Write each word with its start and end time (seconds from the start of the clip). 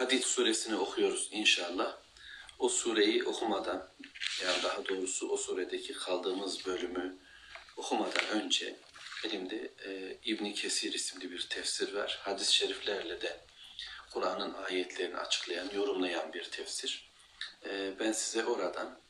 Hadid 0.00 0.22
suresini 0.22 0.76
okuyoruz 0.76 1.28
inşallah. 1.32 1.96
O 2.58 2.68
sureyi 2.68 3.24
okumadan, 3.24 3.88
yani 4.44 4.62
daha 4.62 4.88
doğrusu 4.88 5.28
o 5.28 5.36
suredeki 5.36 5.92
kaldığımız 5.92 6.66
bölümü 6.66 7.18
okumadan 7.76 8.28
önce 8.28 8.76
elimde 9.24 9.72
e, 9.84 10.18
İbn 10.24 10.52
Kesir 10.52 10.92
isimli 10.92 11.30
bir 11.30 11.46
tefsir 11.50 11.94
var. 11.94 12.18
Hadis-i 12.22 12.54
şeriflerle 12.54 13.20
de 13.20 13.40
Kur'an'ın 14.12 14.54
ayetlerini 14.54 15.16
açıklayan, 15.16 15.70
yorumlayan 15.74 16.32
bir 16.32 16.44
tefsir. 16.44 17.10
E, 17.64 17.92
ben 17.98 18.12
size 18.12 18.44
oradan 18.44 19.00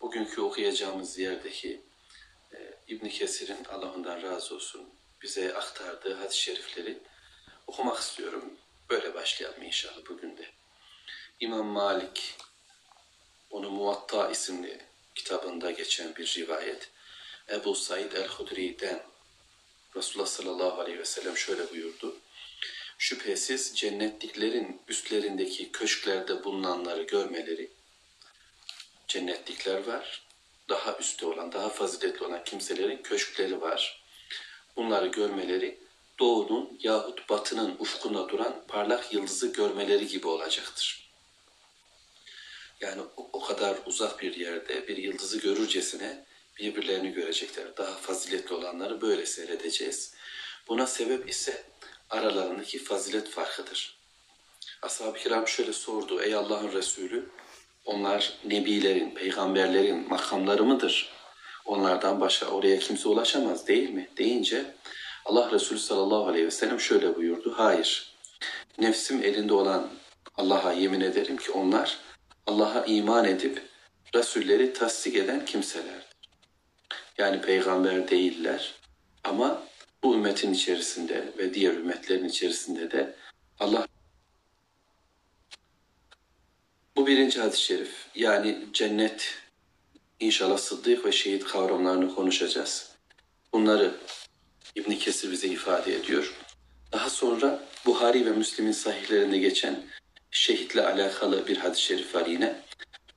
bugünkü 0.00 0.40
okuyacağımız 0.40 1.18
yerdeki 1.18 1.80
e, 2.52 2.74
İbn 2.88 3.08
Kesir'in 3.08 3.64
Allah 3.64 3.92
ondan 3.92 4.22
razı 4.22 4.54
olsun 4.54 4.88
bize 5.22 5.54
aktardığı 5.54 6.14
hadis-i 6.14 6.40
şerifleri 6.40 6.98
okumak 7.66 7.98
istiyorum. 7.98 8.58
Böyle 8.92 9.14
başlayalım 9.14 9.62
inşallah 9.62 10.06
bugün 10.08 10.36
de. 10.36 10.46
İmam 11.40 11.66
Malik, 11.66 12.34
onu 13.50 13.70
Muvatta 13.70 14.30
isimli 14.30 14.80
kitabında 15.14 15.70
geçen 15.70 16.16
bir 16.16 16.34
rivayet. 16.38 16.90
Ebu 17.50 17.74
Said 17.74 18.12
el-Hudri'den 18.12 19.02
Resulullah 19.96 20.26
sallallahu 20.26 20.80
aleyhi 20.80 20.98
ve 20.98 21.04
sellem 21.04 21.36
şöyle 21.36 21.70
buyurdu. 21.70 22.16
Şüphesiz 22.98 23.76
cennetliklerin 23.76 24.82
üstlerindeki 24.88 25.72
köşklerde 25.72 26.44
bulunanları 26.44 27.02
görmeleri, 27.02 27.70
cennetlikler 29.08 29.86
var, 29.86 30.22
daha 30.68 30.96
üstte 30.98 31.26
olan, 31.26 31.52
daha 31.52 31.68
faziletli 31.68 32.24
olan 32.24 32.44
kimselerin 32.44 33.02
köşkleri 33.02 33.60
var. 33.60 34.02
Bunları 34.76 35.06
görmeleri 35.06 35.81
doğunun 36.22 36.78
yahut 36.82 37.28
batının 37.28 37.76
ufkunda 37.78 38.28
duran 38.28 38.54
parlak 38.68 39.12
yıldızı 39.12 39.52
görmeleri 39.52 40.06
gibi 40.06 40.26
olacaktır. 40.28 41.10
Yani 42.80 43.02
o, 43.16 43.40
kadar 43.40 43.76
uzak 43.86 44.22
bir 44.22 44.36
yerde 44.36 44.88
bir 44.88 44.96
yıldızı 44.96 45.38
görürcesine 45.38 46.24
birbirlerini 46.58 47.12
görecekler. 47.12 47.76
Daha 47.76 47.94
faziletli 47.94 48.54
olanları 48.54 49.00
böyle 49.00 49.26
seyredeceğiz. 49.26 50.14
Buna 50.68 50.86
sebep 50.86 51.28
ise 51.28 51.62
aralarındaki 52.10 52.84
fazilet 52.84 53.28
farkıdır. 53.28 53.98
Ashab-ı 54.82 55.18
kiram 55.18 55.48
şöyle 55.48 55.72
sordu. 55.72 56.22
Ey 56.22 56.34
Allah'ın 56.34 56.72
Resulü 56.72 57.28
onlar 57.84 58.38
nebilerin, 58.44 59.10
peygamberlerin 59.10 60.08
makamları 60.08 60.64
mıdır? 60.64 61.12
Onlardan 61.64 62.20
başka 62.20 62.46
oraya 62.46 62.78
kimse 62.78 63.08
ulaşamaz 63.08 63.66
değil 63.66 63.90
mi? 63.90 64.08
Deyince 64.16 64.74
Allah 65.24 65.50
Resulü 65.50 65.78
sallallahu 65.78 66.26
aleyhi 66.26 66.46
ve 66.46 66.50
sellem 66.50 66.80
şöyle 66.80 67.16
buyurdu. 67.16 67.54
Hayır. 67.56 68.12
Nefsim 68.78 69.22
elinde 69.22 69.54
olan 69.54 69.88
Allah'a 70.36 70.72
yemin 70.72 71.00
ederim 71.00 71.36
ki 71.36 71.52
onlar 71.52 71.98
Allah'a 72.46 72.84
iman 72.84 73.24
edip 73.24 73.62
Resulleri 74.14 74.72
tasdik 74.72 75.16
eden 75.16 75.44
kimselerdir. 75.44 76.12
Yani 77.18 77.40
peygamber 77.40 78.08
değiller 78.08 78.74
ama 79.24 79.62
bu 80.02 80.14
ümmetin 80.14 80.52
içerisinde 80.52 81.32
ve 81.38 81.54
diğer 81.54 81.72
ümmetlerin 81.74 82.28
içerisinde 82.28 82.90
de 82.90 83.14
Allah 83.60 83.86
bu 86.96 87.06
birinci 87.06 87.40
hadis-i 87.40 87.62
şerif 87.62 88.06
yani 88.14 88.66
cennet 88.72 89.34
inşallah 90.20 90.58
sıddık 90.58 91.04
ve 91.04 91.12
şehit 91.12 91.44
kavramlarını 91.44 92.14
konuşacağız. 92.14 92.90
Bunları 93.52 93.94
İbn 94.74 94.92
Kesir 94.92 95.30
bize 95.30 95.48
ifade 95.48 95.94
ediyor. 95.94 96.34
Daha 96.92 97.10
sonra 97.10 97.68
Buhari 97.86 98.26
ve 98.26 98.30
Müslim'in 98.30 98.72
sahihlerinde 98.72 99.38
geçen 99.38 99.86
şehitle 100.30 100.86
alakalı 100.86 101.46
bir 101.46 101.56
hadis-i 101.56 101.82
şerif 101.82 102.14
var 102.14 102.26
yine. 102.26 102.62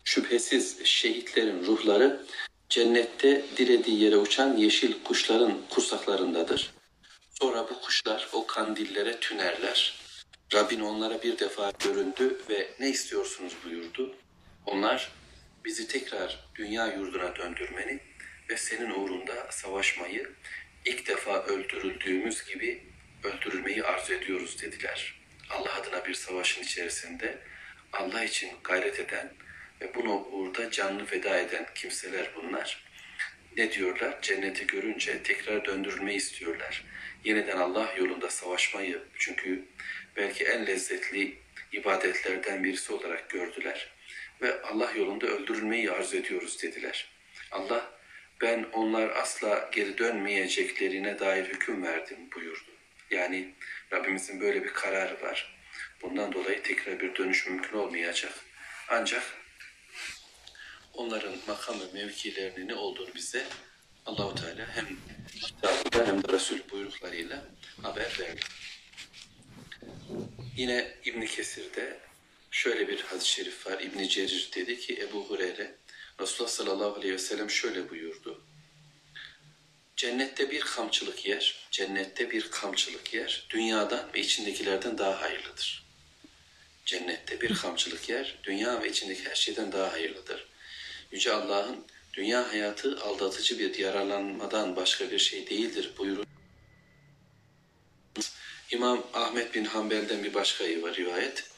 Şüphesiz 0.04 0.86
şehitlerin 0.86 1.66
ruhları 1.66 2.26
cennette 2.70 3.46
dilediği 3.58 4.04
yere 4.04 4.18
uçan 4.18 4.58
yeşil 4.58 5.04
kuşların 5.04 5.62
kursaklarındadır. 5.70 6.74
Sonra 7.42 7.70
bu 7.70 7.82
kuşlar 7.82 8.30
o 8.34 8.48
kandillere 8.48 9.20
tünerler. 9.20 10.00
Rabbin 10.54 10.80
onlara 10.80 11.24
bir 11.24 11.40
defa 11.40 11.72
göründü 11.84 12.42
ve 12.50 12.70
ne 12.80 12.90
istiyorsunuz 12.90 13.54
buyurdu. 13.66 14.16
Onlar 14.66 15.12
bizi 15.66 15.88
tekrar 15.88 16.48
dünya 16.56 16.88
yurduna 16.88 17.36
döndürmeni 17.36 18.00
ve 18.50 18.58
senin 18.58 18.90
uğrunda 18.90 19.48
savaşmayı 19.52 20.32
ilk 20.86 21.08
defa 21.08 21.44
öldürüldüğümüz 21.44 22.46
gibi 22.46 22.84
öldürülmeyi 23.24 23.84
arzu 23.84 24.14
ediyoruz 24.14 24.62
dediler. 24.62 25.16
Allah 25.50 25.74
adına 25.76 26.06
bir 26.06 26.14
savaşın 26.14 26.64
içerisinde 26.64 27.38
Allah 27.94 28.24
için 28.24 28.52
gayret 28.64 29.00
eden 29.00 29.34
ve 29.82 29.96
bunu 29.96 30.14
uğurda 30.14 30.72
canını 30.72 31.06
feda 31.06 31.40
eden 31.40 31.66
kimseler 31.76 32.32
bunlar. 32.36 32.86
Ne 33.58 33.72
diyorlar? 33.72 34.22
Cenneti 34.22 34.68
görünce 34.68 35.24
tekrar 35.24 35.66
döndürülmeyi 35.66 36.18
istiyorlar. 36.18 36.86
Yeniden 37.24 37.58
Allah 37.58 37.94
yolunda 37.98 38.30
savaşmayı 38.30 39.04
çünkü 39.18 39.66
belki 40.16 40.44
en 40.44 40.66
lezzetli 40.66 41.38
ibadetlerden 41.72 42.64
birisi 42.64 42.94
olarak 42.94 43.30
gördüler. 43.30 43.94
Ve 44.42 44.62
Allah 44.62 44.92
yolunda 44.92 45.28
öldürülmeyi 45.28 45.92
arzu 45.92 46.18
ediyoruz 46.18 46.64
dediler. 46.64 47.10
Allah 47.52 47.95
ben 48.42 48.66
onlar 48.74 49.10
asla 49.10 49.70
geri 49.72 49.98
dönmeyeceklerine 49.98 51.20
dair 51.20 51.46
hüküm 51.46 51.84
verdim 51.84 52.18
buyurdu. 52.36 52.72
Yani 53.12 53.56
Rabbimizin 53.94 54.42
böyle 54.42 54.64
bir 54.64 54.74
kararı 54.74 55.22
var. 55.22 55.56
Bundan 56.02 56.34
dolayı 56.34 56.64
tekrar 56.64 57.00
bir 57.00 57.16
dönüş 57.16 57.48
mümkün 57.48 57.78
olmayacak. 57.78 58.34
Ancak 58.90 59.24
onların 60.94 61.36
makam 61.48 61.80
ve 61.80 61.86
mevkilerinin 61.94 62.68
ne 62.68 62.76
olduğunu 62.76 63.16
bize 63.16 63.46
Allahu 64.06 64.36
Teala 64.36 64.68
hem 64.76 64.88
kitabında 65.42 66.08
hem 66.08 66.24
de 66.24 66.34
Resul 66.34 66.60
buyruklarıyla 66.72 67.46
haber 67.82 68.20
verdi. 68.20 68.42
Yine 70.58 70.94
İbn 71.06 71.26
Kesir'de 71.26 72.00
şöyle 72.52 72.88
bir 72.88 73.02
hadis-i 73.02 73.30
şerif 73.30 73.68
var. 73.68 73.80
İbn 73.80 74.08
Cerir 74.08 74.50
dedi 74.56 74.80
ki 74.80 75.00
Ebu 75.02 75.30
Hureyre 75.30 75.76
Resulullah 76.20 76.52
sallallahu 76.52 76.96
aleyhi 76.96 77.14
ve 77.14 77.20
sellem 77.20 77.50
şöyle 77.50 77.90
buyurdu. 77.90 78.42
Cennette 79.96 80.52
bir 80.52 80.62
kamçılık 80.62 81.26
yer, 81.26 81.68
cennette 81.72 82.32
bir 82.32 82.52
kamçılık 82.52 83.14
yer 83.14 83.48
dünyadan 83.50 84.14
ve 84.14 84.20
içindekilerden 84.20 84.98
daha 84.98 85.22
hayırlıdır. 85.22 85.86
Cennette 86.86 87.42
bir 87.42 87.56
kamçılık 87.56 88.10
yer 88.10 88.36
dünya 88.44 88.82
ve 88.82 88.90
içindeki 88.90 89.30
her 89.30 89.36
şeyden 89.36 89.72
daha 89.72 89.92
hayırlıdır. 89.92 90.48
Yüce 91.12 91.34
Allah'ın 91.34 91.86
dünya 92.14 92.52
hayatı 92.52 93.02
aldatıcı 93.02 93.60
bir 93.60 93.78
yararlanmadan 93.78 94.76
başka 94.76 95.12
bir 95.12 95.20
şey 95.20 95.50
değildir 95.50 95.92
buyurur. 95.98 96.26
İmam 98.72 99.08
Ahmet 99.14 99.54
bin 99.54 99.66
Hanbel'den 99.66 100.24
bir 100.24 100.34
başka 100.34 100.64
var 100.64 100.96
rivayet. 100.96 101.55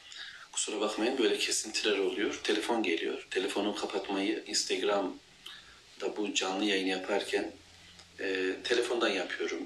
Kusura 0.57 0.81
bakmayın 0.81 1.17
böyle 1.17 1.37
kesintiler 1.37 1.97
oluyor. 1.97 2.39
Telefon 2.43 2.83
geliyor. 2.83 3.27
Telefonu 3.31 3.75
kapatmayı 3.75 4.43
Instagram'da 4.47 6.17
bu 6.17 6.33
canlı 6.33 6.65
yayın 6.65 6.87
yaparken 6.87 7.51
e, 8.19 8.55
telefondan 8.63 9.09
yapıyorum. 9.09 9.61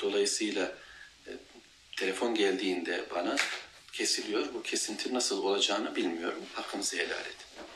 Dolayısıyla 0.00 0.74
e, 1.26 1.30
telefon 1.96 2.34
geldiğinde 2.34 3.04
bana 3.14 3.36
kesiliyor. 3.92 4.54
Bu 4.54 4.62
kesinti 4.62 5.14
nasıl 5.14 5.42
olacağını 5.42 5.96
bilmiyorum. 5.96 6.42
Hakkınızı 6.52 6.96
helal 6.96 7.20
edin. 7.20 7.66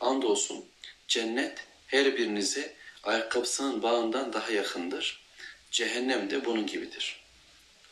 Andolsun 0.00 0.64
cennet 1.08 1.58
her 1.86 2.16
birinize 2.16 2.74
ayakkabısının 3.02 3.82
bağından 3.82 4.32
daha 4.32 4.52
yakındır. 4.52 5.24
Cehennem 5.70 6.30
de 6.30 6.44
bunun 6.44 6.66
gibidir. 6.66 7.24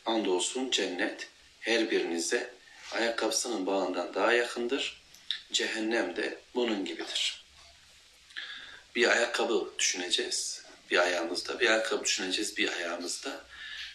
Andolsun 0.05 0.71
cennet 0.71 1.27
her 1.59 1.91
birinize 1.91 2.58
ayakkabısının 2.91 3.65
bağından 3.65 4.13
daha 4.13 4.33
yakındır. 4.33 5.01
Cehennem 5.51 6.15
de 6.15 6.39
bunun 6.55 6.85
gibidir. 6.85 7.45
Bir 8.95 9.07
ayakkabı 9.07 9.73
düşüneceğiz 9.79 10.63
bir 10.91 10.97
ayağımızda, 10.97 11.59
bir 11.59 11.69
ayakkabı 11.69 12.03
düşüneceğiz 12.05 12.57
bir 12.57 12.73
ayağımızda. 12.73 13.45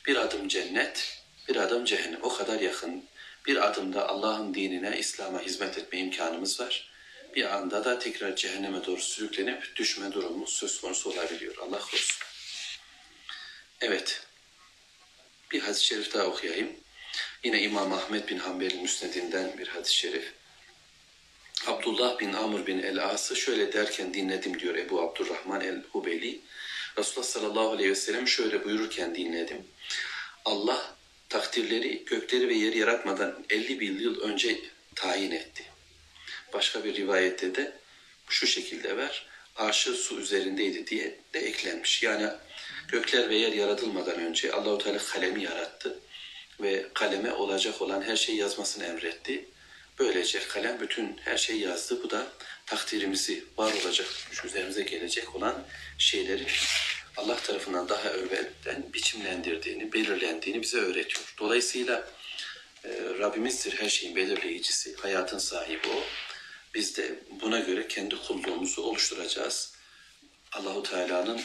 Bir 0.06 0.16
adım 0.16 0.48
cennet, 0.48 1.22
bir 1.48 1.56
adım 1.56 1.84
cehennem. 1.84 2.22
O 2.22 2.28
kadar 2.28 2.60
yakın. 2.60 3.04
Bir 3.46 3.66
adımda 3.66 4.08
Allah'ın 4.08 4.54
dinine, 4.54 4.98
İslam'a 4.98 5.40
hizmet 5.40 5.78
etme 5.78 5.98
imkanımız 5.98 6.60
var. 6.60 6.90
Bir 7.34 7.54
anda 7.54 7.84
da 7.84 7.98
tekrar 7.98 8.36
cehenneme 8.36 8.86
doğru 8.86 9.00
sürüklenip 9.00 9.76
düşme 9.76 10.12
durumumuz 10.12 10.52
söz 10.52 10.80
konusu 10.80 11.10
olabiliyor. 11.10 11.56
Allah 11.58 11.78
korusun. 11.78 12.16
Evet. 13.80 14.22
Bir 15.50 15.60
hadis-i 15.60 15.84
şerif 15.84 16.14
daha 16.14 16.24
okuyayım. 16.24 16.76
Yine 17.44 17.62
İmam 17.62 17.92
Ahmet 17.92 18.28
bin 18.28 18.38
Hanbel'in 18.38 18.82
müsnedinden 18.82 19.58
bir 19.58 19.68
hadis-i 19.68 19.94
şerif. 19.94 20.32
Abdullah 21.66 22.18
bin 22.18 22.32
Amr 22.32 22.66
bin 22.66 22.78
el-As'ı 22.78 23.36
şöyle 23.36 23.72
derken 23.72 24.14
dinledim 24.14 24.60
diyor 24.60 24.74
Ebu 24.74 25.00
Abdurrahman 25.00 25.60
el-Hubeli. 25.60 26.40
Resulullah 26.98 27.28
sallallahu 27.28 27.70
aleyhi 27.70 27.90
ve 27.90 27.94
sellem 27.94 28.28
şöyle 28.28 28.64
buyururken 28.64 29.14
dinledim. 29.14 29.66
Allah 30.44 30.96
takdirleri 31.28 32.04
gökleri 32.04 32.48
ve 32.48 32.54
yeri 32.54 32.78
yaratmadan 32.78 33.44
50 33.50 33.80
bin 33.80 33.98
yıl 33.98 34.20
önce 34.20 34.60
tayin 34.94 35.30
etti. 35.30 35.64
Başka 36.52 36.84
bir 36.84 36.96
rivayette 36.96 37.54
de 37.54 37.72
şu 38.28 38.46
şekilde 38.46 38.96
ver. 38.96 39.26
Arşı 39.56 39.94
su 39.94 40.20
üzerindeydi 40.20 40.86
diye 40.86 41.18
de 41.34 41.40
eklenmiş. 41.40 42.02
Yani 42.02 42.28
gökler 42.88 43.30
ve 43.30 43.36
yer 43.36 43.52
yaratılmadan 43.52 44.20
önce 44.20 44.52
Allahu 44.52 44.78
Teala 44.78 44.98
kalemi 44.98 45.42
yarattı 45.42 46.00
ve 46.60 46.86
kaleme 46.94 47.32
olacak 47.32 47.82
olan 47.82 48.02
her 48.02 48.16
şeyi 48.16 48.38
yazmasını 48.38 48.84
emretti. 48.84 49.44
Böylece 49.98 50.38
kalem 50.48 50.80
bütün 50.80 51.16
her 51.24 51.36
şeyi 51.36 51.60
yazdı. 51.60 52.02
Bu 52.02 52.10
da 52.10 52.26
takdirimizi 52.66 53.44
var 53.58 53.72
olacak, 53.84 54.08
üzerimize 54.44 54.82
gelecek 54.82 55.34
olan 55.34 55.64
şeyleri 55.98 56.46
Allah 57.16 57.36
tarafından 57.36 57.88
daha 57.88 58.10
evvelden 58.10 58.92
biçimlendirdiğini, 58.94 59.92
belirlendiğini 59.92 60.62
bize 60.62 60.78
öğretiyor. 60.78 61.34
Dolayısıyla 61.38 62.08
e, 62.84 62.88
Rabbimizdir 63.18 63.72
her 63.72 63.88
şeyin 63.88 64.16
belirleyicisi, 64.16 64.96
hayatın 64.96 65.38
sahibi 65.38 65.88
o. 65.88 66.02
Biz 66.74 66.96
de 66.96 67.14
buna 67.40 67.58
göre 67.58 67.88
kendi 67.88 68.16
kulluğumuzu 68.16 68.82
oluşturacağız. 68.82 69.74
Allahu 70.52 70.82
Teala'nın 70.82 71.40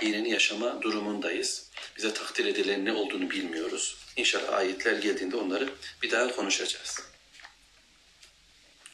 dinini 0.00 0.30
yaşama 0.30 0.82
durumundayız. 0.82 1.70
Bize 1.96 2.14
takdir 2.14 2.46
edilen 2.46 2.84
ne 2.84 2.92
olduğunu 2.92 3.30
bilmiyoruz. 3.30 3.96
İnşallah 4.16 4.52
ayetler 4.52 4.92
geldiğinde 4.92 5.36
onları 5.36 5.70
bir 6.02 6.10
daha 6.10 6.36
konuşacağız. 6.36 7.00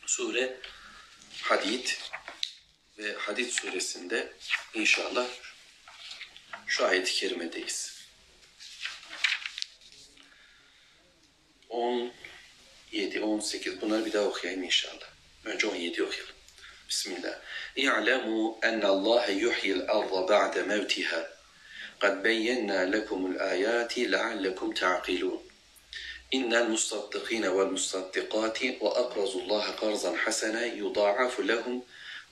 Sure 0.06 0.56
Hadid 1.42 1.88
ve 2.98 3.14
Hadid 3.14 3.50
suresinde 3.50 4.32
inşallah 4.74 5.26
şu 6.66 6.86
ayet-i 6.86 7.12
kerimedeyiz. 7.12 7.96
17, 11.68 13.20
18 13.20 13.80
bunları 13.80 14.06
bir 14.06 14.12
daha 14.12 14.24
okuyayım 14.24 14.62
inşallah. 14.62 15.10
Önce 15.44 15.66
17 15.66 16.02
okuyalım. 16.02 16.35
بسم 16.88 17.12
الله. 17.12 17.36
اعلموا 17.88 18.54
أن 18.64 18.86
الله 18.86 19.26
يحيي 19.26 19.72
الأرض 19.72 20.26
بعد 20.28 20.58
موتها. 20.58 21.28
قد 22.00 22.22
بينا 22.22 22.84
لكم 22.84 23.26
الآيات 23.26 23.98
لعلكم 23.98 24.72
تعقلون. 24.72 25.42
إن 26.34 26.54
المصدقين 26.54 27.46
والمصدقات 27.46 28.58
وأقرضوا 28.80 29.42
الله 29.42 29.64
قرضا 29.70 30.16
حسنا 30.16 30.64
يضاعف 30.66 31.40
لهم 31.40 31.82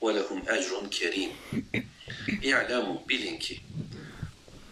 ولهم 0.01 0.49
أجر 0.49 0.87
كريم. 0.99 1.31
اعلموا 2.45 2.97
بلينكي 3.07 3.61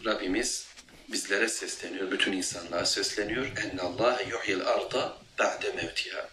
ربيمس 0.06 0.65
بزلرة 1.09 1.47
سسلنيور 1.47 2.06
بتون 2.06 2.33
إنسان 2.33 2.68
لا 2.71 2.83
سسلنيور 2.83 3.47
أن 3.57 3.79
الله 3.79 4.21
يحيي 4.21 4.56
الأرض 4.56 5.18
بعد 5.39 5.65
موتها. 5.65 6.29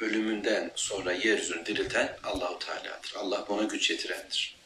Ölümünden 0.00 0.70
sonra 0.74 1.12
yeryüzünü 1.12 1.66
dirilten 1.66 2.18
Allahu 2.24 2.58
Teala'dır. 2.58 3.12
Allah 3.16 3.44
buna 3.48 3.62
güç 3.62 3.90
yetirendir. 3.90 4.56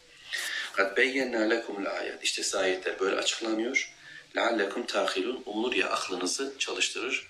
Kad 0.72 0.96
beyyenna 0.96 1.40
lekumul 1.40 1.86
ayet. 1.86 2.22
İşte 2.22 2.58
ayetler 2.58 3.00
böyle 3.00 3.16
açıklanıyor. 3.16 3.92
Leallekum 4.36 4.86
tahilun. 4.86 5.42
Umulur 5.46 5.74
ya 5.74 5.90
aklınızı 5.90 6.54
çalıştırır. 6.58 7.28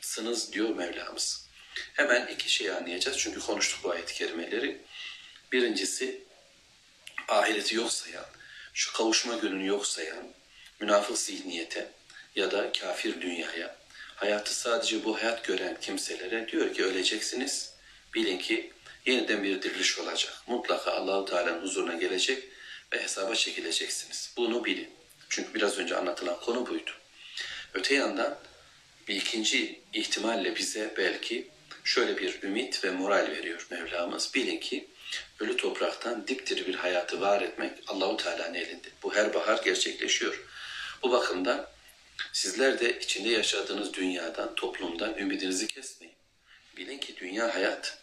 Sınız 0.00 0.52
diyor 0.52 0.68
Mevlamız. 0.68 1.46
Hemen 1.92 2.26
iki 2.26 2.52
şey 2.52 2.70
anlayacağız. 2.70 3.18
Çünkü 3.18 3.40
konuştuk 3.40 3.84
bu 3.84 3.90
ayet-i 3.90 4.14
kerimeleri. 4.14 4.80
Birincisi 5.52 6.24
ahireti 7.30 7.76
yok 7.76 7.92
sayan, 7.92 8.26
şu 8.74 8.92
kavuşma 8.92 9.36
gününü 9.36 9.66
yok 9.66 9.86
sayan, 9.86 10.32
münafık 10.80 11.18
zihniyete 11.18 11.90
ya 12.36 12.50
da 12.50 12.72
kafir 12.72 13.20
dünyaya, 13.20 13.76
hayatı 14.20 14.54
sadece 14.54 15.04
bu 15.04 15.18
hayat 15.22 15.44
gören 15.44 15.76
kimselere 15.80 16.48
diyor 16.48 16.74
ki 16.74 16.84
öleceksiniz. 16.84 17.72
Bilin 18.14 18.38
ki 18.38 18.72
yeniden 19.06 19.42
bir 19.42 19.62
diriliş 19.62 19.98
olacak. 19.98 20.34
Mutlaka 20.46 20.92
Allahu 20.92 21.24
Teala'nın 21.24 21.62
huzuruna 21.62 21.94
gelecek 21.94 22.44
ve 22.92 23.02
hesaba 23.02 23.34
çekileceksiniz. 23.34 24.32
Bunu 24.36 24.64
bilin. 24.64 24.90
Çünkü 25.28 25.54
biraz 25.54 25.78
önce 25.78 25.96
anlatılan 25.96 26.40
konu 26.40 26.66
buydu. 26.66 26.90
Öte 27.74 27.94
yandan 27.94 28.38
bir 29.08 29.16
ikinci 29.16 29.80
ihtimalle 29.92 30.56
bize 30.56 30.94
belki 30.96 31.48
şöyle 31.84 32.18
bir 32.18 32.42
ümit 32.42 32.84
ve 32.84 32.90
moral 32.90 33.30
veriyor 33.30 33.66
Mevlamız. 33.70 34.34
Bilin 34.34 34.60
ki 34.60 34.88
ölü 35.40 35.56
topraktan 35.56 36.28
dipdiri 36.28 36.66
bir 36.66 36.74
hayatı 36.74 37.20
var 37.20 37.42
etmek 37.42 37.72
Allahu 37.86 38.16
Teala'nın 38.16 38.54
elinde. 38.54 38.88
Bu 39.02 39.14
her 39.14 39.34
bahar 39.34 39.62
gerçekleşiyor. 39.64 40.44
Bu 41.02 41.12
bakımdan 41.12 41.66
sizler 42.32 42.80
de 42.80 42.98
içinde 42.98 43.28
yaşadığınız 43.28 43.94
dünyadan, 43.94 44.54
toplumdan 44.54 45.18
ümidinizi 45.18 45.66
kesmeyin. 45.66 46.14
Bilin 46.76 46.98
ki 46.98 47.16
dünya 47.16 47.54
hayat 47.54 47.98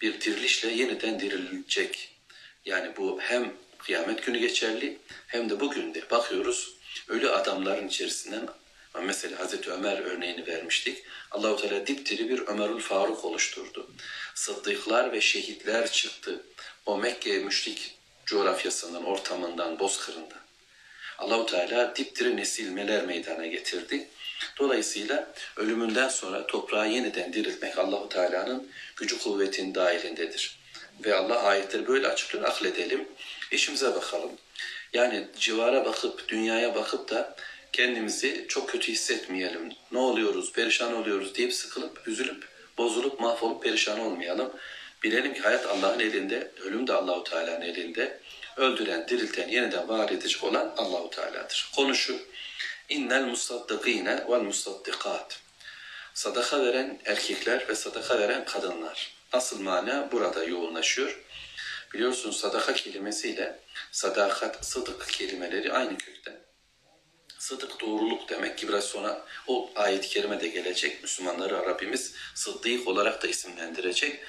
bir 0.00 0.20
dirilişle 0.20 0.70
yeniden 0.70 1.20
dirilecek. 1.20 2.16
Yani 2.64 2.96
bu 2.96 3.20
hem 3.20 3.52
kıyamet 3.78 4.26
günü 4.26 4.38
geçerli 4.38 4.98
hem 5.26 5.50
de 5.50 5.60
bugün 5.60 5.94
de 5.94 6.10
bakıyoruz 6.10 6.74
ölü 7.08 7.30
adamların 7.30 7.88
içerisinden 7.88 8.48
mesela 9.02 9.38
Hazreti 9.38 9.70
Ömer 9.70 9.98
örneğini 9.98 10.46
vermiştik. 10.46 11.04
Allahu 11.30 11.56
Teala 11.56 11.86
dipdiri 11.86 12.28
bir 12.28 12.38
Ömerül 12.46 12.80
Faruk 12.80 13.24
oluşturdu. 13.24 13.90
Sıddıklar 14.34 15.12
ve 15.12 15.20
şehitler 15.20 15.92
çıktı. 15.92 16.44
O 16.86 16.98
Mekke 16.98 17.38
müşrik 17.38 17.94
coğrafyasından, 18.26 19.04
ortamından, 19.04 19.78
bozkırından. 19.78 20.39
Allahu 21.20 21.46
Teala 21.46 21.96
dipdiri 21.96 22.36
nesilmeler 22.36 23.06
meydana 23.06 23.46
getirdi. 23.46 24.08
Dolayısıyla 24.58 25.32
ölümünden 25.56 26.08
sonra 26.08 26.46
toprağı 26.46 26.88
yeniden 26.88 27.32
diriltmek 27.32 27.78
Allahu 27.78 28.08
Teala'nın 28.08 28.68
gücü 28.96 29.18
kuvvetin 29.18 29.74
dahilindedir. 29.74 30.58
Ve 31.04 31.14
Allah 31.14 31.42
ayetleri 31.42 31.88
böyle 31.88 32.08
açıklıyor. 32.08 32.44
Akledelim, 32.44 33.08
işimize 33.52 33.94
bakalım. 33.94 34.30
Yani 34.92 35.26
civara 35.38 35.84
bakıp, 35.84 36.28
dünyaya 36.28 36.74
bakıp 36.74 37.10
da 37.10 37.36
kendimizi 37.72 38.46
çok 38.48 38.68
kötü 38.68 38.92
hissetmeyelim. 38.92 39.72
Ne 39.92 39.98
oluyoruz, 39.98 40.52
perişan 40.52 40.94
oluyoruz 40.94 41.34
deyip 41.34 41.54
sıkılıp, 41.54 42.08
üzülüp, 42.08 42.48
bozulup, 42.78 43.20
mahvolup 43.20 43.62
perişan 43.62 44.00
olmayalım. 44.00 44.52
Bilelim 45.02 45.34
ki 45.34 45.40
hayat 45.40 45.66
Allah'ın 45.66 46.00
elinde, 46.00 46.50
ölüm 46.60 46.86
de 46.86 46.92
Allahu 46.92 47.24
Teala'nın 47.24 47.60
elinde. 47.60 48.20
Öldüren, 48.56 49.08
dirilten, 49.08 49.48
yeniden 49.48 49.88
var 49.88 50.10
edecek 50.10 50.44
olan 50.44 50.74
Allahu 50.76 51.10
Teala'dır. 51.10 51.70
Konu 51.76 51.94
şu. 51.94 52.18
İnnel 52.88 53.24
musaddikine 53.24 54.24
vel 54.28 54.40
musaddikat. 54.40 55.40
Sadaka 56.14 56.64
veren 56.64 56.98
erkekler 57.04 57.68
ve 57.68 57.74
sadaka 57.74 58.18
veren 58.18 58.44
kadınlar. 58.44 59.12
Asıl 59.32 59.60
mana 59.60 60.12
burada 60.12 60.44
yoğunlaşıyor. 60.44 61.24
Biliyorsunuz 61.94 62.40
sadaka 62.40 62.74
kelimesiyle 62.74 63.58
sadakat, 63.92 64.66
sıdık 64.66 65.08
kelimeleri 65.08 65.72
aynı 65.72 65.98
kökten. 65.98 66.40
Sıdık 67.38 67.80
doğruluk 67.80 68.28
demek 68.28 68.58
ki 68.58 68.68
biraz 68.68 68.84
sonra 68.84 69.26
o 69.46 69.70
ayet-i 69.76 70.08
kerime 70.08 70.40
de 70.40 70.48
gelecek. 70.48 71.02
Müslümanları 71.02 71.54
Rabbimiz 71.54 72.14
sıddık 72.34 72.88
olarak 72.88 73.22
da 73.22 73.26
isimlendirecek. 73.26 74.20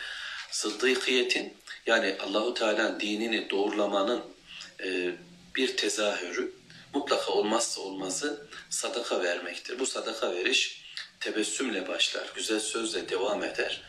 Sıddıkiyetin 0.51 1.57
yani 1.85 2.15
Allahu 2.19 2.53
Teala 2.53 2.99
dinini 2.99 3.49
doğrulamanın 3.49 4.23
e, 4.83 5.11
bir 5.55 5.77
tezahürü 5.77 6.53
mutlaka 6.93 7.31
olmazsa 7.31 7.81
olmazı 7.81 8.47
sadaka 8.69 9.23
vermektir. 9.23 9.79
Bu 9.79 9.85
sadaka 9.85 10.31
veriş 10.31 10.81
tebessümle 11.19 11.87
başlar, 11.87 12.31
güzel 12.35 12.59
sözle 12.59 13.09
devam 13.09 13.43
eder. 13.43 13.81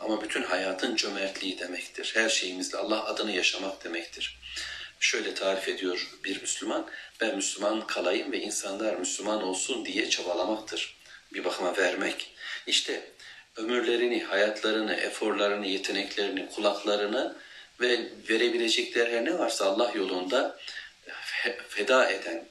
Ama 0.00 0.22
bütün 0.22 0.42
hayatın 0.42 0.96
cömertliği 0.96 1.58
demektir. 1.58 2.10
Her 2.14 2.28
şeyimizle 2.28 2.78
Allah 2.78 3.04
adını 3.04 3.32
yaşamak 3.32 3.84
demektir. 3.84 4.38
Şöyle 5.00 5.34
tarif 5.34 5.68
ediyor 5.68 6.08
bir 6.24 6.40
Müslüman, 6.40 6.86
ben 7.20 7.36
Müslüman 7.36 7.86
kalayım 7.86 8.32
ve 8.32 8.40
insanlar 8.40 8.94
Müslüman 8.94 9.42
olsun 9.42 9.84
diye 9.84 10.10
çabalamaktır. 10.10 10.96
Bir 11.34 11.44
bakıma 11.44 11.76
vermek. 11.76 12.34
İşte 12.66 13.10
ömürlerini, 13.56 14.24
hayatlarını, 14.24 14.94
eforlarını, 14.94 15.66
yeteneklerini, 15.66 16.48
kulaklarını 16.54 17.36
ve 17.80 18.00
verebilecekleri 18.28 19.16
her 19.16 19.24
ne 19.24 19.38
varsa 19.38 19.64
Allah 19.64 19.92
yolunda 19.94 20.58
feda 21.68 22.10
eden 22.10 22.44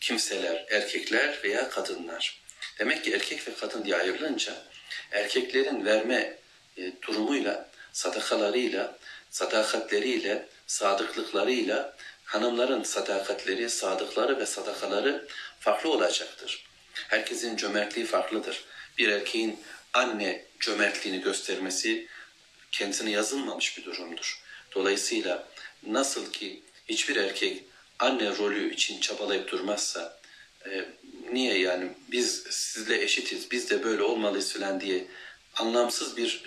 kimseler, 0.00 0.66
erkekler 0.70 1.38
veya 1.44 1.70
kadınlar. 1.70 2.40
Demek 2.78 3.04
ki 3.04 3.12
erkek 3.12 3.48
ve 3.48 3.54
kadın 3.54 3.84
diye 3.84 3.96
ayrılınca 3.96 4.52
erkeklerin 5.12 5.84
verme 5.84 6.36
e, 6.76 6.92
durumuyla, 7.02 7.68
sadakalarıyla, 7.92 8.98
sadakatleriyle, 9.30 10.46
sadıklıklarıyla 10.66 11.96
hanımların 12.24 12.82
sadakatleri, 12.82 13.70
sadıkları 13.70 14.38
ve 14.38 14.46
sadakaları 14.46 15.26
farklı 15.60 15.90
olacaktır. 15.90 16.64
Herkesin 16.94 17.56
cömertliği 17.56 18.06
farklıdır. 18.06 18.64
Bir 18.98 19.08
erkeğin 19.08 19.60
anne 19.94 20.44
cömertliğini 20.60 21.22
göstermesi 21.22 22.06
kendisine 22.72 23.10
yazılmamış 23.10 23.78
bir 23.78 23.84
durumdur. 23.84 24.42
Dolayısıyla 24.74 25.48
nasıl 25.86 26.32
ki 26.32 26.62
hiçbir 26.88 27.16
erkek 27.16 27.64
anne 27.98 28.36
rolü 28.36 28.74
için 28.74 29.00
çabalayıp 29.00 29.50
durmazsa, 29.50 30.20
e, 30.66 30.84
niye 31.32 31.58
yani 31.58 31.92
biz 32.10 32.42
sizle 32.50 33.02
eşitiz, 33.02 33.50
biz 33.50 33.70
de 33.70 33.84
böyle 33.84 34.02
olmalıyız 34.02 34.52
falan 34.52 34.80
diye 34.80 35.06
anlamsız 35.54 36.16
bir 36.16 36.42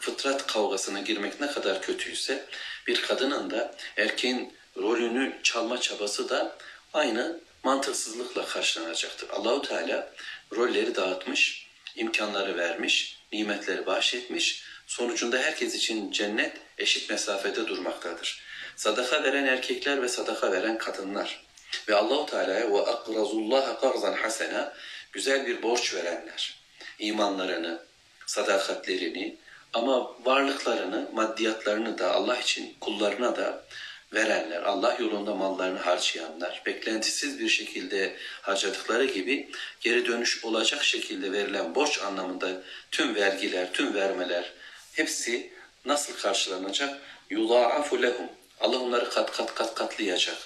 fıtrat 0.00 0.46
kavgasına 0.46 1.00
girmek 1.00 1.40
ne 1.40 1.46
kadar 1.46 1.82
kötüyse 1.82 2.46
bir 2.86 3.02
kadının 3.02 3.50
da 3.50 3.74
erkeğin 3.96 4.52
rolünü 4.76 5.38
çalma 5.42 5.80
çabası 5.80 6.28
da 6.28 6.58
aynı 6.92 7.40
mantıksızlıkla 7.64 8.46
karşılanacaktır. 8.46 9.30
Allahu 9.30 9.62
Teala 9.62 10.12
rolleri 10.52 10.94
dağıtmış, 10.94 11.65
imkanları 11.96 12.56
vermiş, 12.56 13.18
nimetleri 13.32 13.86
bahşetmiş. 13.86 14.62
Sonucunda 14.86 15.38
herkes 15.38 15.74
için 15.74 16.10
cennet 16.10 16.56
eşit 16.78 17.10
mesafede 17.10 17.66
durmaktadır. 17.66 18.42
Sadaka 18.76 19.22
veren 19.22 19.46
erkekler 19.46 20.02
ve 20.02 20.08
sadaka 20.08 20.52
veren 20.52 20.78
kadınlar 20.78 21.46
ve 21.88 21.94
Allahu 21.94 22.26
Teala'ya 22.26 22.72
ve 22.72 22.80
akrazullaha 22.80 23.80
karzan 23.80 24.12
hasena 24.12 24.72
güzel 25.12 25.46
bir 25.46 25.62
borç 25.62 25.94
verenler. 25.94 26.56
imanlarını, 26.98 27.82
sadakatlerini 28.26 29.36
ama 29.72 30.14
varlıklarını, 30.24 31.08
maddiyatlarını 31.12 31.98
da 31.98 32.12
Allah 32.14 32.36
için 32.36 32.76
kullarına 32.80 33.36
da 33.36 33.64
verenler, 34.12 34.62
Allah 34.62 34.96
yolunda 35.00 35.34
mallarını 35.34 35.78
harcayanlar, 35.78 36.62
beklentisiz 36.66 37.38
bir 37.38 37.48
şekilde 37.48 38.16
harcadıkları 38.42 39.04
gibi 39.04 39.50
geri 39.80 40.06
dönüş 40.06 40.44
olacak 40.44 40.84
şekilde 40.84 41.32
verilen 41.32 41.74
borç 41.74 41.98
anlamında 42.02 42.62
tüm 42.90 43.14
vergiler, 43.14 43.72
tüm 43.72 43.94
vermeler 43.94 44.52
hepsi 44.92 45.52
nasıl 45.84 46.16
karşılanacak? 46.16 46.98
Yudâ'afu 47.30 48.02
lehum. 48.02 48.28
Allah 48.60 48.78
onları 48.78 49.10
kat 49.10 49.32
kat 49.32 49.54
kat 49.54 49.74
katlayacak. 49.74 50.36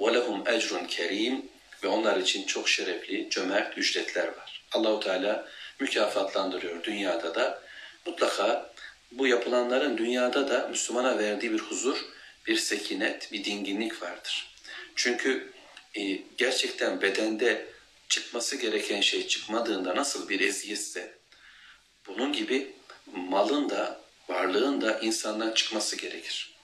Ve 0.00 0.14
lehum 0.14 0.48
ecrun 0.48 0.84
kerim 0.84 1.46
ve 1.82 1.88
onlar 1.88 2.16
için 2.16 2.46
çok 2.46 2.68
şerefli, 2.68 3.30
cömert 3.30 3.78
ücretler 3.78 4.26
var. 4.28 4.62
Allahu 4.72 5.00
Teala 5.00 5.48
mükafatlandırıyor 5.80 6.82
dünyada 6.82 7.34
da. 7.34 7.62
Mutlaka 8.06 8.72
bu 9.12 9.26
yapılanların 9.26 9.98
dünyada 9.98 10.48
da 10.48 10.68
Müslümana 10.68 11.18
verdiği 11.18 11.52
bir 11.52 11.58
huzur, 11.58 11.96
bir 12.46 12.56
sekinet, 12.56 13.32
bir 13.32 13.44
dinginlik 13.44 14.02
vardır. 14.02 14.54
Çünkü 14.94 15.52
e, 15.94 16.18
gerçekten 16.36 17.02
bedende 17.02 17.66
çıkması 18.08 18.56
gereken 18.56 19.00
şey 19.00 19.26
çıkmadığında 19.26 19.96
nasıl 19.96 20.28
bir 20.28 20.40
eziyetse, 20.40 21.12
bunun 22.06 22.32
gibi 22.32 22.72
malın 23.06 23.70
da, 23.70 24.00
varlığın 24.28 24.80
da 24.80 24.98
insandan 24.98 25.52
çıkması 25.54 25.96
gerekir. 25.96 26.54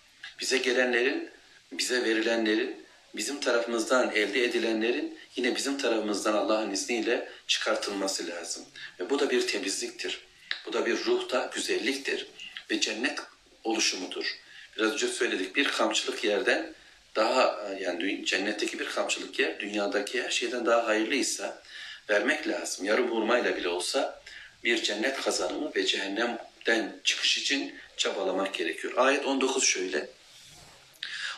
Bize 0.41 0.59
gelenlerin, 0.59 1.31
bize 1.73 2.05
verilenlerin, 2.05 2.87
bizim 3.17 3.41
tarafımızdan 3.41 4.11
elde 4.11 4.45
edilenlerin 4.45 5.19
yine 5.37 5.57
bizim 5.57 5.79
tarafımızdan 5.79 6.35
Allah'ın 6.35 6.71
izniyle 6.71 7.29
çıkartılması 7.47 8.29
lazım. 8.29 8.65
Ve 9.01 9.11
bu 9.11 9.19
da 9.19 9.31
bir 9.31 9.47
temizliktir. 9.47 10.21
Bu 10.67 10.73
da 10.73 10.87
bir 10.87 11.05
ruhta 11.05 11.51
güzelliktir 11.55 12.27
ve 12.71 12.81
cennet 12.81 13.19
oluşumudur 13.65 14.39
Biraz 14.78 14.92
önce 14.92 15.08
söyledik 15.08 15.56
bir 15.56 15.68
kamçılık 15.68 16.24
yerden 16.24 16.74
daha 17.16 17.70
yani 17.80 18.26
cennetteki 18.26 18.80
bir 18.80 18.86
kamçılık 18.86 19.40
yer 19.40 19.60
dünyadaki 19.60 20.24
her 20.24 20.30
şeyden 20.30 20.66
daha 20.66 20.88
hayırlıysa 20.88 21.62
vermek 22.10 22.48
lazım. 22.48 22.86
Yarım 22.86 23.12
hurmayla 23.12 23.58
bile 23.58 23.70
olsa 23.70 24.22
bir 24.64 24.84
cennet 24.84 25.22
kazanımı 25.22 25.72
ve 25.76 25.86
cehennemden 25.86 27.00
çıkış 27.04 27.38
için 27.38 27.76
çabalamak 27.98 28.54
gerekiyor. 28.54 28.94
Ayet 28.98 29.26
19 29.26 29.64
şöyle. 29.64 30.10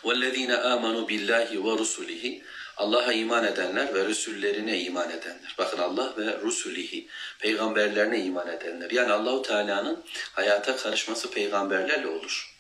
وَالَّذ۪ينَ 0.03 0.51
آمَنُوا 0.51 1.08
بِاللّٰهِ 1.08 1.58
وَرُسُلِهِ 1.58 2.41
Allah'a 2.77 3.13
iman 3.13 3.44
edenler 3.44 3.94
ve 3.94 4.05
Resullerine 4.05 4.79
iman 4.79 5.10
edenler. 5.10 5.55
Bakın 5.58 5.77
Allah 5.77 6.13
ve 6.17 6.41
Rusulihi, 6.41 7.08
peygamberlerine 7.39 8.20
iman 8.20 8.48
edenler. 8.48 8.91
Yani 8.91 9.12
Allahu 9.12 9.41
Teala'nın 9.41 10.03
hayata 10.34 10.77
karışması 10.77 11.32
peygamberlerle 11.32 12.08
olur. 12.08 12.55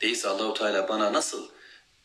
Değilse 0.00 0.28
Allahu 0.28 0.54
Teala 0.54 0.88
bana 0.88 1.12
nasıl 1.12 1.48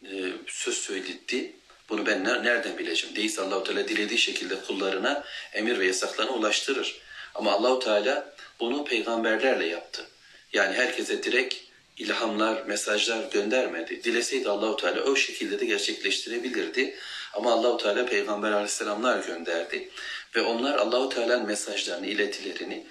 e, 0.04 0.32
söz 0.48 0.78
söyletti, 0.78 1.56
bunu 1.90 2.06
ben 2.06 2.24
nereden 2.24 2.78
bileceğim? 2.78 3.16
Değilse 3.16 3.42
Allahu 3.42 3.64
Teala 3.64 3.88
dilediği 3.88 4.20
şekilde 4.20 4.62
kullarına 4.62 5.24
emir 5.54 5.80
ve 5.80 5.88
yasaklarını 5.88 6.32
ulaştırır. 6.32 7.02
Ama 7.36 7.52
Allahu 7.52 7.80
Teala 7.80 8.36
bunu 8.60 8.86
peygamberlerle 8.86 9.66
yaptı. 9.66 10.08
Yani 10.54 10.76
herkese 10.76 11.24
direkt 11.24 11.56
ilhamlar, 11.98 12.64
mesajlar 12.64 13.32
göndermedi. 13.32 14.04
Dileseydi 14.04 14.50
Allahu 14.50 14.78
Teala 14.78 15.04
o 15.04 15.16
şekilde 15.16 15.60
de 15.60 15.66
gerçekleştirebilirdi. 15.66 16.96
Ama 17.34 17.52
Allahu 17.52 17.78
Teala 17.78 18.06
peygamber 18.06 18.52
aleyhisselamlar 18.52 19.24
gönderdi 19.24 19.90
ve 20.36 20.42
onlar 20.42 20.76
Allahu 20.76 21.10
Teala'nın 21.10 21.46
mesajlarını, 21.46 22.08
iletilerini 22.08 22.86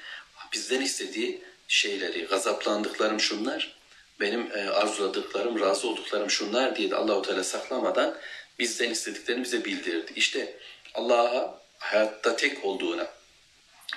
bizden 0.52 0.80
istediği 0.80 1.42
şeyleri, 1.68 2.24
gazaplandıklarım 2.24 3.20
şunlar, 3.20 3.73
benim 4.21 4.50
e, 4.54 4.68
arzuladıklarım, 4.68 5.61
razı 5.61 5.88
olduklarım 5.88 6.30
şunlar 6.30 6.76
diye 6.76 6.90
de 6.90 6.97
Allahu 6.97 7.23
Teala 7.23 7.44
saklamadan 7.44 8.16
bizden 8.59 8.90
istediklerini 8.90 9.44
bize 9.44 9.64
bildirdi. 9.64 10.12
İşte 10.16 10.56
Allah'a 10.94 11.61
hayatta 11.78 12.37
tek 12.37 12.64
olduğuna, 12.64 13.06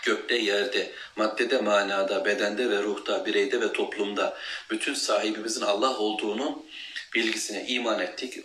gökte, 0.03 0.35
yerde, 0.35 0.91
maddede, 1.15 1.57
manada, 1.61 2.25
bedende 2.25 2.69
ve 2.69 2.83
ruhta, 2.83 3.25
bireyde 3.25 3.61
ve 3.61 3.73
toplumda 3.73 4.37
bütün 4.69 4.93
sahibimizin 4.93 5.61
Allah 5.61 5.97
olduğunun 5.97 6.65
bilgisine 7.15 7.65
iman 7.67 7.99
ettik. 7.99 8.39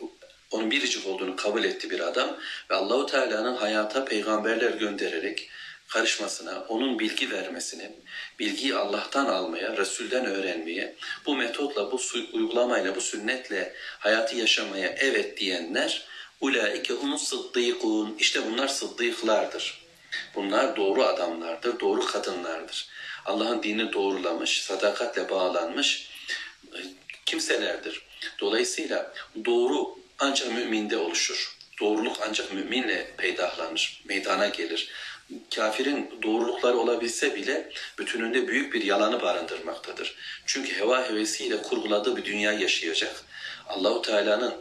Onun 0.51 0.71
biricik 0.71 1.07
olduğunu 1.07 1.37
kabul 1.37 1.65
etti 1.65 1.91
bir 1.91 2.01
adam 2.01 2.37
ve 2.71 2.75
Allahu 2.75 3.07
Teala'nın 3.07 3.57
hayata 3.57 4.05
peygamberler 4.05 4.71
göndererek 4.71 5.51
karışmasına, 5.93 6.65
onun 6.69 6.99
bilgi 6.99 7.31
vermesine, 7.31 7.93
bilgiyi 8.39 8.75
Allah'tan 8.75 9.27
almaya, 9.27 9.77
Resul'den 9.77 10.27
öğrenmeye, 10.27 10.97
bu 11.27 11.37
metotla, 11.37 11.93
bu 11.93 12.01
uygulamayla, 12.33 12.97
bu 12.97 13.01
sünnetle 13.01 13.75
hayatı 13.99 14.37
yaşamaya 14.37 14.89
evet 14.99 15.39
diyenler 15.39 16.07
ulaike 16.41 16.95
humus 16.95 17.29
sıddıkun. 17.29 18.17
İşte 18.19 18.41
bunlar 18.47 18.69
sıddıklardır. 18.69 19.83
Bunlar 20.35 20.77
doğru 20.77 21.05
adamlardır, 21.05 21.81
doğru 21.81 22.07
kadınlardır. 22.07 22.89
Allah'ın 23.25 23.63
dini 23.63 23.93
doğrulamış, 23.93 24.63
sadakatle 24.63 25.31
bağlanmış 25.31 26.11
e, 26.75 26.79
kimselerdir. 27.27 28.03
Dolayısıyla 28.41 29.13
doğru 29.45 29.99
ancak 30.19 30.53
müminde 30.53 30.97
oluşur. 30.97 31.57
Doğruluk 31.81 32.17
ancak 32.29 32.53
müminle 32.53 33.11
peydahlanır, 33.17 34.03
meydana 34.05 34.49
gelir. 34.49 34.91
Kafirin 35.55 36.11
doğrulukları 36.23 36.79
olabilse 36.79 37.35
bile 37.35 37.73
bütününde 37.99 38.49
büyük 38.49 38.75
bir 38.75 38.83
yalanı 38.83 39.23
barındırmaktadır. 39.23 40.15
Çünkü 40.47 40.75
heva 40.75 41.09
hevesiyle 41.11 41.63
kurguladığı 41.63 42.17
bir 42.17 42.25
dünya 42.25 42.53
yaşayacak. 42.53 43.25
Allahu 43.69 44.03
Teala'nın 44.03 44.55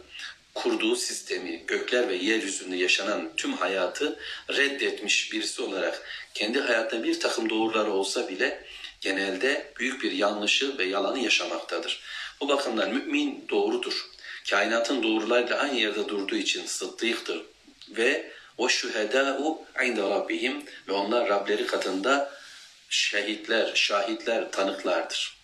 kurduğu 0.53 0.95
sistemi, 0.95 1.63
gökler 1.67 2.09
ve 2.09 2.15
yeryüzünde 2.15 2.75
yaşanan 2.75 3.29
tüm 3.37 3.53
hayatı 3.53 4.19
reddetmiş 4.49 5.33
birisi 5.33 5.61
olarak 5.61 6.01
kendi 6.33 6.59
hayatında 6.59 7.03
bir 7.03 7.19
takım 7.19 7.49
doğruları 7.49 7.91
olsa 7.91 8.29
bile 8.29 8.65
genelde 9.01 9.73
büyük 9.79 10.03
bir 10.03 10.11
yanlışı 10.11 10.77
ve 10.77 10.83
yalanı 10.83 11.19
yaşamaktadır. 11.19 12.01
Bu 12.41 12.47
bakımdan 12.47 12.93
mümin 12.93 13.45
doğrudur. 13.49 14.05
Kainatın 14.49 15.03
doğrularıyla 15.03 15.57
aynı 15.57 15.79
yerde 15.79 16.07
durduğu 16.07 16.35
için 16.35 16.65
sıddıktır 16.65 17.41
ve 17.89 18.31
o 18.57 18.69
şühedâ'u 18.69 19.61
inde 19.85 20.01
rabbihim 20.01 20.65
ve 20.87 20.91
onlar 20.91 21.29
Rableri 21.29 21.65
katında 21.65 22.31
şehitler, 22.89 23.71
şahitler, 23.75 24.51
tanıklardır. 24.51 25.37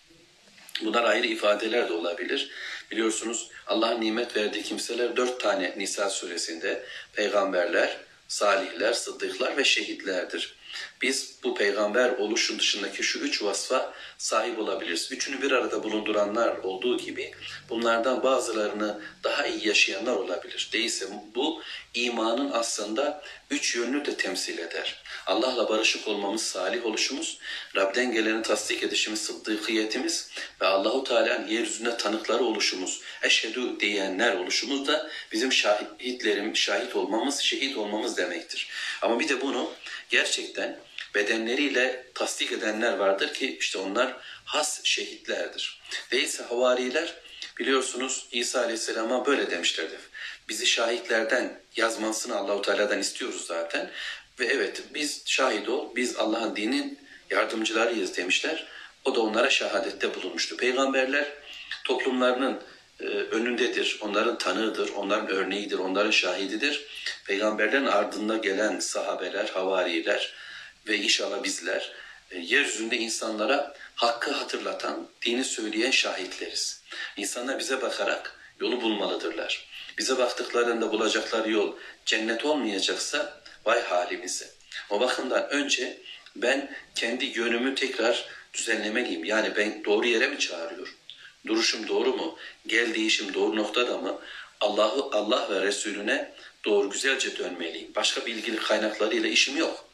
Bunlar 0.81 1.03
ayrı 1.03 1.27
ifadeler 1.27 1.89
de 1.89 1.93
olabilir. 1.93 2.51
Biliyorsunuz 2.91 3.49
Allah'ın 3.67 4.01
nimet 4.01 4.35
verdiği 4.35 4.63
kimseler 4.63 5.15
dört 5.17 5.39
tane 5.39 5.73
Nisa 5.77 6.09
suresinde 6.09 6.83
peygamberler, 7.13 7.97
salihler, 8.27 8.93
sıddıklar 8.93 9.57
ve 9.57 9.63
şehitlerdir. 9.63 10.56
Biz 11.01 11.35
bu 11.43 11.55
peygamber 11.55 12.09
oluşun 12.09 12.59
dışındaki 12.59 13.03
şu 13.03 13.19
üç 13.19 13.43
vasfa 13.43 13.93
sahip 14.17 14.59
olabiliriz. 14.59 15.11
Üçünü 15.11 15.41
bir 15.41 15.51
arada 15.51 15.83
bulunduranlar 15.83 16.57
olduğu 16.57 16.97
gibi 16.97 17.31
bunlardan 17.69 18.23
bazılarını 18.23 19.01
daha 19.23 19.47
iyi 19.47 19.67
yaşayanlar 19.67 20.15
olabilir. 20.15 20.69
Değilse 20.73 21.05
bu 21.35 21.61
imanın 21.93 22.51
aslında 22.51 23.23
üç 23.51 23.75
yönünü 23.75 24.05
de 24.05 24.17
temsil 24.17 24.57
eder. 24.57 25.03
Allah'la 25.25 25.69
barışık 25.69 26.07
olmamız, 26.07 26.43
salih 26.43 26.85
oluşumuz, 26.85 27.39
Rab'den 27.75 28.11
geleni 28.11 28.41
tasdik 28.41 28.83
edişimiz, 28.83 29.21
sıddıkiyetimiz 29.21 30.29
ve 30.61 30.65
Allahu 30.65 31.03
Teala'nın 31.03 31.47
yeryüzünde 31.47 31.97
tanıkları 31.97 32.43
oluşumuz, 32.43 33.01
eşhedü 33.23 33.79
diyenler 33.79 34.35
oluşumuz 34.35 34.87
da 34.87 35.09
bizim 35.31 35.51
şahitlerim, 35.51 36.55
şahit 36.55 36.95
olmamız, 36.95 37.39
şehit 37.39 37.77
olmamız 37.77 38.17
demektir. 38.17 38.69
Ama 39.01 39.19
bir 39.19 39.29
de 39.29 39.41
bunu 39.41 39.71
gerçekten 40.09 40.79
bedenleriyle 41.15 42.03
tasdik 42.13 42.51
edenler 42.51 42.93
vardır 42.93 43.33
ki 43.33 43.57
işte 43.59 43.77
onlar 43.77 44.15
has 44.45 44.83
şehitlerdir. 44.83 45.81
Değilse 46.11 46.43
havariler 46.43 47.13
biliyorsunuz 47.59 48.27
İsa 48.31 48.61
Aleyhisselam'a 48.61 49.25
böyle 49.25 49.51
demişlerdi. 49.51 49.95
Bizi 50.49 50.65
şahitlerden 50.65 51.59
yazmasını 51.75 52.35
Allahu 52.35 52.61
Teala'dan 52.61 52.99
istiyoruz 52.99 53.45
zaten. 53.45 53.91
Ve 54.39 54.45
evet 54.45 54.83
biz 54.93 55.23
şahit 55.25 55.69
ol, 55.69 55.95
biz 55.95 56.15
Allah'ın 56.15 56.55
dinin 56.55 56.99
yardımcılarıyız 57.29 58.17
demişler. 58.17 58.67
O 59.05 59.15
da 59.15 59.21
onlara 59.21 59.49
şehadette 59.49 60.15
bulunmuştu. 60.15 60.57
Peygamberler 60.57 61.27
toplumlarının 61.83 62.61
önündedir, 63.05 63.97
onların 64.01 64.37
tanığıdır, 64.37 64.89
onların 64.89 65.27
örneğidir, 65.27 65.77
onların 65.79 66.11
şahididir. 66.11 66.85
Peygamberlerin 67.25 67.85
ardında 67.85 68.37
gelen 68.37 68.79
sahabeler, 68.79 69.47
havariler 69.47 70.33
ve 70.87 70.97
inşallah 70.97 71.43
bizler 71.43 71.91
e, 72.31 72.39
yeryüzünde 72.39 72.97
insanlara 72.97 73.73
hakkı 73.95 74.31
hatırlatan, 74.31 75.07
dini 75.21 75.43
söyleyen 75.43 75.91
şahitleriz. 75.91 76.81
İnsanlar 77.17 77.59
bize 77.59 77.81
bakarak 77.81 78.39
yolu 78.59 78.81
bulmalıdırlar. 78.81 79.67
Bize 79.97 80.17
baktıklarında 80.17 80.91
bulacakları 80.91 81.51
yol 81.51 81.75
cennet 82.05 82.45
olmayacaksa 82.45 83.41
vay 83.65 83.83
halimize. 83.83 84.49
O 84.89 84.99
bakımdan 84.99 85.49
önce 85.49 85.97
ben 86.35 86.75
kendi 86.95 87.25
yönümü 87.25 87.75
tekrar 87.75 88.25
düzenlemeliyim. 88.53 89.23
Yani 89.23 89.55
ben 89.55 89.85
doğru 89.85 90.07
yere 90.07 90.27
mi 90.27 90.39
çağırıyorum? 90.39 90.93
Duruşum 91.47 91.87
doğru 91.87 92.13
mu? 92.13 92.37
Gel 92.67 92.95
değişim 92.95 93.33
doğru 93.33 93.55
noktada 93.55 93.97
mı? 93.97 94.19
Allah'ı 94.61 95.09
Allah 95.11 95.47
ve 95.49 95.61
Resulüne 95.61 96.33
doğru 96.65 96.89
güzelce 96.89 97.37
dönmeliyim. 97.37 97.95
Başka 97.95 98.25
bilgili 98.25 98.57
kaynaklarıyla 98.57 99.29
işim 99.29 99.57
yok. 99.57 99.85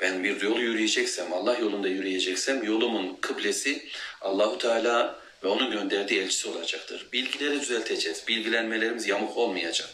Ben 0.00 0.24
bir 0.24 0.40
yolu 0.40 0.60
yürüyeceksem, 0.60 1.32
Allah 1.32 1.58
yolunda 1.58 1.88
yürüyeceksem 1.88 2.64
yolumun 2.64 3.18
kıblesi 3.20 3.88
Allahu 4.20 4.58
Teala 4.58 5.22
ve 5.44 5.48
onun 5.48 5.70
gönderdiği 5.70 6.20
elçisi 6.20 6.48
olacaktır. 6.48 7.06
Bilgileri 7.12 7.60
düzelteceğiz. 7.60 8.28
Bilgilenmelerimiz 8.28 9.08
yamuk 9.08 9.36
olmayacak. 9.36 9.88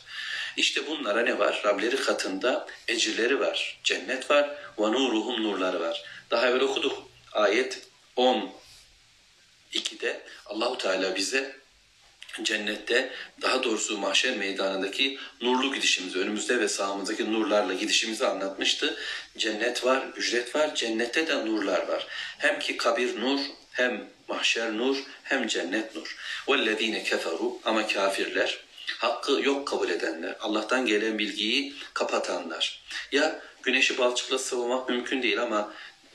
İşte 0.56 0.86
bunlara 0.86 1.22
ne 1.22 1.38
var? 1.38 1.62
Rableri 1.64 1.96
katında 1.96 2.66
ecirleri 2.88 3.40
var. 3.40 3.80
Cennet 3.84 4.30
var. 4.30 4.50
Ve 4.78 4.82
nuruhum 4.82 5.42
nurları 5.42 5.80
var. 5.80 6.04
Daha 6.30 6.48
evvel 6.48 6.60
okuduk. 6.60 7.02
Ayet 7.32 7.80
10 8.16 8.50
2'de 9.73 10.21
Allahu 10.45 10.77
Teala 10.77 11.15
bize 11.15 11.63
cennette 12.43 13.11
daha 13.41 13.63
doğrusu 13.63 13.97
mahşer 13.97 14.37
meydanındaki 14.37 15.17
nurlu 15.41 15.73
gidişimizi 15.73 16.19
önümüzde 16.19 16.59
ve 16.59 16.67
sağımızdaki 16.67 17.33
nurlarla 17.33 17.73
gidişimizi 17.73 18.27
anlatmıştı. 18.27 18.97
Cennet 19.37 19.85
var, 19.85 20.03
ücret 20.15 20.55
var, 20.55 20.75
cennette 20.75 21.27
de 21.27 21.45
nurlar 21.45 21.87
var. 21.87 22.07
Hem 22.37 22.59
ki 22.59 22.77
kabir 22.77 23.21
nur, 23.21 23.39
hem 23.71 24.09
mahşer 24.27 24.77
nur, 24.77 24.97
hem 25.23 25.47
cennet 25.47 25.95
nur. 25.95 26.17
وَالَّذ۪ينَ 26.47 27.03
كَفَرُوا 27.03 27.57
Ama 27.65 27.87
kafirler, 27.87 28.59
hakkı 28.99 29.31
yok 29.31 29.67
kabul 29.67 29.89
edenler, 29.89 30.35
Allah'tan 30.39 30.85
gelen 30.85 31.19
bilgiyi 31.19 31.73
kapatanlar. 31.93 32.83
Ya 33.11 33.41
güneşi 33.63 33.97
balçıkla 33.97 34.37
sıvamak 34.37 34.89
mümkün 34.89 35.23
değil 35.23 35.41
ama 35.41 35.73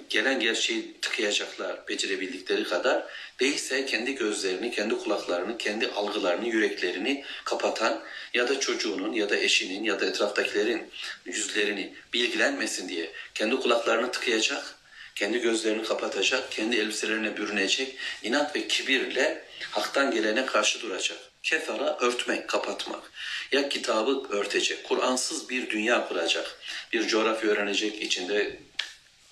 gelen 0.10 0.40
gerçeği 0.40 0.94
tıkayacaklar 1.02 1.88
becerebildikleri 1.88 2.64
kadar 2.64 3.04
değilse 3.40 3.86
kendi 3.86 4.16
gözlerini, 4.16 4.72
kendi 4.72 4.98
kulaklarını, 4.98 5.58
kendi 5.58 5.88
algılarını, 5.88 6.48
yüreklerini 6.48 7.24
kapatan 7.46 8.04
ya 8.34 8.50
da 8.50 8.60
çocuğunun 8.60 9.14
ya 9.14 9.30
da 9.30 9.38
eşinin 9.38 9.84
ya 9.84 10.00
da 10.00 10.06
etraftakilerin 10.06 10.92
yüzlerini 11.26 11.94
bilgilenmesin 12.14 12.90
diye 12.90 13.12
kendi 13.36 13.56
kulaklarını 13.56 14.12
tıkayacak, 14.12 14.76
kendi 15.16 15.40
gözlerini 15.40 15.84
kapatacak, 15.84 16.52
kendi 16.52 16.76
elbiselerine 16.76 17.38
bürünecek, 17.38 17.96
inat 18.24 18.56
ve 18.56 18.68
kibirle 18.68 19.46
haktan 19.72 20.12
gelene 20.12 20.46
karşı 20.46 20.82
duracak. 20.82 21.18
Kefara 21.44 21.98
örtmek, 21.98 22.50
kapatmak. 22.50 23.12
Ya 23.52 23.70
kitabı 23.70 24.24
örtecek, 24.30 24.84
Kur'ansız 24.84 25.50
bir 25.50 25.70
dünya 25.70 26.08
kuracak, 26.08 26.60
bir 26.94 27.08
coğrafya 27.08 27.50
öğrenecek, 27.50 28.02
içinde 28.02 28.60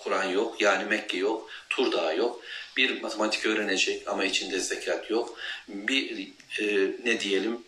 Kur'an 0.01 0.23
yok, 0.23 0.61
yani 0.61 0.85
Mekke 0.85 1.17
yok, 1.17 1.49
Tur 1.69 1.91
Dağı 1.91 2.17
yok. 2.17 2.41
Bir 2.77 3.01
matematik 3.01 3.45
öğrenecek 3.45 4.07
ama 4.07 4.25
içinde 4.25 4.59
zekat 4.59 5.09
yok. 5.09 5.39
Bir 5.67 6.27
e, 6.59 6.91
ne 7.03 7.19
diyelim 7.19 7.63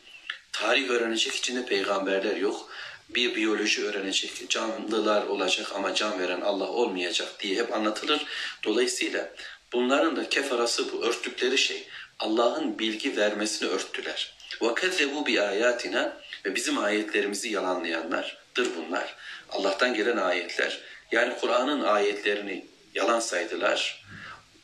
tarih 0.51 0.89
öğrenecek 0.89 1.35
içinde 1.35 1.65
peygamberler 1.65 2.35
yok. 2.35 2.69
Bir 3.09 3.35
biyoloji 3.35 3.85
öğrenecek, 3.85 4.49
canlılar 4.49 5.23
olacak 5.23 5.71
ama 5.75 5.95
can 5.95 6.19
veren 6.19 6.41
Allah 6.41 6.67
olmayacak 6.67 7.39
diye 7.39 7.55
hep 7.55 7.73
anlatılır. 7.73 8.25
Dolayısıyla 8.63 9.29
bunların 9.73 10.15
da 10.15 10.29
kefarası 10.29 10.91
bu 10.91 11.03
örttükleri 11.03 11.57
şey. 11.57 11.87
Allah'ın 12.19 12.79
bilgi 12.79 13.17
vermesini 13.17 13.69
örttüler. 13.69 14.35
وَكَذَّبُوا 14.59 15.25
بِآيَاتِنَا 15.25 16.11
Ve 16.45 16.55
bizim 16.55 16.77
ayetlerimizi 16.77 17.49
yalanlayanlardır 17.49 18.69
bunlar. 18.77 19.15
Allah'tan 19.49 19.93
gelen 19.93 20.17
ayetler. 20.17 20.81
yani 21.14 21.34
Kur'an'ın 21.40 21.80
ayetlerini 21.80 22.64
yalan 22.94 23.20
saydılar. 23.20 24.04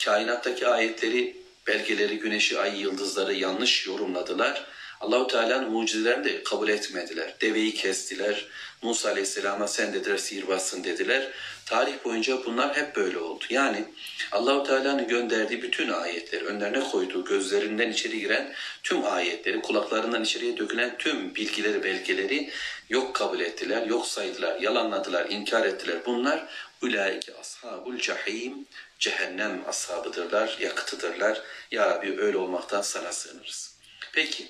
Kainattaki 0.05 0.67
ayetleri, 0.67 1.37
belgeleri, 1.67 2.19
güneşi, 2.19 2.59
ay, 2.59 2.81
yıldızları 2.81 3.35
yanlış 3.35 3.87
yorumladılar. 3.87 4.65
Allahu 5.01 5.27
Teala'nın 5.27 5.71
mucizelerini 5.71 6.25
de 6.25 6.43
kabul 6.43 6.69
etmediler. 6.69 7.35
Deveyi 7.41 7.75
kestiler. 7.75 8.47
Musa 8.83 9.09
Aleyhisselam'a 9.09 9.69
sen 9.69 9.93
dediler 9.93 10.19
sihirbazsın 10.19 10.85
dediler. 10.85 11.29
Tarih 11.67 12.05
boyunca 12.05 12.45
bunlar 12.47 12.77
hep 12.77 12.97
böyle 12.97 13.19
oldu. 13.19 13.45
Yani 13.51 13.85
Allahu 14.33 14.63
Teala'nın 14.63 15.09
gönderdiği 15.09 15.63
bütün 15.63 15.89
ayetleri, 15.89 16.45
önlerine 16.45 16.81
koyduğu 16.81 17.25
gözlerinden 17.25 17.91
içeri 17.91 18.21
giren 18.21 18.53
tüm 18.83 19.05
ayetleri, 19.05 19.63
kulaklarından 19.63 20.23
içeriye 20.23 20.57
dökülen 20.57 20.99
tüm 20.99 21.35
bilgileri, 21.35 21.85
belgeleri 21.85 22.51
yok 22.91 23.15
kabul 23.15 23.41
ettiler, 23.41 23.87
yok 23.87 24.07
saydılar, 24.07 24.61
yalanladılar, 24.61 25.31
inkar 25.31 25.67
ettiler. 25.67 25.97
Bunlar 26.07 26.47
ulaike 26.83 27.33
ashabul 27.35 27.99
cahim, 27.99 28.67
cehennem 28.99 29.65
ashabıdırlar, 29.69 30.57
yakıtıdırlar. 30.61 31.41
Ya 31.71 31.91
Rabbi 31.91 32.21
öyle 32.21 32.37
olmaktan 32.37 32.83
sana 32.83 33.13
sığınırız. 33.13 33.75
Peki, 34.13 34.49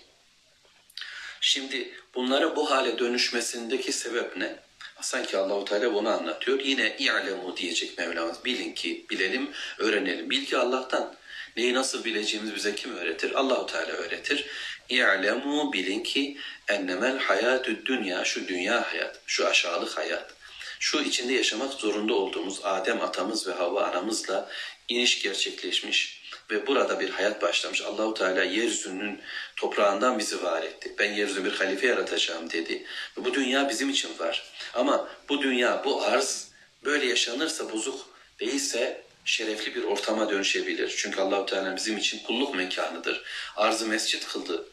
şimdi 1.40 1.94
bunlara 2.14 2.56
bu 2.56 2.70
hale 2.70 2.98
dönüşmesindeki 2.98 3.92
sebep 3.92 4.36
ne? 4.36 4.56
Sanki 5.00 5.36
Allahu 5.36 5.64
Teala 5.64 5.94
bunu 5.94 6.08
anlatıyor. 6.08 6.60
Yine 6.60 6.96
i'lemu 6.98 7.56
diyecek 7.56 7.98
Mevlamız. 7.98 8.44
Bilin 8.44 8.72
ki, 8.72 9.06
bilelim, 9.10 9.50
öğrenelim. 9.78 10.30
Bilgi 10.30 10.56
Allah'tan. 10.56 11.14
Neyi 11.56 11.74
nasıl 11.74 12.04
bileceğimizi 12.04 12.54
bize 12.54 12.74
kim 12.74 12.96
öğretir? 12.96 13.34
Allahu 13.34 13.66
Teala 13.66 13.92
öğretir. 13.92 14.46
İ'lemu 14.88 15.72
bilin 15.72 16.02
ki 16.02 16.38
ennemel 16.68 17.18
hayatü 17.18 17.86
dünya 17.86 18.24
şu 18.24 18.48
dünya 18.48 18.92
hayat, 18.92 19.20
şu 19.26 19.46
aşağılık 19.46 19.96
hayat. 19.96 20.34
Şu 20.80 21.00
içinde 21.00 21.32
yaşamak 21.32 21.72
zorunda 21.72 22.14
olduğumuz 22.14 22.60
Adem 22.64 23.00
atamız 23.00 23.46
ve 23.46 23.52
Havva 23.52 23.84
anamızla 23.84 24.50
iniş 24.88 25.22
gerçekleşmiş 25.22 26.20
ve 26.50 26.66
burada 26.66 27.00
bir 27.00 27.10
hayat 27.10 27.42
başlamış. 27.42 27.82
Allahu 27.82 28.14
Teala 28.14 28.44
yeryüzünün 28.44 29.20
toprağından 29.56 30.18
bizi 30.18 30.42
var 30.42 30.62
etti. 30.62 30.94
Ben 30.98 31.12
yeryüzünde 31.12 31.44
bir 31.44 31.52
halife 31.52 31.86
yaratacağım 31.86 32.50
dedi. 32.50 32.86
Ve 33.18 33.24
bu 33.24 33.34
dünya 33.34 33.68
bizim 33.68 33.90
için 33.90 34.18
var. 34.18 34.52
Ama 34.74 35.08
bu 35.28 35.42
dünya, 35.42 35.82
bu 35.84 36.02
arz 36.02 36.48
böyle 36.84 37.06
yaşanırsa 37.06 37.72
bozuk 37.72 38.06
değilse 38.40 39.02
şerefli 39.24 39.74
bir 39.74 39.84
ortama 39.84 40.30
dönüşebilir. 40.30 40.94
Çünkü 40.96 41.20
Allahu 41.20 41.46
Teala 41.46 41.76
bizim 41.76 41.98
için 41.98 42.18
kulluk 42.18 42.54
mekanıdır. 42.54 43.22
Arzı 43.56 43.86
mescit 43.86 44.28
kıldı 44.28 44.64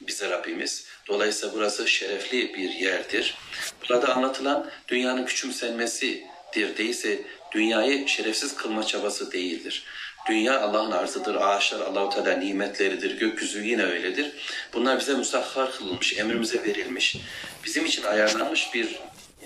bize 0.00 0.30
Rabbimiz. 0.30 0.86
Dolayısıyla 1.08 1.54
burası 1.54 1.88
şerefli 1.88 2.54
bir 2.54 2.70
yerdir. 2.70 3.34
Burada 3.88 4.14
anlatılan 4.14 4.70
dünyanın 4.88 5.24
küçümsenmesidir 5.24 6.76
değilse 6.76 7.22
dünyayı 7.52 8.08
şerefsiz 8.08 8.54
kılma 8.54 8.86
çabası 8.86 9.32
değildir. 9.32 9.84
Dünya 10.28 10.60
Allah'ın 10.60 10.90
arzıdır, 10.90 11.34
ağaçlar 11.34 11.80
Allahu 11.80 12.10
Teala 12.10 12.32
nimetleridir, 12.38 13.18
gökyüzü 13.18 13.62
yine 13.62 13.84
öyledir. 13.84 14.32
Bunlar 14.72 15.00
bize 15.00 15.14
musahhar 15.14 15.72
kılınmış, 15.72 16.18
emrimize 16.18 16.64
verilmiş, 16.64 17.16
bizim 17.64 17.86
için 17.86 18.02
ayarlanmış 18.02 18.74
bir 18.74 18.98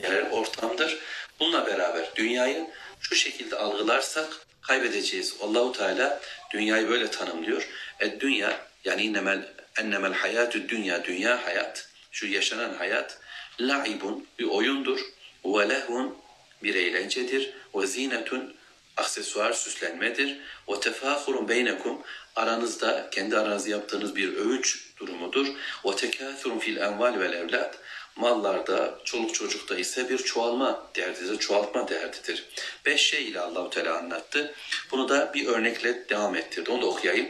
yer, 0.02 0.30
ortamdır. 0.30 0.98
Bununla 1.40 1.66
beraber 1.66 2.10
dünyayı 2.16 2.66
şu 3.00 3.14
şekilde 3.14 3.56
algılarsak 3.56 4.45
kaybedeceğiz. 4.66 5.34
Allahu 5.40 5.72
Teala 5.72 6.20
dünyayı 6.50 6.88
böyle 6.88 7.10
tanımlıyor. 7.10 7.68
E 8.00 8.20
dünya 8.20 8.60
yani 8.84 9.02
innemel 9.02 9.48
ennemel 9.78 10.12
hayatü 10.12 10.68
dünya 10.68 11.04
dünya 11.04 11.46
hayat. 11.46 11.88
Şu 12.10 12.26
yaşanan 12.26 12.74
hayat 12.74 13.18
laibun 13.60 14.26
bir 14.38 14.44
oyundur. 14.44 15.00
Ve 15.44 15.68
lehun 15.68 16.16
bir 16.62 16.74
eğlencedir. 16.74 17.50
Ve 17.74 17.86
zinetun 17.86 18.54
aksesuar 18.96 19.52
süslenmedir. 19.52 20.38
Ve 20.68 20.80
tefahurun 20.80 21.48
beynekum 21.48 22.02
aranızda 22.36 23.10
kendi 23.10 23.38
aranızda 23.38 23.70
yaptığınız 23.70 24.16
bir 24.16 24.32
övünç 24.36 24.78
durumudur. 24.96 25.46
Ve 25.84 25.96
tekâthurun 25.96 26.58
fil 26.58 26.76
enval 26.76 27.20
vel 27.20 27.32
evlad 27.32 27.74
mallarda, 28.16 28.98
çoluk 29.04 29.34
çocukta 29.34 29.76
ise 29.76 30.08
bir 30.08 30.18
çoğalma 30.18 30.86
derdidir, 30.96 31.38
çoğaltma 31.38 31.88
derdidir. 31.88 32.44
Beş 32.86 33.00
şey 33.00 33.28
ile 33.28 33.40
Allahu 33.40 33.70
Teala 33.70 33.98
anlattı. 33.98 34.54
Bunu 34.90 35.08
da 35.08 35.34
bir 35.34 35.46
örnekle 35.46 36.08
devam 36.08 36.36
ettirdi. 36.36 36.70
Onu 36.70 36.82
da 36.82 36.86
okuyayım. 36.86 37.28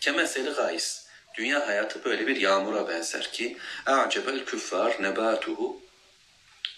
Kemeseli 0.00 0.50
gayis. 0.50 1.06
Dünya 1.34 1.66
hayatı 1.66 2.04
böyle 2.04 2.26
bir 2.26 2.36
yağmura 2.36 2.88
benzer 2.88 3.32
ki 3.32 3.56
acebel 3.86 4.44
küffar 4.44 5.02
nebatuhu 5.02 5.80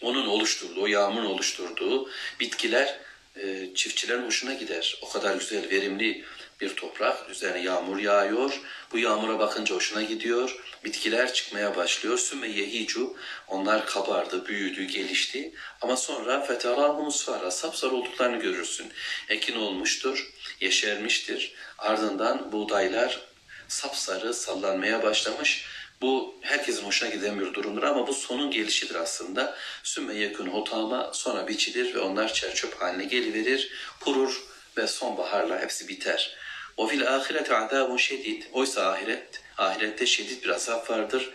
onun 0.02 0.26
oluşturduğu, 0.26 0.88
yağmurun 0.88 1.26
oluşturduğu 1.26 2.10
bitkiler 2.40 2.98
e, 3.36 3.74
çiftçilerin 3.74 4.26
hoşuna 4.26 4.54
gider. 4.54 4.98
O 5.02 5.08
kadar 5.08 5.34
güzel, 5.34 5.70
verimli 5.70 6.24
bir 6.60 6.76
toprak. 6.76 7.30
Üzerine 7.30 7.62
yağmur 7.62 7.98
yağıyor. 7.98 8.60
Bu 8.92 8.98
yağmura 8.98 9.38
bakınca 9.38 9.74
hoşuna 9.74 10.02
gidiyor. 10.02 10.56
Bitkiler 10.84 11.32
çıkmaya 11.32 11.76
başlıyor. 11.76 12.18
Sümme 12.18 12.48
yehicu. 12.48 13.16
Onlar 13.48 13.86
kabardı, 13.86 14.46
büyüdü, 14.46 14.84
gelişti. 14.84 15.52
Ama 15.80 15.96
sonra 15.96 16.40
feterahu 16.40 17.02
musfara. 17.02 17.50
Sapsarı 17.50 17.94
olduklarını 17.94 18.36
görürsün. 18.36 18.92
Ekin 19.28 19.56
olmuştur, 19.56 20.32
yeşermiştir. 20.60 21.54
Ardından 21.78 22.52
buğdaylar 22.52 23.20
sapsarı 23.68 24.34
sallanmaya 24.34 25.02
başlamış. 25.02 25.64
Bu 26.00 26.34
herkesin 26.40 26.84
hoşuna 26.84 27.10
giden 27.10 27.40
bir 27.40 27.54
durumdur 27.54 27.82
ama 27.82 28.06
bu 28.06 28.14
sonun 28.14 28.50
gelişidir 28.50 28.94
aslında. 28.94 29.56
Sümme 29.82 30.14
yekun 30.14 30.46
hotama 30.46 31.10
sonra 31.12 31.48
biçilir 31.48 31.94
ve 31.94 31.98
onlar 31.98 32.32
çerçöp 32.32 32.82
haline 32.82 33.04
geliverir, 33.04 33.72
kurur 34.00 34.42
ve 34.76 34.86
sonbaharla 34.86 35.60
hepsi 35.60 35.88
biter. 35.88 36.36
O 36.78 36.86
fil 36.86 37.08
ahirete 37.14 37.56
azabun 37.56 37.96
şedid. 37.96 38.42
Oysa 38.52 38.90
ahiret, 38.90 39.40
ahirette 39.58 40.06
şiddet 40.06 40.44
bir 40.44 40.48
azap 40.48 40.90
vardır. 40.90 41.30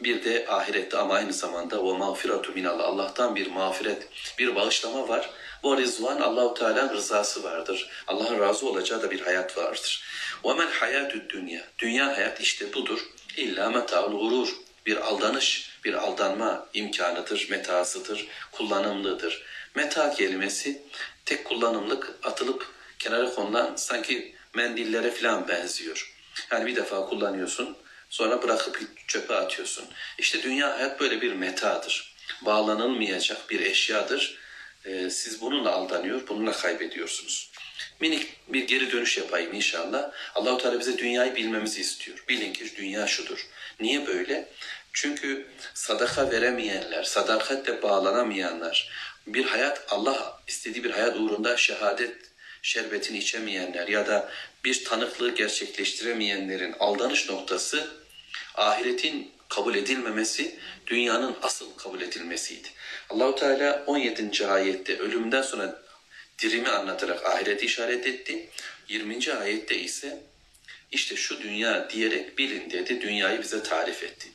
Bir 0.00 0.24
de 0.24 0.46
ahirette 0.48 0.98
ama 0.98 1.14
aynı 1.14 1.32
zamanda 1.32 1.80
o 1.80 1.98
mağfiratu 1.98 2.52
minallah. 2.52 2.84
Allah'tan 2.84 3.36
bir 3.36 3.46
mağfiret, 3.46 4.08
bir 4.38 4.54
bağışlama 4.54 5.08
var. 5.08 5.30
Bu 5.62 5.78
rizvan 5.78 6.20
Allahu 6.20 6.54
Teala'nın 6.54 6.94
rızası 6.94 7.42
vardır. 7.42 7.90
Allah'ın 8.06 8.40
razı 8.40 8.68
olacağı 8.68 9.02
da 9.02 9.10
bir 9.10 9.20
hayat 9.20 9.56
vardır. 9.56 10.04
Ve 10.44 10.54
men 10.54 10.70
hayatü 10.70 11.28
dünya. 11.28 11.62
Dünya 11.78 12.16
hayat 12.16 12.40
işte 12.40 12.72
budur. 12.72 13.00
İlla 13.36 13.70
meta'ul 13.70 14.20
gurur. 14.20 14.48
Bir 14.86 14.96
aldanış, 14.96 15.70
bir 15.84 15.94
aldanma 15.94 16.66
imkanıdır, 16.74 17.50
metasıdır, 17.50 18.26
kullanımlıdır. 18.52 19.42
Meta 19.74 20.14
kelimesi 20.14 20.82
tek 21.24 21.44
kullanımlık 21.44 22.18
atılıp 22.22 22.66
kenara 22.98 23.34
konulan 23.34 23.76
sanki 23.76 24.39
mendillere 24.54 25.10
falan 25.10 25.48
benziyor. 25.48 26.14
Yani 26.50 26.66
bir 26.66 26.76
defa 26.76 27.06
kullanıyorsun, 27.06 27.76
sonra 28.10 28.42
bırakıp 28.42 28.78
çöpe 29.08 29.34
atıyorsun. 29.34 29.84
İşte 30.18 30.42
dünya 30.42 30.78
hayat 30.78 31.00
böyle 31.00 31.20
bir 31.20 31.32
metadır. 31.32 32.14
Bağlanılmayacak 32.42 33.50
bir 33.50 33.60
eşyadır. 33.60 34.40
Ee, 34.84 35.10
siz 35.10 35.40
bununla 35.40 35.70
aldanıyor, 35.70 36.28
bununla 36.28 36.52
kaybediyorsunuz. 36.52 37.50
Minik 38.00 38.26
bir 38.48 38.66
geri 38.66 38.92
dönüş 38.92 39.18
yapayım 39.18 39.54
inşallah. 39.54 40.10
Allahu 40.34 40.58
Teala 40.58 40.80
bize 40.80 40.98
dünyayı 40.98 41.36
bilmemizi 41.36 41.80
istiyor. 41.80 42.24
Bilin 42.28 42.52
ki 42.52 42.76
dünya 42.76 43.06
şudur. 43.06 43.46
Niye 43.80 44.06
böyle? 44.06 44.48
Çünkü 44.92 45.46
sadaka 45.74 46.30
veremeyenler, 46.30 47.02
sadakatle 47.02 47.82
bağlanamayanlar, 47.82 48.90
bir 49.26 49.44
hayat 49.44 49.84
Allah 49.88 50.40
istediği 50.46 50.84
bir 50.84 50.90
hayat 50.90 51.16
uğrunda 51.16 51.56
şehadet 51.56 52.16
şerbetini 52.62 53.18
içemeyenler 53.18 53.88
ya 53.88 54.06
da 54.06 54.32
bir 54.64 54.84
tanıklığı 54.84 55.34
gerçekleştiremeyenlerin 55.34 56.74
aldanış 56.80 57.28
noktası 57.28 57.90
ahiretin 58.54 59.32
kabul 59.48 59.74
edilmemesi, 59.74 60.58
dünyanın 60.86 61.36
asıl 61.42 61.76
kabul 61.76 62.00
edilmesiydi. 62.00 62.68
Allahu 63.10 63.34
Teala 63.34 63.84
17. 63.86 64.46
ayette 64.46 64.98
ölümden 64.98 65.42
sonra 65.42 65.82
dirimi 66.38 66.68
anlatarak 66.68 67.26
ahireti 67.26 67.66
işaret 67.66 68.06
etti. 68.06 68.48
20. 68.88 69.32
ayette 69.32 69.78
ise 69.78 70.20
işte 70.92 71.16
şu 71.16 71.42
dünya 71.42 71.90
diyerek 71.90 72.38
bilin 72.38 72.70
dedi. 72.70 73.00
Dünyayı 73.00 73.42
bize 73.42 73.62
tarif 73.62 74.02
etti. 74.02 74.28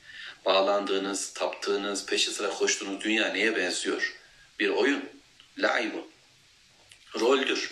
Bağlandığınız, 0.45 1.33
taptığınız, 1.33 2.05
peşi 2.05 2.31
sıra 2.31 2.49
koştuğunuz 2.49 3.01
dünya 3.01 3.27
neye 3.27 3.55
benziyor? 3.55 4.15
Bir 4.59 4.69
oyun, 4.69 5.09
laibun, 5.57 6.07
roldür. 7.19 7.71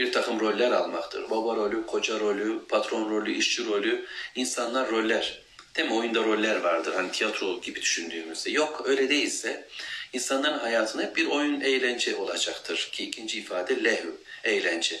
Bir 0.00 0.12
takım 0.12 0.40
roller 0.40 0.70
almaktır. 0.70 1.30
Baba 1.30 1.56
rolü, 1.56 1.86
koca 1.86 2.20
rolü, 2.20 2.66
patron 2.68 3.10
rolü, 3.10 3.32
işçi 3.32 3.66
rolü. 3.66 4.06
İnsanlar 4.34 4.90
roller. 4.90 5.42
Değil 5.76 5.88
mi? 5.88 5.94
Oyunda 5.94 6.24
roller 6.24 6.56
vardır. 6.56 6.94
Hani 6.94 7.12
tiyatro 7.12 7.60
gibi 7.60 7.82
düşündüğümüzde. 7.82 8.50
Yok 8.50 8.82
öyle 8.84 9.08
değilse 9.08 9.68
insanların 10.12 10.58
hayatında 10.58 11.02
hep 11.02 11.16
bir 11.16 11.26
oyun 11.26 11.60
eğlence 11.60 12.16
olacaktır. 12.16 12.88
Ki 12.92 13.04
ikinci 13.04 13.38
ifade 13.38 13.84
lehü, 13.84 14.14
eğlence. 14.44 15.00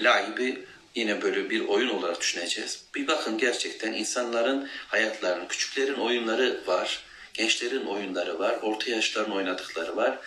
Laibi 0.00 0.64
yine 0.94 1.22
böyle 1.22 1.50
bir 1.50 1.60
oyun 1.60 1.88
olarak 1.88 2.20
düşüneceğiz. 2.20 2.84
Bir 2.94 3.06
bakın 3.06 3.38
gerçekten 3.38 3.92
insanların 3.92 4.68
hayatlarının, 4.88 5.48
küçüklerin 5.48 5.94
oyunları 5.94 6.60
var, 6.66 7.02
gençlerin 7.34 7.86
oyunları 7.86 8.38
var, 8.38 8.58
orta 8.62 8.90
yaşların 8.90 9.32
oynadıkları 9.32 9.96
var. 9.96 10.18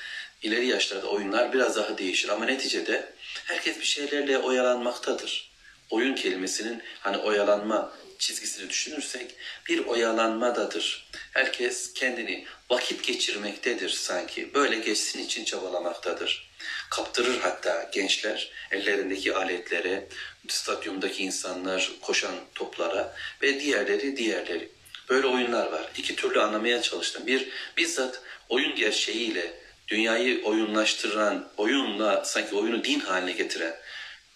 İleri 0.43 0.67
yaşlarda 0.67 1.07
oyunlar 1.07 1.53
biraz 1.53 1.75
daha 1.75 1.97
değişir 1.97 2.29
ama 2.29 2.45
neticede 2.45 3.13
herkes 3.45 3.79
bir 3.79 3.85
şeylerle 3.85 4.37
oyalanmaktadır. 4.37 5.51
Oyun 5.89 6.15
kelimesinin 6.15 6.83
hani 6.99 7.17
oyalanma 7.17 7.93
çizgisini 8.19 8.69
düşünürsek 8.69 9.35
bir 9.69 9.85
oyalanmadadır. 9.85 11.07
Herkes 11.33 11.93
kendini 11.93 12.45
vakit 12.69 13.03
geçirmektedir 13.03 13.89
sanki. 13.89 14.53
Böyle 14.53 14.79
geçsin 14.79 15.19
için 15.19 15.45
çabalamaktadır. 15.45 16.49
Kaptırır 16.89 17.39
hatta 17.39 17.89
gençler 17.93 18.51
ellerindeki 18.71 19.35
aletlere, 19.35 20.07
stadyumdaki 20.47 21.23
insanlar 21.23 21.91
koşan 22.01 22.35
toplara 22.55 23.15
ve 23.41 23.59
diğerleri 23.59 24.17
diğerleri. 24.17 24.69
Böyle 25.09 25.27
oyunlar 25.27 25.71
var. 25.71 25.91
İki 25.97 26.15
türlü 26.15 26.41
anlamaya 26.41 26.81
çalıştım. 26.81 27.27
Bir, 27.27 27.49
bizzat 27.77 28.21
oyun 28.49 28.75
gerçeğiyle 28.75 29.62
dünyayı 29.87 30.43
oyunlaştıran, 30.43 31.49
oyunla 31.57 32.25
sanki 32.25 32.55
oyunu 32.55 32.83
din 32.83 32.99
haline 32.99 33.31
getiren 33.31 33.75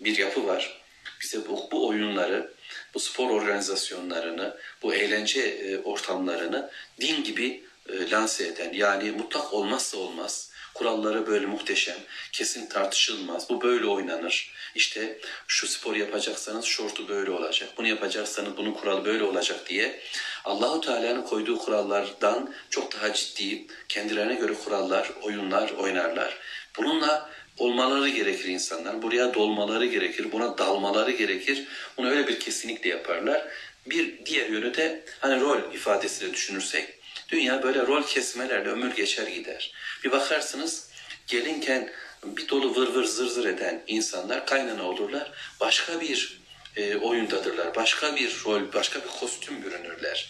bir 0.02 0.18
yapı 0.18 0.48
var. 0.48 0.82
Bize 1.22 1.48
bu, 1.48 1.70
bu 1.72 1.88
oyunları, 1.88 2.54
bu 2.94 3.00
spor 3.00 3.30
organizasyonlarını, 3.30 4.58
bu 4.84 4.94
eğlence 4.94 5.42
e, 5.42 5.78
ortamlarını 5.78 6.70
din 7.02 7.24
gibi 7.24 7.64
e, 7.90 8.10
lanse 8.12 8.48
eden, 8.48 8.74
yani 8.74 9.12
mutlak 9.12 9.54
olmazsa 9.54 9.98
olmaz, 9.98 10.52
kuralları 10.78 11.28
böyle 11.28 11.46
muhteşem, 11.46 11.98
kesin 12.32 12.70
tartışılmaz, 12.70 13.50
bu 13.50 13.62
böyle 13.62 13.86
oynanır. 13.86 14.52
İşte 14.76 15.20
şu 15.48 15.68
spor 15.68 15.96
yapacaksanız 15.96 16.66
şortu 16.66 17.08
böyle 17.08 17.32
olacak, 17.32 17.70
bunu 17.78 17.88
yapacaksanız 17.88 18.58
bunun 18.58 18.74
kuralı 18.74 19.06
böyle 19.06 19.24
olacak 19.24 19.70
diye 19.70 20.00
Allahu 20.46 20.82
Teala'nın 20.82 21.22
koyduğu 21.22 21.58
kurallardan 21.58 22.54
çok 22.70 22.96
daha 22.96 23.14
ciddi, 23.14 23.68
kendilerine 23.90 24.36
göre 24.36 24.54
kurallar, 24.66 25.12
oyunlar 25.22 25.72
oynarlar. 25.72 26.38
Bununla 26.78 27.30
olmaları 27.58 28.10
gerekir 28.10 28.46
insanlar. 28.46 29.02
Buraya 29.02 29.34
dolmaları 29.34 29.86
gerekir, 29.86 30.32
buna 30.32 30.58
dalmaları 30.58 31.12
gerekir. 31.12 31.68
Bunu 31.98 32.10
öyle 32.10 32.28
bir 32.28 32.40
kesinlikle 32.40 32.90
yaparlar. 32.90 33.48
Bir 33.86 34.26
diğer 34.26 34.50
yönü 34.50 34.78
de 34.78 35.06
hani 35.20 35.42
rol 35.42 35.74
ifadesiyle 35.74 36.34
düşünürsek 36.34 36.97
dünya 37.30 37.64
böyle 37.64 37.88
rol 37.88 38.04
kesmelerle 38.04 38.70
ömür 38.70 38.96
geçer 38.96 39.28
gider. 39.28 39.74
Bir 40.04 40.12
bakarsınız 40.12 40.90
gelinken 41.28 41.92
bir 42.24 42.50
dolu 42.50 42.76
vır 42.76 42.88
vır 42.88 43.04
zır 43.04 43.28
zır 43.28 43.46
eden 43.46 43.84
insanlar 43.88 44.46
kaynana 44.46 44.84
olurlar. 44.84 45.32
Başka 45.60 46.02
bir 46.02 46.40
e, 46.76 46.96
oyundadırlar. 46.96 47.76
Başka 47.76 48.16
bir 48.16 48.36
rol, 48.46 48.74
başka 48.74 49.04
bir 49.04 49.08
kostüm 49.08 49.64
bürünürler. 49.64 50.30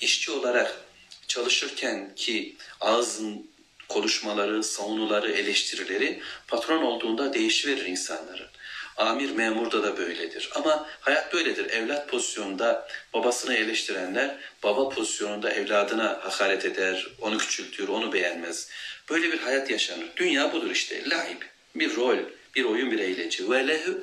İşçi 0.00 0.30
olarak 0.30 0.80
çalışırken 1.28 2.14
ki 2.14 2.56
ağzın 2.80 3.52
konuşmaları, 3.88 4.64
savunuları, 4.64 5.32
eleştirileri 5.32 6.20
patron 6.48 6.82
olduğunda 6.82 7.34
değişiverir 7.34 7.84
insanların. 7.84 8.48
Amir 8.96 9.30
memurda 9.30 9.82
da 9.82 9.96
böyledir. 9.96 10.50
Ama 10.54 10.88
hayat 11.00 11.34
böyledir. 11.34 11.70
Evlat 11.70 12.08
pozisyonunda 12.08 12.88
babasını 13.14 13.54
eleştirenler 13.54 14.36
baba 14.62 14.88
pozisyonunda 14.88 15.52
evladına 15.52 16.20
hakaret 16.22 16.64
eder, 16.64 17.06
onu 17.20 17.38
küçültür, 17.38 17.88
onu 17.88 18.12
beğenmez. 18.12 18.68
Böyle 19.10 19.32
bir 19.32 19.38
hayat 19.38 19.70
yaşanır. 19.70 20.06
Dünya 20.16 20.52
budur 20.52 20.70
işte. 20.70 21.10
Laib. 21.10 21.42
Bir 21.74 21.96
rol, 21.96 22.16
bir 22.54 22.64
oyun, 22.64 22.90
bir 22.90 22.98
eğlence. 22.98 23.50
Ve 23.50 23.68
lehü 23.68 24.02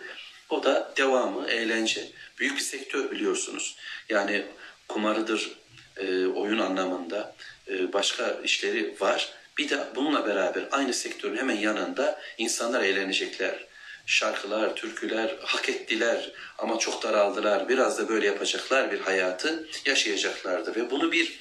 o 0.50 0.64
da 0.64 0.94
devamı, 0.98 1.48
eğlence. 1.48 2.08
Büyük 2.40 2.56
bir 2.56 2.62
sektör 2.62 3.12
biliyorsunuz. 3.12 3.76
Yani 4.10 4.46
kumarıdır, 4.88 5.52
e, 5.98 6.26
oyun 6.26 6.60
anlamında 6.60 7.36
e, 7.68 7.94
başka 7.94 8.38
işleri 8.44 8.96
var. 9.00 9.34
Bir 9.58 9.70
de 9.70 9.78
bununla 9.96 10.28
beraber 10.28 10.64
aynı 10.72 10.94
sektörün 10.94 11.38
hemen 11.38 11.58
yanında 11.58 12.22
insanlar 12.38 12.84
eğlenecekler. 12.84 13.69
Şarkılar, 14.10 14.76
türküler 14.76 15.36
hak 15.42 15.70
ettiler 15.70 16.32
ama 16.58 16.80
çok 16.80 17.04
daraldılar. 17.04 17.70
Biraz 17.70 17.98
da 17.98 18.10
böyle 18.10 18.26
yapacaklar 18.26 18.92
bir 18.92 19.00
hayatı 19.00 19.68
yaşayacaklardır. 19.86 20.76
Ve 20.76 20.92
bunu 20.92 21.12
bir 21.12 21.40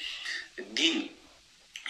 din 0.77 1.13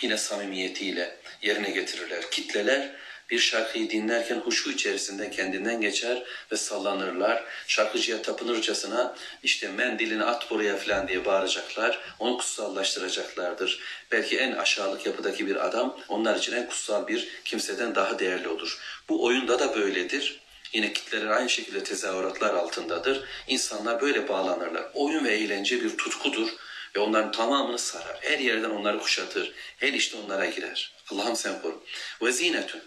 yine 0.02 0.16
samimiyetiyle 0.16 1.16
yerine 1.42 1.70
getirirler. 1.70 2.30
Kitleler 2.30 2.92
Bir 3.30 3.38
şarkıyı 3.38 3.90
dinlerken 3.90 4.36
huşu 4.36 4.70
içerisinde 4.70 5.30
kendinden 5.30 5.80
geçer 5.80 6.22
ve 6.52 6.56
sallanırlar. 6.56 7.44
Şarkıcıya 7.66 8.22
tapınırcasına 8.22 9.16
işte 9.42 9.68
mendilini 9.68 10.24
at 10.24 10.50
buraya 10.50 10.76
falan 10.76 11.08
diye 11.08 11.24
bağıracaklar. 11.24 12.00
Onu 12.18 12.38
kutsallaştıracaklardır. 12.38 13.80
Belki 14.12 14.38
en 14.38 14.52
aşağılık 14.52 15.06
yapıdaki 15.06 15.46
bir 15.46 15.66
adam 15.66 15.98
onlar 16.08 16.36
için 16.36 16.52
en 16.52 16.66
kutsal 16.66 17.08
bir 17.08 17.28
kimseden 17.44 17.94
daha 17.94 18.18
değerli 18.18 18.48
olur. 18.48 18.78
Bu 19.08 19.24
oyunda 19.24 19.58
da 19.58 19.76
böyledir. 19.76 20.47
Yine 20.72 20.92
kitleler 20.92 21.26
aynı 21.26 21.50
şekilde 21.50 21.84
tezahüratlar 21.84 22.54
altındadır. 22.54 23.24
İnsanlar 23.46 24.00
böyle 24.00 24.28
bağlanırlar. 24.28 24.84
Oyun 24.94 25.24
ve 25.24 25.34
eğlence 25.34 25.84
bir 25.84 25.96
tutkudur 25.96 26.48
ve 26.96 27.00
onların 27.00 27.32
tamamını 27.32 27.78
sarar. 27.78 28.18
Her 28.20 28.38
yerden 28.38 28.70
onları 28.70 28.98
kuşatır. 28.98 29.52
Her 29.76 29.92
işte 29.92 30.16
onlara 30.16 30.46
girer. 30.46 30.92
Allah'ım 31.10 31.36
sen 31.36 31.62
koru. 31.62 31.84
Ve 32.22 32.32
zinetün. 32.32 32.82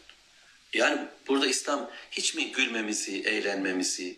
Yani 0.74 1.02
burada 1.28 1.48
İslam 1.48 1.92
hiç 2.12 2.36
mi 2.36 2.52
gülmemizi, 2.52 3.22
eğlenmemizi, 3.22 4.18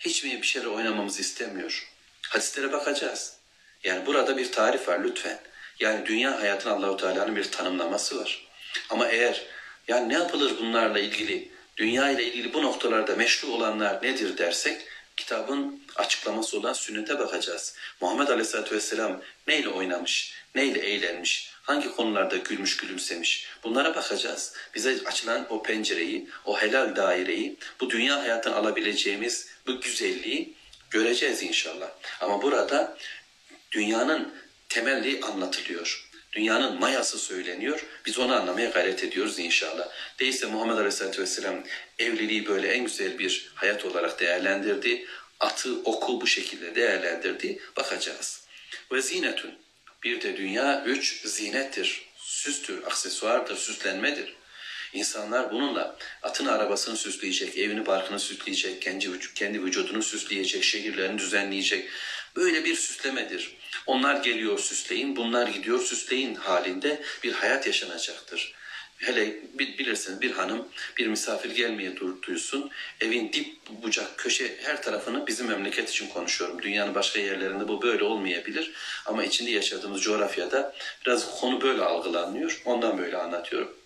hiç 0.00 0.24
mi 0.24 0.42
bir 0.42 0.46
şeyler 0.46 0.66
oynamamızı 0.66 1.20
istemiyor? 1.20 1.92
Hadislere 2.28 2.72
bakacağız. 2.72 3.36
Yani 3.84 4.06
burada 4.06 4.36
bir 4.36 4.52
tarif 4.52 4.88
var 4.88 5.04
lütfen. 5.04 5.40
Yani 5.80 6.06
dünya 6.06 6.40
hayatın 6.40 6.70
Allahu 6.70 6.96
Teala'nın 6.96 7.36
bir 7.36 7.44
tanımlaması 7.44 8.20
var. 8.20 8.46
Ama 8.90 9.08
eğer 9.08 9.42
yani 9.88 10.08
ne 10.08 10.14
yapılır 10.14 10.58
bunlarla 10.58 10.98
ilgili, 10.98 11.48
dünya 11.76 12.10
ile 12.10 12.24
ilgili 12.24 12.54
bu 12.54 12.62
noktalarda 12.62 13.16
meşru 13.16 13.48
olanlar 13.48 14.02
nedir 14.02 14.38
dersek 14.38 14.82
kitabın 15.16 15.82
açıklaması 15.96 16.58
olan 16.58 16.72
sünnete 16.72 17.18
bakacağız. 17.18 17.74
Muhammed 18.00 18.28
Aleyhisselatü 18.28 18.74
Vesselam 18.74 19.20
neyle 19.46 19.68
oynamış, 19.68 20.32
neyle 20.54 20.78
eğlenmiş, 20.80 21.50
hangi 21.62 21.92
konularda 21.92 22.36
gülmüş 22.36 22.76
gülümsemiş 22.76 23.46
bunlara 23.64 23.94
bakacağız. 23.94 24.52
Bize 24.74 24.98
açılan 25.04 25.46
o 25.50 25.62
pencereyi, 25.62 26.28
o 26.44 26.60
helal 26.60 26.96
daireyi, 26.96 27.56
bu 27.80 27.90
dünya 27.90 28.22
hayattan 28.22 28.52
alabileceğimiz 28.52 29.48
bu 29.66 29.80
güzelliği 29.80 30.54
göreceğiz 30.90 31.42
inşallah. 31.42 31.90
Ama 32.20 32.42
burada 32.42 32.98
dünyanın 33.72 34.34
temelli 34.68 35.20
anlatılıyor. 35.20 36.05
Dünyanın 36.36 36.80
mayası 36.80 37.18
söyleniyor. 37.18 37.84
Biz 38.06 38.18
onu 38.18 38.34
anlamaya 38.34 38.70
gayret 38.70 39.04
ediyoruz 39.04 39.38
inşallah. 39.38 39.88
Değilse 40.18 40.46
Muhammed 40.46 40.76
Aleyhisselatü 40.76 41.22
Vesselam 41.22 41.64
evliliği 41.98 42.46
böyle 42.46 42.72
en 42.72 42.84
güzel 42.84 43.18
bir 43.18 43.50
hayat 43.54 43.84
olarak 43.84 44.20
değerlendirdi. 44.20 45.06
Atı, 45.40 45.82
oku 45.84 46.20
bu 46.20 46.26
şekilde 46.26 46.74
değerlendirdi. 46.74 47.58
Bakacağız. 47.76 48.46
Ve 48.92 49.02
zinetün. 49.02 49.54
Bir 50.04 50.20
de 50.20 50.36
dünya 50.36 50.84
üç 50.84 51.22
zinettir. 51.26 52.02
Süstür, 52.16 52.84
aksesuardır, 52.84 53.56
süslenmedir. 53.56 54.34
İnsanlar 54.92 55.50
bununla 55.50 55.96
atın 56.22 56.46
arabasını 56.46 56.96
süsleyecek, 56.96 57.58
evini 57.58 57.86
barkını 57.86 58.20
süsleyecek, 58.20 58.82
kendi, 58.82 59.20
kendi 59.34 59.64
vücudunu 59.64 60.02
süsleyecek, 60.02 60.64
şehirlerini 60.64 61.18
düzenleyecek. 61.18 61.88
Böyle 62.36 62.64
bir 62.64 62.74
süslemedir. 62.74 63.56
Onlar 63.86 64.16
geliyor 64.16 64.58
süsleyin, 64.58 65.16
bunlar 65.16 65.48
gidiyor 65.48 65.80
süsleyin 65.80 66.34
halinde 66.34 67.02
bir 67.22 67.32
hayat 67.32 67.66
yaşanacaktır. 67.66 68.54
Hele 68.96 69.36
bilirsiniz 69.58 70.20
bir 70.20 70.30
hanım 70.30 70.68
bir 70.96 71.06
misafir 71.06 71.50
gelmeye 71.50 71.96
duysun. 72.22 72.70
Evin 73.00 73.32
dip 73.32 73.56
bucak 73.82 74.18
köşe 74.18 74.56
her 74.62 74.82
tarafını 74.82 75.26
bizim 75.26 75.46
memleket 75.46 75.90
için 75.90 76.08
konuşuyorum. 76.08 76.62
Dünyanın 76.62 76.94
başka 76.94 77.20
yerlerinde 77.20 77.68
bu 77.68 77.82
böyle 77.82 78.04
olmayabilir. 78.04 78.72
Ama 79.06 79.24
içinde 79.24 79.50
yaşadığımız 79.50 80.02
coğrafyada 80.02 80.76
biraz 81.06 81.40
konu 81.40 81.60
böyle 81.60 81.82
algılanıyor. 81.82 82.62
Ondan 82.64 82.98
böyle 82.98 83.16
anlatıyorum. 83.16 83.76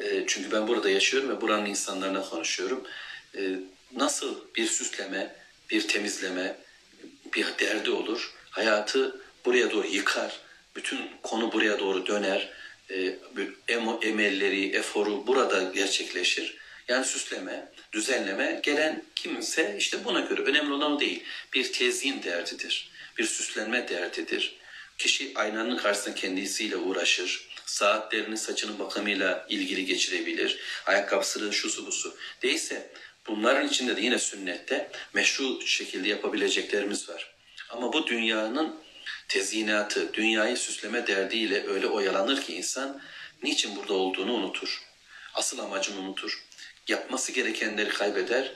E, 0.00 0.24
çünkü 0.26 0.52
ben 0.52 0.68
burada 0.68 0.90
yaşıyorum 0.90 1.28
ve 1.28 1.40
buranın 1.40 1.66
insanlarına 1.66 2.22
konuşuyorum. 2.22 2.84
E, 3.36 3.40
nasıl 3.92 4.54
bir 4.56 4.66
süsleme, 4.66 5.34
bir 5.70 5.88
temizleme, 5.88 6.56
bir 7.34 7.46
derdi 7.58 7.90
olur. 7.90 8.32
Hayatı 8.50 9.20
buraya 9.44 9.70
doğru 9.70 9.86
yıkar. 9.86 10.40
Bütün 10.76 11.00
konu 11.22 11.52
buraya 11.52 11.78
doğru 11.78 12.06
döner. 12.06 12.50
E, 12.90 13.18
emelleri, 14.02 14.76
eforu 14.76 15.26
burada 15.26 15.62
gerçekleşir. 15.62 16.56
Yani 16.88 17.04
süsleme, 17.04 17.72
düzenleme 17.92 18.60
gelen 18.62 19.02
kimse 19.14 19.76
işte 19.78 20.04
buna 20.04 20.20
göre 20.20 20.42
önemli 20.42 20.72
olan 20.72 20.92
o 20.92 21.00
değil. 21.00 21.24
Bir 21.52 21.72
tezyin 21.72 22.22
derdidir. 22.22 22.90
Bir 23.18 23.24
süslenme 23.24 23.88
derdidir. 23.88 24.56
Kişi 24.98 25.32
aynanın 25.34 25.76
karşısında 25.76 26.14
kendisiyle 26.14 26.76
uğraşır. 26.76 27.48
Saatlerini 27.66 28.38
saçının 28.38 28.78
bakımıyla 28.78 29.46
ilgili 29.48 29.86
geçirebilir. 29.86 30.58
Ayakkabısını 30.86 31.52
şusu 31.52 31.86
busu. 31.86 32.16
Değilse 32.42 32.90
bunların 33.26 33.68
içinde 33.68 33.96
de 33.96 34.00
yine 34.00 34.18
sünnette 34.18 34.90
meşru 35.12 35.66
şekilde 35.66 36.08
yapabileceklerimiz 36.08 37.08
var. 37.08 37.34
Ama 37.70 37.92
bu 37.92 38.06
dünyanın 38.06 38.76
tezyinatı, 39.28 40.14
dünyayı 40.14 40.56
süsleme 40.56 41.06
derdiyle 41.06 41.66
öyle 41.66 41.86
oyalanır 41.86 42.42
ki 42.42 42.54
insan 42.54 43.00
niçin 43.42 43.76
burada 43.76 43.94
olduğunu 43.94 44.32
unutur. 44.32 44.82
Asıl 45.34 45.58
amacını 45.58 46.00
unutur. 46.00 46.44
Yapması 46.88 47.32
gerekenleri 47.32 47.88
kaybeder. 47.88 48.52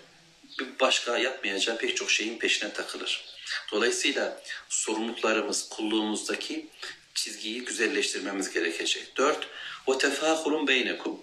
Bir 0.59 0.67
başka 0.81 1.19
yapmayacağı 1.19 1.79
pek 1.79 1.97
çok 1.97 2.11
şeyin 2.11 2.39
peşine 2.39 2.73
takılır. 2.73 3.25
Dolayısıyla 3.73 4.43
sorumluluklarımız, 4.69 5.69
kulluğumuzdaki 5.69 6.67
çizgiyi 7.15 7.65
güzelleştirmemiz 7.65 8.51
gerekecek. 8.51 9.17
Dört, 9.17 9.47
o 9.87 9.99
tefahurun 9.99 10.67
beynekum. 10.67 11.21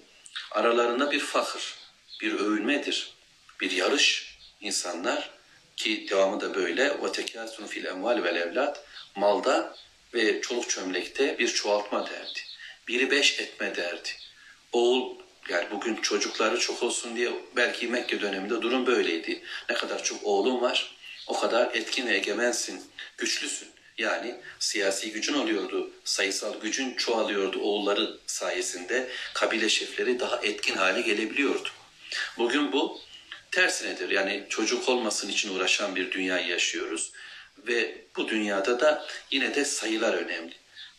Aralarında 0.52 1.12
bir 1.12 1.20
fakir, 1.20 1.76
bir 2.22 2.34
övünmedir, 2.34 3.15
bir 3.62 3.72
yarış. 3.72 4.36
insanlar 4.62 5.30
ki 5.76 6.08
devamı 6.10 6.42
da 6.42 6.56
böyle. 6.56 6.92
O 6.92 7.12
tekâsunu 7.12 7.68
fil 7.68 7.86
emval 7.86 8.24
vel 8.24 8.36
evlat. 8.36 8.84
Malda 9.16 9.76
ve 10.14 10.42
çoluk 10.42 10.70
çömlekte 10.70 11.40
bir 11.40 11.48
çoğaltma 11.48 12.10
derdi. 12.10 12.40
Biri 12.88 13.12
beş 13.12 13.40
etme 13.40 13.76
derdi. 13.76 14.10
Oğul 14.72 15.16
yani 15.50 15.68
bugün 15.72 15.96
çocukları 15.96 16.60
çok 16.60 16.84
olsun 16.84 17.16
diye 17.16 17.32
belki 17.56 17.88
Mekke 17.88 18.22
döneminde 18.22 18.62
durum 18.62 18.86
böyleydi. 18.86 19.42
Ne 19.70 19.76
kadar 19.76 20.04
çok 20.04 20.24
oğlun 20.24 20.62
var 20.62 20.96
o 21.28 21.40
kadar 21.40 21.76
etkin 21.76 22.08
ve 22.08 22.16
egemensin, 22.16 22.84
güçlüsün. 23.18 23.68
Yani 23.98 24.36
siyasi 24.60 25.12
gücün 25.12 25.34
oluyordu, 25.34 25.92
sayısal 26.04 26.62
gücün 26.62 26.96
çoğalıyordu 26.96 27.60
oğulları 27.60 28.18
sayesinde. 28.28 29.10
Kabile 29.34 29.70
şefleri 29.70 30.20
daha 30.20 30.40
etkin 30.44 30.76
hale 30.76 31.02
gelebiliyordu. 31.02 31.70
Bugün 32.38 32.72
bu 32.72 33.02
tersinedir. 33.55 34.11
Yani 34.11 34.47
çocuk 34.49 34.89
olmasın 34.89 35.29
için 35.29 35.55
uğraşan 35.55 35.97
bir 35.97 36.11
dünyayı 36.11 36.47
yaşıyoruz. 36.47 37.13
Ve 37.59 37.95
bu 38.17 38.29
dünyada 38.29 38.81
da 38.81 39.07
yine 39.31 39.55
de 39.55 39.65
sayılar 39.65 40.15
önemli. 40.15 40.55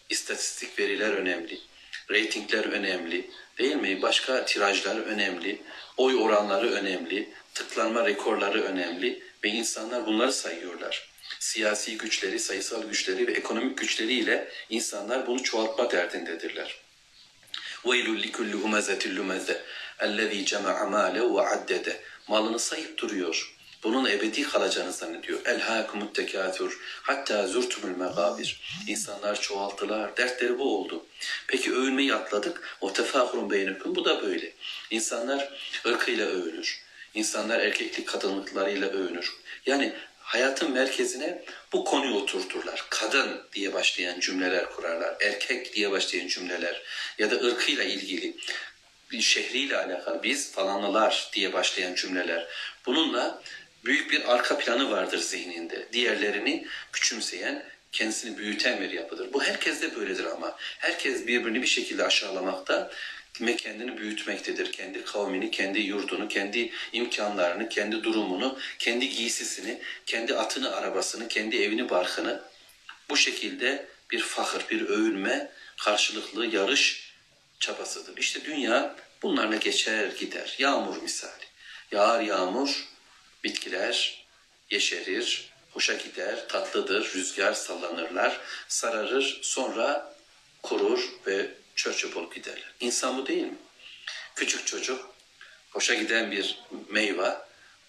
İstatistik 0.09 0.79
veriler 0.79 1.09
önemli. 1.09 1.59
Reytingler 2.11 2.65
önemli. 2.65 3.29
Değil 3.57 3.75
mi? 3.75 4.01
Başka 4.01 4.45
tirajlar 4.45 4.97
önemli. 4.97 5.61
Oy 5.97 6.15
oranları 6.15 6.71
önemli. 6.71 7.29
Tıklanma 7.53 8.05
rekorları 8.05 8.63
önemli. 8.63 9.23
Ve 9.43 9.49
insanlar 9.49 10.05
bunları 10.05 10.33
sayıyorlar. 10.33 11.11
Siyasi 11.39 11.97
güçleri, 11.97 12.39
sayısal 12.39 12.83
güçleri 12.83 13.27
ve 13.27 13.31
ekonomik 13.31 13.77
güçleriyle 13.77 14.51
insanlar 14.69 15.27
bunu 15.27 15.43
çoğaltma 15.43 15.91
derdindedirler. 15.91 16.81
وَيْلُ 17.85 18.07
لِكُلِّ 18.25 18.51
هُمَزَةٍ 18.63 19.03
لُمَزَةٍ 19.17 19.57
اَلَّذ۪ي 20.05 20.39
جَمَعَ 20.51 20.77
مَالَهُ 20.95 21.25
وَعَدَّدَ 21.37 21.85
Malını 22.28 22.58
sayıp 22.58 22.98
duruyor. 22.98 23.56
Bunun 23.82 24.10
ebedi 24.10 24.42
kalacağını 24.42 24.92
zannediyor. 24.92 25.40
Elhâkumut 25.44 26.14
tekâthür 26.14 26.78
hatta 27.02 27.46
zurtumul 27.46 27.96
megabir. 27.96 28.60
İnsanlar 28.86 29.40
çoğaltılar. 29.40 30.16
Dertleri 30.16 30.58
bu 30.58 30.76
oldu. 30.78 31.06
Peki 31.46 31.74
övünmeyi 31.74 32.14
atladık. 32.14 32.78
O 32.80 32.92
tefahurun 32.92 33.50
beynikum. 33.50 33.94
Bu 33.94 34.04
da 34.04 34.22
böyle. 34.22 34.52
İnsanlar 34.90 35.52
ırkıyla 35.86 36.26
övünür. 36.26 36.82
İnsanlar 37.14 37.60
erkeklik 37.60 38.08
kadınlıklarıyla 38.08 38.88
övünür. 38.88 39.32
Yani 39.66 39.92
hayatın 40.18 40.72
merkezine 40.72 41.44
bu 41.72 41.84
konuyu 41.84 42.14
oturturlar. 42.14 42.86
Kadın 42.90 43.42
diye 43.52 43.74
başlayan 43.74 44.20
cümleler 44.20 44.70
kurarlar. 44.70 45.16
Erkek 45.20 45.74
diye 45.74 45.90
başlayan 45.90 46.28
cümleler 46.28 46.82
ya 47.18 47.30
da 47.30 47.34
ırkıyla 47.34 47.84
ilgili 47.84 48.36
bir 49.10 49.20
şehriyle 49.20 49.76
alakalı 49.76 50.22
biz 50.22 50.52
falanlılar 50.52 51.30
diye 51.32 51.52
başlayan 51.52 51.94
cümleler. 51.94 52.46
Bununla 52.86 53.42
büyük 53.84 54.10
bir 54.10 54.34
arka 54.34 54.58
planı 54.58 54.90
vardır 54.90 55.18
zihninde. 55.18 55.88
Diğerlerini 55.92 56.66
küçümseyen, 56.92 57.64
kendisini 57.92 58.38
büyüten 58.38 58.80
bir 58.80 58.90
yapıdır. 58.90 59.32
Bu 59.32 59.44
herkes 59.44 59.82
de 59.82 59.96
böyledir 59.96 60.24
ama. 60.24 60.56
Herkes 60.58 61.26
birbirini 61.26 61.62
bir 61.62 61.66
şekilde 61.66 62.04
aşağılamakta 62.04 62.90
ve 63.40 63.56
kendini 63.56 63.98
büyütmektedir. 63.98 64.72
Kendi 64.72 65.04
kavmini, 65.04 65.50
kendi 65.50 65.80
yurdunu, 65.80 66.28
kendi 66.28 66.70
imkanlarını, 66.92 67.68
kendi 67.68 68.04
durumunu, 68.04 68.58
kendi 68.78 69.08
giysisini, 69.08 69.80
kendi 70.06 70.34
atını, 70.34 70.76
arabasını, 70.76 71.28
kendi 71.28 71.62
evini, 71.62 71.90
barkını 71.90 72.40
bu 73.10 73.16
şekilde 73.16 73.86
bir 74.10 74.20
fakir, 74.20 74.68
bir 74.70 74.80
övünme, 74.80 75.50
karşılıklı 75.76 76.46
yarış 76.46 77.05
çabasıdır. 77.66 78.16
İşte 78.16 78.44
dünya 78.44 78.96
Bunlarla 79.22 79.56
geçer 79.56 80.06
gider. 80.06 80.54
Yağmur 80.58 81.02
misali. 81.02 81.44
Yağar 81.92 82.20
yağmur, 82.20 82.88
bitkiler 83.44 84.26
yeşerir, 84.70 85.50
hoşa 85.70 85.94
gider, 85.94 86.48
tatlıdır, 86.48 87.14
rüzgar 87.14 87.52
sallanırlar, 87.52 88.40
sararır, 88.68 89.38
sonra 89.42 90.14
kurur 90.62 91.10
ve 91.26 91.50
çöp 91.74 92.16
olup 92.16 92.34
giderler. 92.34 92.72
İnsan 92.80 93.18
bu 93.18 93.26
değil 93.26 93.42
mi? 93.42 93.58
Küçük 94.34 94.66
çocuk, 94.66 95.14
hoşa 95.70 95.94
giden 95.94 96.30
bir 96.30 96.58
meyve, 96.88 97.36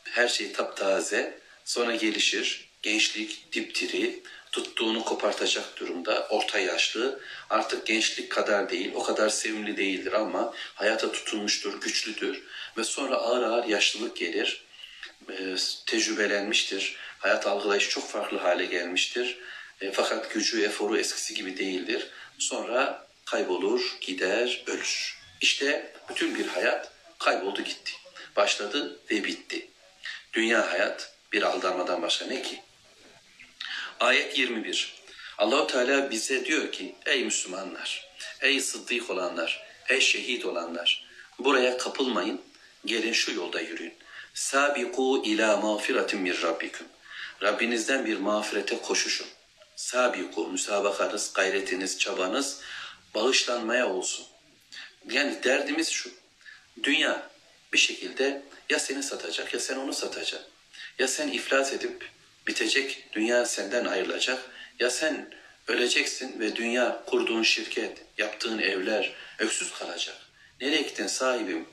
her 0.03 0.27
şey 0.27 0.51
taptaze, 0.51 1.39
sonra 1.65 1.95
gelişir, 1.95 2.69
gençlik 2.81 3.53
dipdiri, 3.53 4.23
tuttuğunu 4.63 5.03
kopartacak 5.03 5.79
durumda, 5.79 6.27
orta 6.29 6.59
yaşlı, 6.59 7.19
artık 7.49 7.85
gençlik 7.85 8.31
kadar 8.31 8.69
değil, 8.69 8.91
o 8.95 9.03
kadar 9.03 9.29
sevimli 9.29 9.77
değildir 9.77 10.13
ama 10.13 10.53
hayata 10.75 11.11
tutunmuştur, 11.11 11.81
güçlüdür 11.81 12.43
ve 12.77 12.83
sonra 12.83 13.15
ağır 13.15 13.43
ağır 13.43 13.65
yaşlılık 13.65 14.17
gelir, 14.17 14.65
e, 15.29 15.55
tecrübelenmiştir, 15.85 16.95
hayat 17.19 17.47
algılayışı 17.47 17.89
çok 17.89 18.09
farklı 18.09 18.37
hale 18.37 18.65
gelmiştir. 18.65 19.37
E, 19.81 19.91
fakat 19.91 20.33
gücü, 20.33 20.63
eforu 20.63 20.97
eskisi 20.97 21.33
gibi 21.33 21.57
değildir. 21.57 22.07
Sonra 22.39 23.07
kaybolur, 23.25 23.97
gider, 24.01 24.63
ölür. 24.67 25.17
İşte 25.41 25.93
bütün 26.09 26.35
bir 26.35 26.47
hayat 26.47 26.91
kayboldu 27.19 27.61
gitti. 27.61 27.91
Başladı 28.35 28.99
ve 29.11 29.23
bitti. 29.23 29.67
Dünya 30.33 30.71
hayat 30.71 31.13
bir 31.31 31.41
aldanmadan 31.41 32.01
başka 32.01 32.25
ne 32.25 32.41
ki? 32.41 32.61
Ayet 33.99 34.37
21. 34.37 34.95
Allahu 35.37 35.67
Teala 35.67 36.11
bize 36.11 36.45
diyor 36.45 36.71
ki 36.71 36.95
ey 37.05 37.23
Müslümanlar, 37.23 38.07
ey 38.41 38.61
sıddık 38.61 39.09
olanlar, 39.09 39.63
ey 39.89 40.01
şehit 40.01 40.45
olanlar 40.45 41.05
buraya 41.39 41.77
kapılmayın. 41.77 42.41
Gelin 42.85 43.13
şu 43.13 43.31
yolda 43.33 43.61
yürüyün. 43.61 43.93
Sabiku 44.33 45.23
ila 45.25 45.57
mağfiretin 45.57 46.19
min 46.19 46.41
rabbikum. 46.41 46.87
Rabbinizden 47.43 48.05
bir 48.05 48.17
mağfirete 48.17 48.81
koşuşun. 48.81 49.27
Sabiku, 49.75 50.47
müsabakanız, 50.47 51.33
gayretiniz, 51.33 51.99
çabanız 51.99 52.61
bağışlanmaya 53.15 53.89
olsun. 53.89 54.25
Yani 55.11 55.43
derdimiz 55.43 55.89
şu. 55.89 56.09
Dünya 56.83 57.29
bir 57.73 57.77
şekilde 57.77 58.43
ya 58.69 58.79
seni 58.79 59.03
satacak 59.03 59.53
ya 59.53 59.59
sen 59.59 59.77
onu 59.77 59.93
satacak. 59.93 60.45
Ya 60.99 61.07
sen 61.07 61.27
iflas 61.27 61.73
edip 61.73 62.16
bitecek, 62.47 63.03
dünya 63.13 63.45
senden 63.45 63.85
ayrılacak. 63.85 64.41
Ya 64.79 64.89
sen 64.89 65.33
öleceksin 65.67 66.39
ve 66.39 66.55
dünya 66.55 67.03
kurduğun 67.05 67.43
şirket, 67.43 67.97
yaptığın 68.17 68.59
evler 68.59 69.13
öksüz 69.39 69.73
kalacak. 69.73 70.15
Nereye 70.61 70.81
gittin 70.81 71.07
sahibim? 71.07 71.65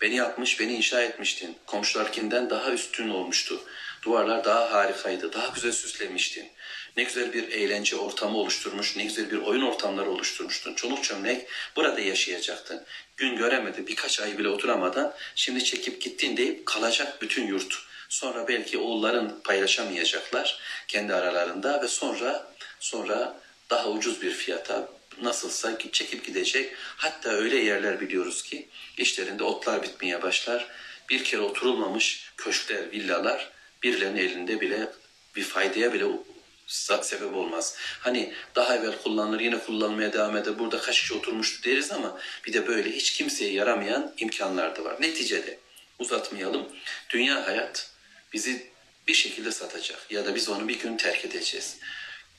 Beni 0.00 0.16
yapmış, 0.16 0.60
beni 0.60 0.74
inşa 0.74 1.02
etmiştin. 1.02 1.56
Komşularkinden 1.66 2.50
daha 2.50 2.70
üstün 2.70 3.08
olmuştu. 3.08 3.62
Duvarlar 4.02 4.44
daha 4.44 4.72
harikaydı, 4.72 5.32
daha 5.32 5.48
güzel 5.54 5.72
süslemiştin. 5.72 6.48
Ne 6.96 7.02
güzel 7.02 7.32
bir 7.32 7.48
eğlence 7.48 7.96
ortamı 7.96 8.38
oluşturmuş, 8.38 8.96
ne 8.96 9.04
güzel 9.04 9.30
bir 9.30 9.36
oyun 9.36 9.62
ortamları 9.62 10.10
oluşturmuştun. 10.10 10.74
Çoluk 10.74 11.04
çömlek 11.04 11.46
burada 11.76 12.00
yaşayacaktın. 12.00 12.82
Gün 13.16 13.36
göremedi, 13.36 13.86
birkaç 13.86 14.20
ay 14.20 14.38
bile 14.38 14.48
oturamadan 14.48 15.14
şimdi 15.34 15.64
çekip 15.64 16.00
gittin 16.00 16.36
deyip 16.36 16.66
kalacak 16.66 17.22
bütün 17.22 17.46
yurt. 17.46 17.91
Sonra 18.12 18.48
belki 18.48 18.78
oğulların 18.78 19.40
paylaşamayacaklar 19.44 20.58
kendi 20.88 21.14
aralarında 21.14 21.82
ve 21.82 21.88
sonra 21.88 22.46
sonra 22.80 23.40
daha 23.70 23.88
ucuz 23.88 24.22
bir 24.22 24.30
fiyata 24.30 24.88
nasılsa 25.22 25.78
çekip 25.92 26.24
gidecek. 26.24 26.74
Hatta 26.76 27.30
öyle 27.30 27.56
yerler 27.56 28.00
biliyoruz 28.00 28.42
ki 28.42 28.68
işlerinde 28.96 29.44
otlar 29.44 29.82
bitmeye 29.82 30.22
başlar. 30.22 30.68
Bir 31.10 31.24
kere 31.24 31.40
oturulmamış 31.40 32.32
köşkler, 32.36 32.90
villalar 32.90 33.50
birilerinin 33.82 34.20
elinde 34.20 34.60
bile 34.60 34.88
bir 35.36 35.44
faydaya 35.44 35.92
bile 35.92 36.04
sebep 36.66 37.34
olmaz. 37.34 37.76
Hani 38.00 38.34
daha 38.54 38.76
evvel 38.76 38.98
kullanılır 39.02 39.40
yine 39.40 39.58
kullanmaya 39.58 40.12
devam 40.12 40.36
eder. 40.36 40.58
Burada 40.58 40.80
kaç 40.80 41.00
kişi 41.00 41.14
oturmuştu 41.14 41.70
deriz 41.70 41.92
ama 41.92 42.18
bir 42.46 42.52
de 42.52 42.66
böyle 42.66 42.90
hiç 42.90 43.12
kimseye 43.12 43.52
yaramayan 43.52 44.14
imkanlar 44.18 44.76
da 44.76 44.84
var. 44.84 44.96
Neticede 45.00 45.58
uzatmayalım. 45.98 46.68
Dünya 47.10 47.46
hayat 47.46 47.91
bizi 48.32 48.72
bir 49.06 49.14
şekilde 49.14 49.52
satacak 49.52 50.06
ya 50.10 50.26
da 50.26 50.34
biz 50.34 50.48
onu 50.48 50.68
bir 50.68 50.78
gün 50.78 50.96
terk 50.96 51.24
edeceğiz. 51.24 51.78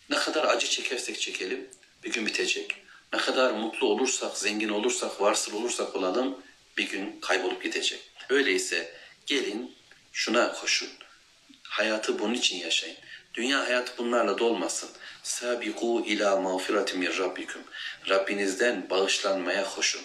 Ne 0.09 0.15
kadar 0.15 0.43
acı 0.43 0.67
çekersek 0.67 1.21
çekelim 1.21 1.69
bir 2.03 2.11
gün 2.11 2.25
bitecek. 2.25 2.75
Ne 3.13 3.19
kadar 3.19 3.51
mutlu 3.51 3.87
olursak, 3.87 4.37
zengin 4.37 4.69
olursak, 4.69 5.21
varsıl 5.21 5.53
olursak 5.53 5.95
olalım 5.95 6.37
bir 6.77 6.89
gün 6.89 7.19
kaybolup 7.21 7.63
gidecek. 7.63 7.99
Öyleyse 8.29 8.93
gelin 9.25 9.75
şuna 10.13 10.53
koşun. 10.53 10.89
Hayatı 11.63 12.19
bunun 12.19 12.33
için 12.33 12.57
yaşayın. 12.57 12.97
Dünya 13.33 13.59
hayatı 13.59 13.97
bunlarla 13.97 14.37
dolmasın. 14.37 14.89
Sabiku 15.23 16.03
ila 16.05 16.39
mağfiretin 16.39 16.99
min 16.99 17.17
rabbikum. 17.17 17.61
Rabbinizden 18.09 18.89
bağışlanmaya 18.89 19.69
koşun. 19.69 20.01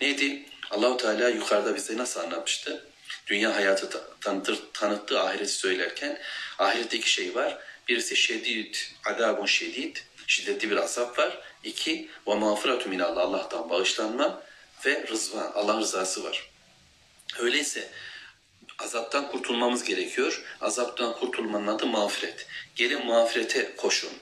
Neydi? 0.00 0.46
Allahu 0.70 0.96
Teala 0.96 1.28
yukarıda 1.28 1.76
bize 1.76 1.96
nasıl 1.96 2.20
anlatmıştı? 2.20 2.86
Dünya 3.28 3.56
hayatı 3.56 4.02
tanıtır, 4.20 4.58
tanıttığı 4.72 5.20
ahireti 5.20 5.52
söylerken 5.52 6.18
ahirette 6.58 6.96
iki 6.96 7.12
şey 7.12 7.34
var. 7.34 7.58
Birisi 7.88 8.16
şedid, 8.16 8.74
adabun 9.04 9.46
şedid, 9.46 9.96
şiddetli 10.26 10.70
bir 10.70 10.76
azap 10.76 11.18
var. 11.18 11.38
İki, 11.64 12.08
ve 12.26 12.34
mağfiretü 12.34 12.88
minallah, 12.88 13.22
Allah'tan 13.22 13.70
bağışlanma 13.70 14.42
ve 14.86 15.06
rızvan, 15.08 15.52
Allah 15.54 15.80
rızası 15.80 16.24
var. 16.24 16.50
Öyleyse 17.38 17.90
azaptan 18.78 19.30
kurtulmamız 19.30 19.84
gerekiyor. 19.84 20.44
Azaptan 20.60 21.12
kurtulmanın 21.12 21.66
adı 21.66 21.86
mağfiret. 21.86 22.46
Gelin 22.76 23.06
mağfirete 23.06 23.76
koşun. 23.76 24.12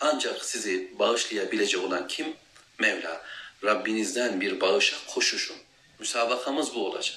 Ancak 0.00 0.44
sizi 0.44 0.98
bağışlayabilecek 0.98 1.82
olan 1.82 2.08
kim? 2.08 2.36
Mevla. 2.78 3.22
Rabbinizden 3.64 4.40
bir 4.40 4.60
bağışa 4.60 4.96
koşuşun. 5.06 5.56
Müsabakamız 5.98 6.74
bu 6.74 6.86
olacak. 6.86 7.16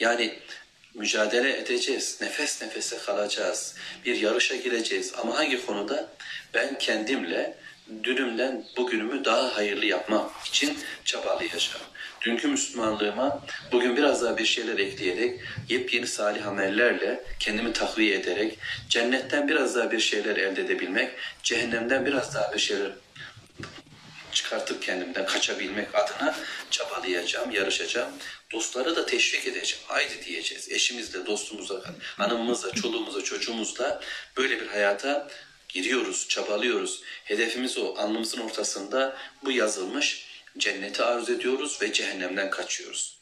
Yani 0.00 0.38
mücadele 0.94 1.58
edeceğiz. 1.58 2.18
Nefes 2.20 2.62
nefese 2.62 2.98
kalacağız. 2.98 3.74
Bir 4.04 4.16
yarışa 4.16 4.56
gireceğiz. 4.56 5.12
Ama 5.22 5.38
hangi 5.38 5.66
konuda? 5.66 6.08
Ben 6.54 6.78
kendimle 6.78 7.54
dünümden 8.04 8.64
bugünümü 8.76 9.24
daha 9.24 9.56
hayırlı 9.56 9.86
yapmak 9.86 10.46
için 10.46 10.78
çabalayacağım. 11.04 11.82
Dünkü 12.20 12.48
Müslümanlığıma 12.48 13.42
bugün 13.72 13.96
biraz 13.96 14.22
daha 14.22 14.38
bir 14.38 14.44
şeyler 14.44 14.78
ekleyerek, 14.78 15.40
yepyeni 15.68 16.06
salih 16.06 16.46
amellerle 16.46 17.20
kendimi 17.38 17.72
takviye 17.72 18.18
ederek, 18.18 18.58
cennetten 18.88 19.48
biraz 19.48 19.76
daha 19.76 19.92
bir 19.92 20.00
şeyler 20.00 20.36
elde 20.36 20.62
edebilmek, 20.62 21.10
cehennemden 21.42 22.06
biraz 22.06 22.34
daha 22.34 22.52
bir 22.52 22.58
şeyler 22.58 22.90
çıkartıp 24.32 24.82
kendimden 24.82 25.26
kaçabilmek 25.26 25.94
adına 25.94 26.36
çabalayacağım, 26.70 27.50
yarışacağım. 27.50 28.12
Dostları 28.52 28.96
da 28.96 29.06
teşvik 29.06 29.46
edeceğim. 29.46 29.84
Haydi 29.88 30.24
diyeceğiz. 30.24 30.72
Eşimizle, 30.72 31.26
dostumuzla, 31.26 31.82
hanımımızla, 32.16 32.70
çoluğumuzla, 32.70 33.24
çocuğumuzla 33.24 34.00
böyle 34.36 34.60
bir 34.60 34.66
hayata 34.66 35.28
giriyoruz, 35.68 36.28
çabalıyoruz. 36.28 37.02
Hedefimiz 37.24 37.78
o. 37.78 37.94
Alnımızın 37.94 38.40
ortasında 38.40 39.16
bu 39.44 39.52
yazılmış. 39.52 40.26
Cenneti 40.58 41.02
arzu 41.02 41.32
ediyoruz 41.32 41.78
ve 41.82 41.92
cehennemden 41.92 42.50
kaçıyoruz. 42.50 43.18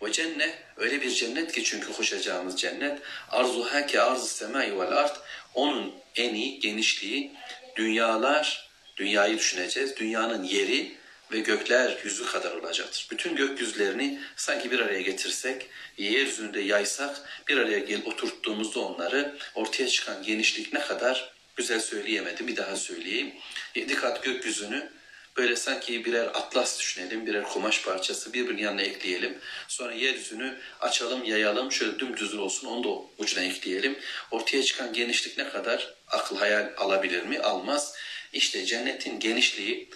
O 0.00 0.10
cennet 0.10 0.58
öyle 0.76 1.02
bir 1.02 1.10
cennet 1.10 1.52
ki 1.52 1.64
çünkü 1.64 1.92
koşacağımız 1.92 2.60
cennet 2.60 2.98
arzuha 3.28 3.86
ki 3.86 4.00
arz 4.00 4.28
semai 4.28 4.78
vel 4.78 4.92
art 4.92 5.20
onun 5.54 5.94
eni 6.16 6.60
genişliği 6.60 7.32
dünyalar 7.76 8.69
dünyayı 9.00 9.38
düşüneceğiz. 9.38 9.96
Dünyanın 9.96 10.42
yeri 10.42 10.92
ve 11.32 11.40
gökler 11.40 11.98
yüzü 12.04 12.26
kadar 12.26 12.52
olacaktır. 12.52 13.08
Bütün 13.10 13.36
gökyüzlerini 13.36 14.20
sanki 14.36 14.70
bir 14.70 14.80
araya 14.80 15.00
getirsek, 15.00 15.66
yeryüzünde 15.98 16.60
yaysak, 16.60 17.20
bir 17.48 17.56
araya 17.56 17.78
gel 17.78 18.00
oturttuğumuzda 18.04 18.80
onları 18.80 19.36
ortaya 19.54 19.88
çıkan 19.88 20.22
genişlik 20.22 20.72
ne 20.72 20.80
kadar 20.80 21.32
güzel 21.56 21.80
söyleyemedim. 21.80 22.48
Bir 22.48 22.56
daha 22.56 22.76
söyleyeyim. 22.76 23.32
Dikkat 23.74 24.22
gökyüzünü 24.22 24.90
böyle 25.36 25.56
sanki 25.56 26.04
birer 26.04 26.26
atlas 26.26 26.80
düşünelim, 26.80 27.26
birer 27.26 27.44
kumaş 27.44 27.82
parçası 27.82 28.32
birbirinin 28.32 28.62
yanına 28.62 28.82
ekleyelim. 28.82 29.38
Sonra 29.68 29.92
yeryüzünü 29.92 30.58
açalım, 30.80 31.24
yayalım, 31.24 31.72
şöyle 31.72 31.98
dümdüz 31.98 32.34
olsun 32.34 32.68
onu 32.68 32.84
da 32.84 33.02
ucuna 33.18 33.44
ekleyelim. 33.44 33.98
Ortaya 34.30 34.62
çıkan 34.62 34.92
genişlik 34.92 35.38
ne 35.38 35.48
kadar 35.48 35.94
akıl 36.08 36.36
hayal 36.36 36.72
alabilir 36.76 37.22
mi? 37.22 37.40
Almaz. 37.40 37.94
İşte 38.32 38.64
cennetin 38.64 39.20
genişliği, 39.20 39.88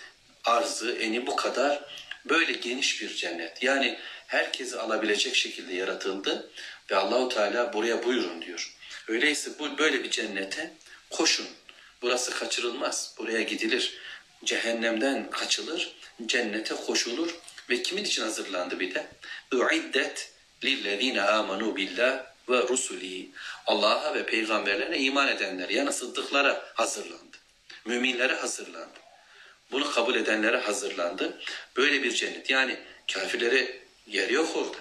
arzı, 0.45 0.93
eni 0.93 1.26
bu 1.26 1.37
kadar 1.37 1.85
böyle 2.24 2.53
geniş 2.53 3.03
bir 3.03 3.14
cennet. 3.14 3.62
Yani 3.62 3.99
herkesi 4.26 4.78
alabilecek 4.78 5.37
şekilde 5.37 5.74
yaratıldı 5.74 6.51
ve 6.91 6.97
Allahu 6.97 7.28
Teala 7.28 7.72
buraya 7.72 8.05
buyurun 8.05 8.43
diyor. 8.43 8.76
Öyleyse 9.09 9.51
bu 9.59 9.78
böyle 9.78 10.05
bir 10.05 10.11
cennete 10.11 10.74
koşun. 11.11 11.47
Burası 12.03 12.30
kaçırılmaz. 12.30 13.14
Buraya 13.18 13.43
gidilir. 13.43 13.99
Cehennemden 14.45 15.30
kaçılır, 15.30 15.97
cennete 16.26 16.74
koşulur 16.74 17.35
Ve 17.70 17.82
kimin 17.82 18.05
için 18.05 18.22
hazırlandı 18.22 18.80
bir 18.80 18.95
de? 18.95 19.07
Uiddet 19.53 20.32
lillezine 20.64 21.22
amanu 21.22 21.76
billah 21.76 22.24
ve 22.49 22.68
rusulihi. 22.68 23.30
Allah'a 23.66 24.14
ve 24.14 24.26
peygamberlerine 24.26 24.99
iman 24.99 25.28
edenler 25.28 25.68
yani 25.68 25.93
sıddıklara 25.93 26.64
hazırlandı. 26.74 27.23
Müminlere 27.85 28.35
hazırlandı. 28.35 29.01
Bunu 29.72 29.93
kabul 29.93 30.14
edenlere 30.14 30.57
hazırlandı. 30.57 31.41
Böyle 31.76 32.03
bir 32.03 32.14
cennet. 32.14 32.51
Yani 32.51 32.78
kafirlere 33.12 33.78
yer 34.07 34.30
yok 34.30 34.57
orada. 34.57 34.76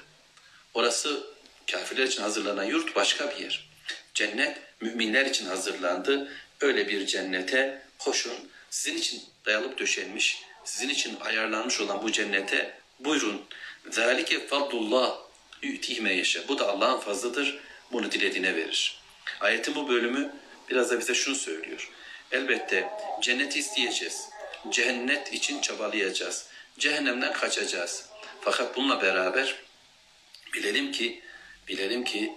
Orası 0.74 1.24
kafirler 1.72 2.04
için 2.04 2.22
hazırlanan 2.22 2.64
yurt 2.64 2.96
başka 2.96 3.30
bir 3.30 3.44
yer. 3.44 3.70
Cennet 4.14 4.58
müminler 4.82 5.26
için 5.26 5.46
hazırlandı. 5.46 6.32
Öyle 6.62 6.88
bir 6.88 7.06
cennete 7.06 7.82
koşun. 8.00 8.34
Sizin 8.70 8.98
için 8.98 9.24
dayalıp 9.46 9.80
döşenmiş, 9.80 10.42
sizin 10.64 10.90
için 10.90 11.18
ayarlanmış 11.20 11.82
olan 11.82 12.04
bu 12.04 12.12
cennete 12.12 12.78
buyurun. 13.00 13.42
Zalike 13.90 14.48
fadlullah 14.48 15.18
yu'tihme 15.62 16.14
yaşa. 16.14 16.48
Bu 16.48 16.60
da 16.60 16.70
Allah'ın 16.70 17.00
fazladır. 17.00 17.60
Bunu 17.92 18.12
dilediğine 18.12 18.56
verir. 18.56 19.00
Ayetin 19.40 19.76
bu 19.76 19.90
bölümü 19.90 20.34
biraz 20.70 20.92
da 20.92 21.00
bize 21.00 21.14
şunu 21.14 21.36
söylüyor. 21.36 21.90
Elbette 22.34 22.90
cenneti 23.22 23.60
isteyeceğiz. 23.60 24.30
Cennet 24.70 25.34
için 25.34 25.62
çabalayacağız. 25.62 26.48
Cehennemden 26.80 27.34
kaçacağız. 27.34 28.06
Fakat 28.42 28.76
bununla 28.76 29.02
beraber 29.02 29.56
bilelim 30.54 30.92
ki 30.92 31.22
bilelim 31.68 32.04
ki 32.04 32.34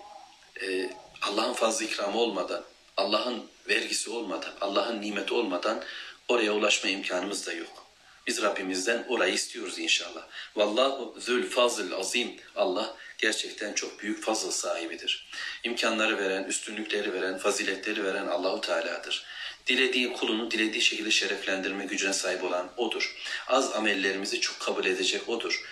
e, 0.63 0.91
Allah'ın 1.23 1.53
fazla 1.53 1.85
ikramı 1.85 2.19
olmadan, 2.19 2.65
Allah'ın 2.97 3.47
vergisi 3.69 4.11
olmadan, 4.11 4.53
Allah'ın 4.61 5.03
nimeti 5.03 5.35
olmadan 5.35 5.83
oraya 6.29 6.53
ulaşma 6.53 6.91
imkanımız 6.91 7.47
da 7.47 7.53
yok. 7.53 7.87
Biz 8.27 8.43
Rabbimizden 8.43 9.05
orayı 9.09 9.35
istiyoruz 9.35 9.79
inşallah. 9.79 10.27
Vallahu 10.57 11.21
zül 11.21 11.51
fazıl 11.51 11.93
azim. 11.93 12.37
Allah 12.57 12.97
gerçekten 13.19 13.73
çok 13.73 14.01
büyük 14.01 14.25
fazıl 14.25 14.51
sahibidir. 14.51 15.29
İmkanları 15.65 16.19
veren, 16.19 16.45
üstünlükleri 16.45 17.13
veren, 17.15 17.39
faziletleri 17.39 18.05
veren 18.05 18.27
Allahu 18.27 18.61
Teala'dır. 18.61 19.27
Dilediği 19.67 20.13
kulunu 20.13 20.51
dilediği 20.51 20.83
şekilde 20.83 21.11
şereflendirme 21.11 21.85
gücüne 21.85 22.13
sahip 22.13 22.45
olan 22.45 22.73
O'dur. 22.77 23.17
Az 23.47 23.73
amellerimizi 23.73 24.41
çok 24.41 24.61
kabul 24.61 24.85
edecek 24.85 25.29
O'dur. 25.29 25.63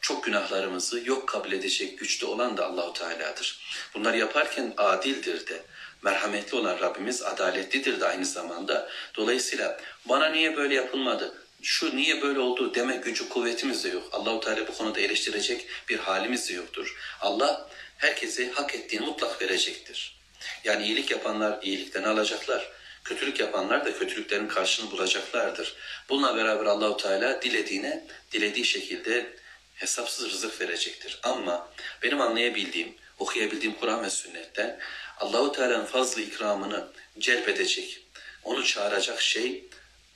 Çok 0.00 0.24
günahlarımızı 0.24 1.02
yok 1.04 1.28
kabul 1.28 1.52
edecek 1.52 1.98
güçte 1.98 2.26
olan 2.26 2.56
da 2.56 2.66
Allahu 2.66 2.92
Teala'dır. 2.92 3.60
Bunları 3.94 4.18
yaparken 4.18 4.74
adildir 4.76 5.46
de. 5.46 5.62
Merhametli 6.02 6.56
olan 6.56 6.80
Rabbimiz 6.80 7.22
adaletlidir 7.22 8.00
de 8.00 8.06
aynı 8.06 8.26
zamanda. 8.26 8.90
Dolayısıyla 9.16 9.80
bana 10.04 10.28
niye 10.28 10.56
böyle 10.56 10.74
yapılmadı? 10.74 11.34
şu 11.64 11.96
niye 11.96 12.22
böyle 12.22 12.38
oldu 12.38 12.74
deme 12.74 12.96
gücü 12.96 13.28
kuvvetimiz 13.28 13.84
de 13.84 13.88
yok. 13.88 14.08
Allahu 14.12 14.40
Teala 14.40 14.68
bu 14.68 14.74
konuda 14.74 15.00
eleştirecek 15.00 15.66
bir 15.88 15.98
halimiz 15.98 16.48
de 16.48 16.54
yoktur. 16.54 16.96
Allah 17.20 17.68
herkese 17.98 18.50
hak 18.50 18.74
ettiğini 18.74 19.06
mutlak 19.06 19.42
verecektir. 19.42 20.16
Yani 20.64 20.86
iyilik 20.86 21.10
yapanlar 21.10 21.62
iyilikten 21.62 22.02
alacaklar. 22.02 22.72
Kötülük 23.04 23.40
yapanlar 23.40 23.84
da 23.84 23.98
kötülüklerin 23.98 24.48
karşılığını 24.48 24.90
bulacaklardır. 24.90 25.74
Bununla 26.08 26.36
beraber 26.36 26.64
Allahu 26.64 26.96
Teala 26.96 27.42
dilediğine 27.42 28.04
dilediği 28.32 28.64
şekilde 28.64 29.36
hesapsız 29.74 30.30
rızık 30.30 30.60
verecektir. 30.60 31.18
Ama 31.22 31.68
benim 32.02 32.20
anlayabildiğim, 32.20 32.94
okuyabildiğim 33.18 33.74
Kur'an 33.74 34.04
ve 34.04 34.10
sünnetten 34.10 34.80
Allahu 35.18 35.52
Teala'nın 35.52 35.86
fazla 35.86 36.22
ikramını 36.22 36.88
celbedecek, 37.18 38.00
onu 38.44 38.64
çağıracak 38.64 39.20
şey 39.20 39.64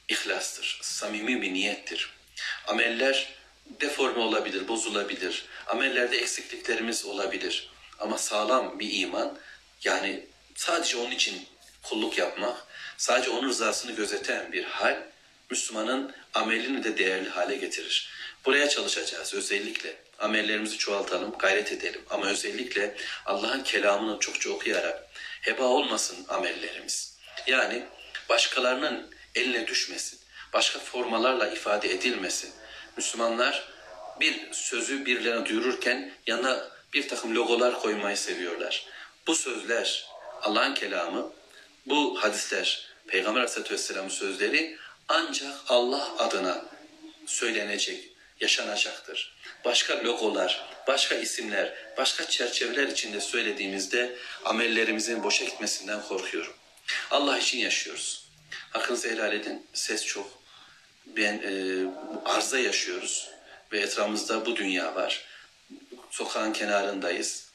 ihlastır, 0.08 0.78
samimi 0.82 1.42
bir 1.42 1.54
niyettir. 1.54 2.10
Ameller 2.66 3.28
deforme 3.80 4.18
olabilir, 4.18 4.68
bozulabilir. 4.68 5.44
Amellerde 5.66 6.18
eksikliklerimiz 6.18 7.04
olabilir. 7.04 7.70
Ama 7.98 8.18
sağlam 8.18 8.78
bir 8.78 9.00
iman, 9.00 9.38
yani 9.84 10.26
sadece 10.54 10.96
onun 10.96 11.10
için 11.10 11.48
kulluk 11.82 12.18
yapmak, 12.18 12.67
sadece 12.98 13.30
onun 13.30 13.48
rızasını 13.48 13.92
gözeten 13.92 14.52
bir 14.52 14.64
hal, 14.64 14.96
Müslümanın 15.50 16.14
amelini 16.34 16.84
de 16.84 16.98
değerli 16.98 17.28
hale 17.28 17.56
getirir. 17.56 18.10
Buraya 18.44 18.68
çalışacağız 18.68 19.34
özellikle. 19.34 19.96
Amellerimizi 20.18 20.78
çoğaltalım, 20.78 21.38
gayret 21.38 21.72
edelim. 21.72 22.00
Ama 22.10 22.26
özellikle 22.26 22.94
Allah'ın 23.26 23.62
kelamını 23.62 24.18
çokça 24.20 24.50
okuyarak 24.50 25.04
heba 25.40 25.64
olmasın 25.64 26.26
amellerimiz. 26.28 27.16
Yani 27.46 27.84
başkalarının 28.28 29.10
eline 29.34 29.66
düşmesin. 29.66 30.18
Başka 30.52 30.78
formalarla 30.78 31.48
ifade 31.48 31.92
edilmesin. 31.92 32.50
Müslümanlar 32.96 33.68
bir 34.20 34.52
sözü 34.52 35.06
birilerine 35.06 35.46
duyururken 35.46 36.12
yanına 36.26 36.68
bir 36.92 37.08
takım 37.08 37.34
logolar 37.34 37.80
koymayı 37.80 38.16
seviyorlar. 38.16 38.86
Bu 39.26 39.34
sözler 39.34 40.06
Allah'ın 40.42 40.74
kelamı, 40.74 41.32
bu 41.86 42.22
hadisler 42.22 42.87
Peygamber 43.08 43.40
Aleyhisselatü 43.40 43.74
Vesselam'ın 43.74 44.08
sözleri 44.08 44.78
ancak 45.08 45.54
Allah 45.68 46.18
adına 46.18 46.64
söylenecek, 47.26 48.08
yaşanacaktır. 48.40 49.36
Başka 49.64 50.04
logolar, 50.04 50.68
başka 50.86 51.14
isimler, 51.14 51.74
başka 51.96 52.28
çerçeveler 52.28 52.86
içinde 52.86 53.20
söylediğimizde 53.20 54.16
amellerimizin 54.44 55.22
boşa 55.22 55.44
gitmesinden 55.44 56.02
korkuyorum. 56.02 56.52
Allah 57.10 57.38
için 57.38 57.58
yaşıyoruz. 57.58 58.24
Hakkınızı 58.70 59.08
helal 59.10 59.32
edin. 59.32 59.66
Ses 59.72 60.06
çok. 60.06 60.38
Ben 61.06 61.42
e, 61.44 61.52
arza 62.24 62.58
yaşıyoruz 62.58 63.30
ve 63.72 63.80
etrafımızda 63.80 64.46
bu 64.46 64.56
dünya 64.56 64.94
var. 64.94 65.24
Sokağın 66.10 66.52
kenarındayız. 66.52 67.48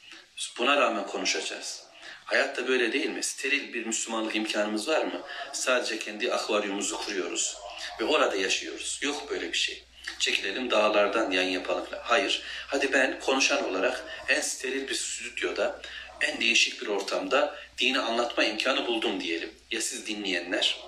Buna 0.58 0.76
rağmen 0.76 1.06
konuşacağız. 1.06 1.83
Hayatta 2.24 2.68
böyle 2.68 2.92
değil 2.92 3.10
mi? 3.10 3.22
Steril 3.22 3.74
bir 3.74 3.86
Müslümanlık 3.86 4.36
imkanımız 4.36 4.88
var 4.88 5.04
mı? 5.04 5.20
Sadece 5.52 5.98
kendi 5.98 6.32
akvaryumumuzu 6.32 6.98
kuruyoruz 6.98 7.56
ve 8.00 8.04
orada 8.04 8.36
yaşıyoruz. 8.36 9.00
Yok 9.02 9.30
böyle 9.30 9.52
bir 9.52 9.58
şey. 9.58 9.84
Çekilelim 10.18 10.70
dağlardan 10.70 11.30
yan 11.30 11.42
yapalım. 11.42 11.86
Hayır. 12.02 12.42
Hadi 12.66 12.92
ben 12.92 13.20
konuşan 13.20 13.70
olarak 13.70 14.04
en 14.28 14.40
steril 14.40 14.88
bir 14.88 14.94
stüdyoda, 14.94 15.82
en 16.20 16.40
değişik 16.40 16.82
bir 16.82 16.86
ortamda 16.86 17.56
dini 17.78 17.98
anlatma 17.98 18.44
imkanı 18.44 18.86
buldum 18.86 19.20
diyelim. 19.20 19.50
Ya 19.70 19.80
siz 19.80 20.06
dinleyenler? 20.06 20.78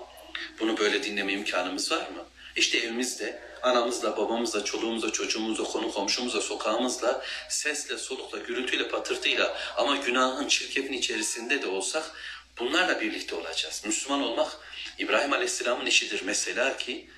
Bunu 0.59 0.77
böyle 0.77 1.03
dinleme 1.03 1.33
imkanımız 1.33 1.91
var 1.91 2.09
mı? 2.09 2.25
İşte 2.55 2.77
evimizde 2.77 3.39
anamızla, 3.61 4.17
babamızla, 4.17 4.63
çoluğumuzla, 4.63 5.11
çocuğumuzla, 5.11 5.63
konu 5.63 5.91
komşumuzla, 5.91 6.41
sokağımızla, 6.41 7.23
sesle, 7.49 7.97
solukla, 7.97 8.37
gürültüyle, 8.37 8.87
patırtıyla 8.87 9.57
ama 9.77 9.95
günahın 9.95 10.47
çirkefin 10.47 10.93
içerisinde 10.93 11.61
de 11.61 11.67
olsak 11.67 12.11
bunlarla 12.59 13.01
birlikte 13.01 13.35
olacağız. 13.35 13.81
Müslüman 13.85 14.21
olmak 14.21 14.51
İbrahim 14.97 15.33
Aleyhisselam'ın 15.33 15.85
işidir 15.85 16.21
mesela 16.25 16.77
ki 16.77 17.09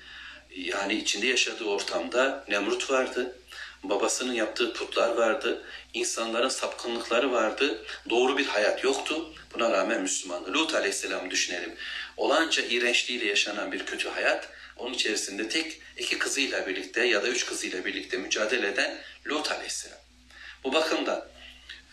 yani 0.56 0.94
içinde 0.94 1.26
yaşadığı 1.26 1.64
ortamda 1.64 2.44
Nemrut 2.48 2.90
vardı, 2.90 3.36
babasının 3.82 4.32
yaptığı 4.32 4.72
putlar 4.72 5.08
vardı, 5.16 5.62
insanların 5.94 6.48
sapkınlıkları 6.48 7.32
vardı, 7.32 7.84
doğru 8.10 8.38
bir 8.38 8.46
hayat 8.46 8.84
yoktu. 8.84 9.34
Buna 9.54 9.70
rağmen 9.70 10.02
Müslümandı. 10.02 10.52
Lut 10.52 10.74
Aleyhisselam'ı 10.74 11.30
düşünelim. 11.30 11.74
Olanca 12.16 12.62
iğrençliğiyle 12.62 13.26
yaşanan 13.26 13.72
bir 13.72 13.86
kötü 13.86 14.08
hayat, 14.08 14.48
onun 14.80 14.94
içerisinde 14.94 15.48
tek 15.48 15.80
iki 15.96 16.18
kızıyla 16.18 16.66
birlikte 16.66 17.04
ya 17.04 17.22
da 17.22 17.28
üç 17.28 17.46
kızıyla 17.46 17.84
birlikte 17.84 18.16
mücadele 18.16 18.68
eden 18.68 18.98
Lut 19.26 19.52
Aleyhisselam. 19.52 19.98
Bu 20.64 20.72
bakımdan 20.72 21.26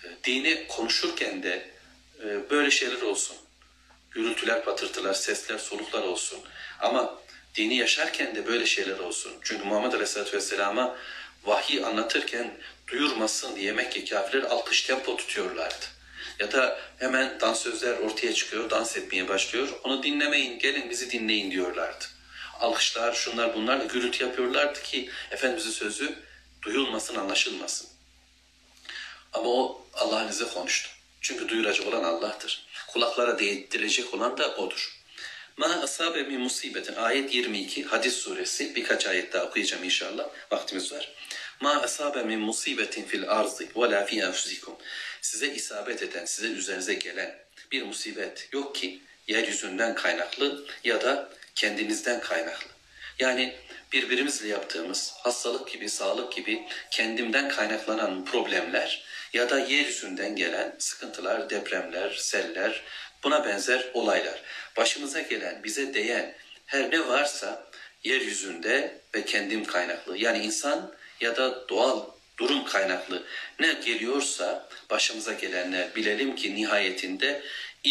e, 0.04 0.08
dini 0.24 0.68
konuşurken 0.68 1.44
de 1.44 1.70
e, 2.24 2.50
böyle 2.50 2.72
şeyler 2.72 3.02
olsun. 3.02 3.38
Gürültüler, 4.12 4.66
patırtılar, 4.66 5.14
sesler, 5.14 5.58
soluklar 5.58 6.04
olsun. 6.04 6.40
Ama 6.80 7.20
dini 7.56 7.78
yaşarken 7.78 8.36
de 8.36 8.48
böyle 8.48 8.66
şeyler 8.66 9.00
olsun. 9.00 9.34
Çünkü 9.42 9.64
Muhammed 9.64 9.94
Aleyhisselatü 9.94 10.38
Vesselam'a 10.38 10.98
vahiy 11.44 11.86
anlatırken 11.86 12.58
duyurmasın 12.88 13.56
diye 13.56 13.72
Mekke 13.72 14.06
kafirler 14.06 14.44
alkış 14.44 14.82
tempo 14.82 15.18
tutuyorlardı. 15.18 15.86
Ya 16.40 16.52
da 16.52 16.80
hemen 17.00 17.40
dansözler 17.40 17.98
ortaya 17.98 18.34
çıkıyor, 18.34 18.70
dans 18.70 18.98
etmeye 18.98 19.28
başlıyor. 19.28 19.68
Onu 19.84 20.04
dinlemeyin, 20.04 20.60
gelin 20.60 20.90
bizi 20.90 21.12
dinleyin 21.12 21.52
diyorlardı. 21.52 22.06
Alkışlar, 22.60 23.14
şunlar 23.14 23.55
bunlarla 23.55 23.86
gürültü 23.86 24.24
yapıyorlardı 24.24 24.84
ki 24.84 25.10
Efendimizin 25.32 25.72
sözü 25.72 26.16
duyulmasın, 26.62 27.16
anlaşılmasın. 27.16 27.89
Ama 29.34 29.49
o 29.49 29.86
Allah'ın 29.93 30.30
izniyle 30.30 30.53
konuştu. 30.53 30.89
Çünkü 31.22 31.49
duyuracak 31.49 31.88
olan 31.88 32.03
Allah'tır. 32.03 32.66
Kulaklara 32.88 33.39
değdirecek 33.39 34.14
olan 34.14 34.38
da 34.38 34.55
O'dur. 34.55 34.97
Ma 35.58 35.68
asabe 35.68 36.24
min 36.24 36.39
musibetin 36.39 36.95
ayet 36.95 37.34
22 37.34 37.84
hadis 37.84 38.14
suresi 38.14 38.76
birkaç 38.76 39.08
ayet 39.08 39.34
daha 39.34 39.43
okuyacağım 39.43 39.84
inşallah 39.84 40.30
vaktimiz 40.51 40.93
var. 40.93 41.14
Ma 41.62 41.82
asabe 41.82 42.24
min 42.24 42.39
musibetin 42.39 43.03
fil 43.03 43.30
arzi 43.30 43.70
ve 43.76 43.91
la 43.91 44.05
fi 44.05 44.20
enfusikum. 44.20 44.76
Size 45.22 45.47
isabet 45.47 46.03
eden, 46.03 46.26
size 46.26 46.47
üzerinize 46.47 46.93
gelen 46.93 47.39
bir 47.72 47.84
musibet 47.84 48.49
yok 48.51 48.76
ki 48.76 49.01
yeryüzünden 49.28 49.95
kaynaklı 49.95 50.65
ya 50.84 51.01
da 51.01 51.30
kendinizden 51.55 52.19
kaynaklı. 52.19 52.67
Yani 53.19 53.55
birbirimizle 53.91 54.47
yaptığımız 54.47 55.13
hastalık 55.17 55.71
gibi, 55.71 55.89
sağlık 55.89 56.32
gibi 56.32 56.63
kendimden 56.91 57.49
kaynaklanan 57.49 58.25
problemler 58.25 59.03
ya 59.34 59.49
da 59.49 59.59
yeryüzünden 59.59 60.36
gelen 60.36 60.75
sıkıntılar, 60.80 61.49
depremler, 61.49 62.13
seller, 62.13 62.84
buna 63.23 63.45
benzer 63.45 63.86
olaylar. 63.93 64.41
Başımıza 64.78 65.21
gelen, 65.21 65.63
bize 65.63 65.93
değen 65.93 66.36
her 66.65 66.91
ne 66.91 67.07
varsa 67.07 67.67
yeryüzünde 68.03 69.01
ve 69.15 69.25
kendim 69.25 69.65
kaynaklı. 69.65 70.17
Yani 70.17 70.38
insan 70.38 70.93
ya 71.21 71.36
da 71.36 71.69
doğal 71.69 72.05
durum 72.38 72.65
kaynaklı 72.65 73.23
ne 73.59 73.73
geliyorsa 73.73 74.69
başımıza 74.89 75.34
gelenler 75.34 75.95
bilelim 75.95 76.36
ki 76.36 76.55
nihayetinde 76.55 77.41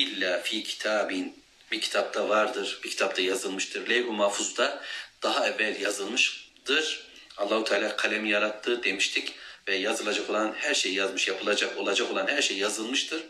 illa 0.03 0.43
fi 0.43 0.65
kitabin 0.65 1.45
bir 1.73 1.81
kitapta 1.81 2.29
vardır, 2.29 2.81
bir 2.85 2.91
kitapta 2.91 3.23
yazılmıştır. 3.23 3.91
Levh-i 3.91 4.11
Mahfuz'da 4.11 4.83
daha 5.23 5.49
evvel 5.49 5.81
yazılmıştır. 5.81 7.07
Allahu 7.37 7.65
Teala 7.65 7.97
kalemi 7.97 8.31
yarattı 8.31 8.83
demiştik 8.83 9.35
ve 9.69 9.77
yazılacak 9.77 10.31
olan 10.31 10.55
her 10.59 10.75
şey 10.75 10.95
yazmış, 10.95 11.29
yapılacak, 11.29 11.79
olacak 11.79 12.11
olan 12.11 12.27
her 12.27 12.43
şey 12.43 12.57
yazılmıştır. 12.57 13.23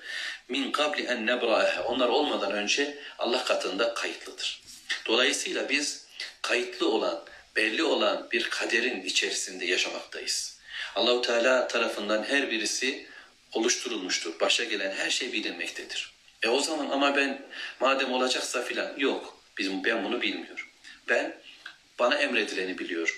Min 0.48 0.72
kabli 0.72 1.04
en 1.04 1.26
nebra'ehe. 1.26 1.80
Onlar 1.80 2.08
olmadan 2.08 2.52
önce 2.52 2.98
Allah 3.18 3.44
katında 3.44 3.94
kayıtlıdır. 3.94 4.62
Dolayısıyla 5.06 5.68
biz 5.68 6.06
kayıtlı 6.42 6.88
olan, 6.88 7.24
belli 7.56 7.82
olan 7.82 8.28
bir 8.32 8.50
kaderin 8.50 9.02
içerisinde 9.02 9.64
yaşamaktayız. 9.64 10.58
Allahu 10.94 11.22
Teala 11.22 11.68
tarafından 11.68 12.24
her 12.24 12.50
birisi 12.50 13.06
oluşturulmuştur. 13.52 14.40
Başa 14.40 14.64
gelen 14.64 14.92
her 14.92 15.10
şey 15.10 15.32
bilinmektedir. 15.32 16.15
E 16.46 16.48
o 16.48 16.60
zaman 16.60 16.90
ama 16.90 17.16
ben 17.16 17.42
madem 17.80 18.12
olacaksa 18.12 18.62
filan 18.62 18.98
yok. 18.98 19.38
Bizim 19.58 19.84
ben 19.84 20.04
bunu 20.04 20.22
bilmiyorum. 20.22 20.66
Ben 21.08 21.36
bana 21.98 22.14
emredileni 22.14 22.78
biliyorum. 22.78 23.14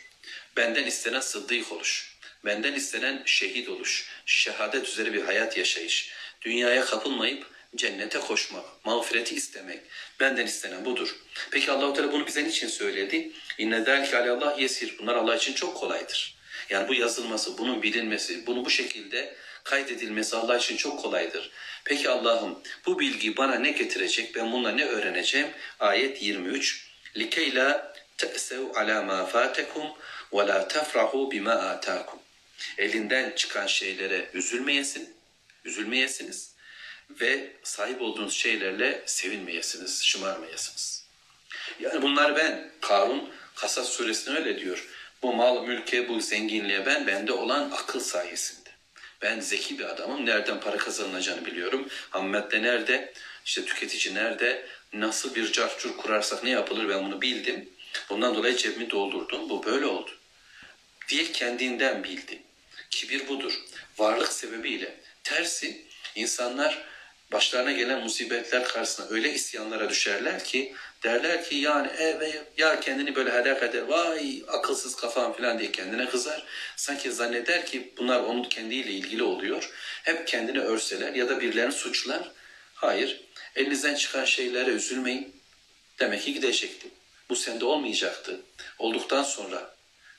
Benden 0.56 0.84
istenen 0.84 1.20
sıddık 1.20 1.72
oluş. 1.72 2.18
Benden 2.44 2.72
istenen 2.72 3.22
şehit 3.26 3.68
oluş. 3.68 4.08
Şehadet 4.26 4.88
üzere 4.88 5.12
bir 5.12 5.22
hayat 5.22 5.58
yaşayış. 5.58 6.12
Dünyaya 6.42 6.84
kapılmayıp 6.84 7.46
cennete 7.76 8.20
koşmak, 8.20 8.64
mağfireti 8.84 9.34
istemek. 9.34 9.80
Benden 10.20 10.46
istenen 10.46 10.84
budur. 10.84 11.16
Peki 11.50 11.70
Allahu 11.70 11.92
Teala 11.92 12.12
bunu 12.12 12.26
bize 12.26 12.44
niçin 12.44 12.68
söyledi? 12.68 13.32
İnne 13.58 13.84
zâlike 13.84 14.18
Allah 14.18 14.56
yesir. 14.58 14.98
Bunlar 14.98 15.14
Allah 15.14 15.36
için 15.36 15.54
çok 15.54 15.76
kolaydır. 15.76 16.38
Yani 16.70 16.88
bu 16.88 16.94
yazılması, 16.94 17.58
bunun 17.58 17.82
bilinmesi, 17.82 18.46
bunu 18.46 18.64
bu 18.64 18.70
şekilde 18.70 19.36
kaydedilmesi 19.68 20.36
Allah 20.36 20.56
için 20.56 20.76
çok 20.76 21.00
kolaydır. 21.00 21.50
Peki 21.84 22.08
Allah'ım 22.08 22.62
bu 22.86 22.98
bilgi 22.98 23.36
bana 23.36 23.54
ne 23.54 23.70
getirecek? 23.70 24.34
Ben 24.34 24.52
bununla 24.52 24.70
ne 24.70 24.84
öğreneceğim? 24.84 25.48
Ayet 25.80 26.22
23. 26.22 26.88
Likeyla 27.16 27.94
te'sev 28.18 28.74
ala 28.74 29.02
ma 29.02 29.26
fatekum 29.26 29.86
ve 30.32 30.46
la 30.46 30.68
tefrahu 30.68 31.30
bima 31.30 31.52
atakum. 31.52 32.18
Elinden 32.78 33.30
çıkan 33.36 33.66
şeylere 33.66 34.30
üzülmeyesin, 34.34 35.14
üzülmeyesiniz 35.64 36.52
ve 37.10 37.52
sahip 37.62 38.02
olduğunuz 38.02 38.34
şeylerle 38.34 39.02
sevinmeyesiniz, 39.06 40.04
şımarmayasınız. 40.04 41.04
Yani 41.80 42.02
bunlar 42.02 42.36
ben, 42.36 42.70
Karun 42.80 43.30
Kasas 43.54 43.88
suresinde 43.88 44.38
öyle 44.38 44.60
diyor. 44.60 44.88
Bu 45.22 45.32
mal, 45.32 45.66
mülke, 45.66 46.08
bu 46.08 46.20
zenginliğe 46.20 46.86
ben, 46.86 47.06
bende 47.06 47.32
olan 47.32 47.70
akıl 47.70 48.00
sayesinde. 48.00 48.67
Ben 49.22 49.40
zeki 49.40 49.78
bir 49.78 49.84
adamım. 49.84 50.26
Nereden 50.26 50.60
para 50.60 50.76
kazanılacağını 50.76 51.46
biliyorum. 51.46 51.88
Ham 52.10 52.26
madde 52.26 52.62
nerede? 52.62 53.12
İşte 53.44 53.64
tüketici 53.64 54.14
nerede? 54.14 54.66
Nasıl 54.92 55.34
bir 55.34 55.52
carcur 55.52 55.96
kurarsak 55.96 56.44
ne 56.44 56.50
yapılır 56.50 56.88
ben 56.88 57.04
bunu 57.04 57.20
bildim. 57.20 57.68
Bundan 58.10 58.34
dolayı 58.34 58.56
cebimi 58.56 58.90
doldurdum. 58.90 59.50
Bu 59.50 59.64
böyle 59.64 59.86
oldu. 59.86 60.10
Diye 61.08 61.32
kendinden 61.32 62.04
bildi. 62.04 62.42
Kibir 62.90 63.28
budur. 63.28 63.60
Varlık 63.98 64.32
sebebiyle. 64.32 64.94
Tersi 65.24 65.86
insanlar 66.14 66.84
başlarına 67.32 67.72
gelen 67.72 68.02
musibetler 68.02 68.64
karşısında 68.64 69.14
öyle 69.14 69.32
isyanlara 69.32 69.90
düşerler 69.90 70.44
ki 70.44 70.74
derler 71.02 71.44
ki 71.44 71.54
yani 71.54 71.88
evet 71.98 72.44
ya 72.56 72.80
kendini 72.80 73.14
böyle 73.14 73.30
helak 73.30 73.62
eder 73.62 73.82
vay 73.82 74.42
akılsız 74.48 74.96
kafam 74.96 75.32
falan 75.32 75.58
diye 75.58 75.72
kendine 75.72 76.08
kızar. 76.08 76.44
Sanki 76.76 77.12
zanneder 77.12 77.66
ki 77.66 77.92
bunlar 77.98 78.20
onun 78.20 78.44
kendiyle 78.44 78.90
ilgili 78.90 79.22
oluyor. 79.22 79.70
Hep 80.02 80.26
kendini 80.26 80.60
örseler 80.60 81.14
ya 81.14 81.28
da 81.28 81.40
birilerini 81.40 81.72
suçlar. 81.72 82.30
Hayır 82.74 83.20
elinizden 83.56 83.94
çıkan 83.94 84.24
şeylere 84.24 84.70
üzülmeyin. 84.70 85.36
Demek 85.98 86.22
ki 86.22 86.34
gidecekti. 86.34 86.88
Bu 87.28 87.36
sende 87.36 87.64
olmayacaktı. 87.64 88.40
Olduktan 88.78 89.22
sonra 89.22 89.74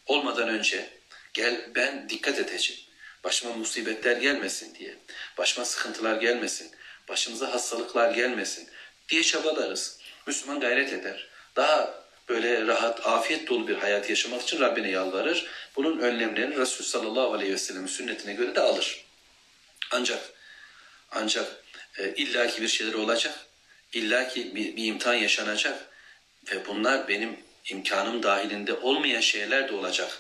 olmadan 0.06 0.50
önce 0.50 0.90
gel 1.34 1.70
ben 1.76 2.10
dikkat 2.10 2.40
edeceğim. 2.40 2.82
Başıma 3.24 3.54
musibetler 3.54 4.18
gelmesin 4.18 4.76
diye. 4.76 4.96
Başıma 5.38 5.66
sıkıntılar 5.66 6.22
gelmesin 6.22 6.72
başımıza 7.10 7.54
hastalıklar 7.54 8.12
gelmesin 8.12 8.70
diye 9.10 9.24
çabalarız. 9.24 9.99
Müslüman 10.28 10.60
gayret 10.60 10.94
eder. 10.94 11.28
Daha 11.56 12.04
böyle 12.30 12.68
rahat, 12.68 13.08
afiyet 13.08 13.48
dolu 13.50 13.68
bir 13.68 13.76
hayat 13.76 14.10
yaşamak 14.10 14.42
için 14.42 14.60
Rabbine 14.60 14.90
yalvarır. 14.90 15.46
Bunun 15.76 16.00
önlemlerini 16.00 16.58
Resul 16.58 16.84
sallallahu 16.84 17.34
aleyhi 17.34 17.54
ve 17.54 17.58
sellem'in 17.58 17.88
sünnetine 17.88 18.34
göre 18.34 18.56
de 18.56 18.60
alır. 18.60 19.06
Ancak 19.92 20.20
ancak 21.12 21.64
e, 21.98 22.14
illaki 22.16 22.62
bir 22.62 22.68
şeyler 22.68 22.94
olacak. 22.94 23.34
illaki 23.94 24.56
bir, 24.56 24.76
bir 24.76 24.86
imtihan 24.86 25.14
yaşanacak. 25.14 25.90
Ve 26.52 26.66
bunlar 26.66 27.08
benim 27.08 27.40
imkanım 27.70 28.24
dahilinde 28.24 28.74
olmayan 28.74 29.22
şeyler 29.22 29.70
de 29.70 29.74
olacak 29.74 30.18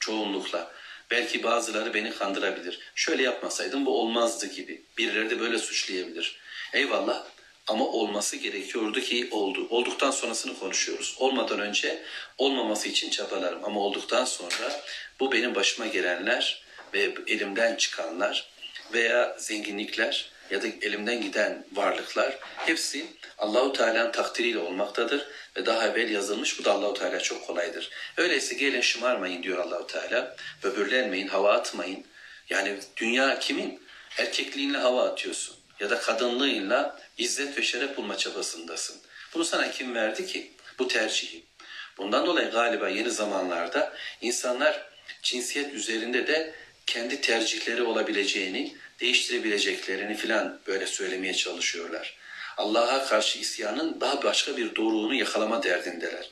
çoğunlukla. 0.00 0.72
Belki 1.10 1.42
bazıları 1.42 1.94
beni 1.94 2.14
kandırabilir. 2.14 2.78
Şöyle 2.94 3.22
yapmasaydım 3.22 3.86
bu 3.86 4.00
olmazdı 4.00 4.46
gibi. 4.46 4.82
Birileri 4.98 5.30
de 5.30 5.40
böyle 5.40 5.58
suçlayabilir. 5.58 6.40
Eyvallah 6.72 7.24
ama 7.66 7.86
olması 7.86 8.36
gerekiyordu 8.36 9.00
ki 9.00 9.28
oldu. 9.30 9.66
Olduktan 9.70 10.10
sonrasını 10.10 10.58
konuşuyoruz. 10.58 11.16
Olmadan 11.18 11.60
önce 11.60 12.02
olmaması 12.38 12.88
için 12.88 13.10
çabalarım 13.10 13.64
ama 13.64 13.80
olduktan 13.80 14.24
sonra 14.24 14.82
bu 15.20 15.32
benim 15.32 15.54
başıma 15.54 15.86
gelenler 15.86 16.62
ve 16.94 17.14
elimden 17.26 17.76
çıkanlar 17.76 18.48
veya 18.92 19.36
zenginlikler 19.38 20.30
ya 20.50 20.62
da 20.62 20.66
elimden 20.82 21.20
giden 21.20 21.66
varlıklar 21.72 22.38
hepsi 22.56 23.06
Allahu 23.38 23.72
Teala'nın 23.72 24.12
takdiriyle 24.12 24.58
olmaktadır 24.58 25.26
ve 25.56 25.66
daha 25.66 25.88
evvel 25.88 26.10
yazılmış. 26.10 26.58
Bu 26.58 26.64
da 26.64 26.72
Allahu 26.72 26.94
Teala 26.94 27.20
çok 27.20 27.46
kolaydır. 27.46 27.90
Öyleyse 28.16 28.54
gelin 28.54 28.80
şımarmayın 28.80 29.42
diyor 29.42 29.58
Allahu 29.58 29.86
Teala. 29.86 30.36
Böbürlenmeyin, 30.62 31.28
hava 31.28 31.52
atmayın. 31.52 32.04
Yani 32.50 32.78
dünya 32.96 33.38
kimin? 33.38 33.82
Erkekliğinle 34.18 34.78
hava 34.78 35.08
atıyorsun 35.08 35.61
ya 35.82 35.90
da 35.90 36.00
kadınlığınla 36.00 37.00
izzet 37.18 37.58
ve 37.58 37.62
şeref 37.62 37.96
bulma 37.96 38.16
çabasındasın. 38.16 38.96
Bunu 39.34 39.44
sana 39.44 39.70
kim 39.70 39.94
verdi 39.94 40.26
ki? 40.26 40.52
Bu 40.78 40.88
tercihi. 40.88 41.44
Bundan 41.98 42.26
dolayı 42.26 42.50
galiba 42.50 42.88
yeni 42.88 43.10
zamanlarda 43.10 43.92
insanlar 44.20 44.86
cinsiyet 45.22 45.74
üzerinde 45.74 46.26
de 46.26 46.54
kendi 46.86 47.20
tercihleri 47.20 47.82
olabileceğini, 47.82 48.76
değiştirebileceklerini 49.00 50.16
filan 50.16 50.60
böyle 50.66 50.86
söylemeye 50.86 51.34
çalışıyorlar. 51.34 52.16
Allah'a 52.56 53.06
karşı 53.06 53.38
isyanın 53.38 54.00
daha 54.00 54.22
başka 54.22 54.56
bir 54.56 54.74
doruğunu 54.74 55.14
yakalama 55.14 55.62
derdindeler. 55.62 56.30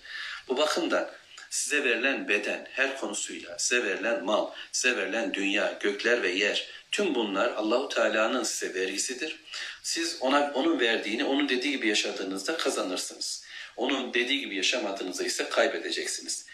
Bu 0.48 0.56
bakımdan 0.56 1.10
size 1.50 1.84
verilen 1.84 2.28
beden 2.28 2.66
her 2.72 2.96
konusuyla, 2.96 3.58
size 3.58 3.84
verilen 3.84 4.24
mal, 4.24 4.50
size 4.72 4.96
verilen 4.96 5.34
dünya, 5.34 5.78
gökler 5.80 6.22
ve 6.22 6.28
yer 6.28 6.68
tüm 6.92 7.14
bunlar 7.14 7.50
Allahu 7.50 7.88
Teala'nın 7.88 8.42
size 8.42 8.74
vergisidir. 8.74 9.40
Siz 9.82 10.16
ona 10.20 10.52
onun 10.54 10.80
verdiğini, 10.80 11.24
onun 11.24 11.48
dediği 11.48 11.70
gibi 11.70 11.88
yaşadığınızda 11.88 12.56
kazanırsınız. 12.56 13.44
Onun 13.76 14.14
dediği 14.14 14.40
gibi 14.40 14.56
yaşamadığınızda 14.56 15.24
ise 15.24 15.48
kaybedeceksiniz. 15.48 16.46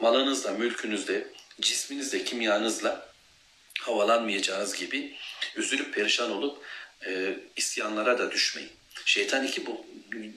Malınızla, 0.00 0.52
mülkünüzle, 0.52 1.26
cisminizle, 1.60 2.24
kimyanızla 2.24 3.08
havalanmayacağınız 3.80 4.74
gibi 4.74 5.16
üzülüp 5.56 5.94
perişan 5.94 6.30
olup 6.30 6.64
e, 7.06 7.36
isyanlara 7.56 8.18
da 8.18 8.30
düşmeyin. 8.30 8.70
Şeytan 9.04 9.46
iki 9.46 9.66
bu 9.66 9.86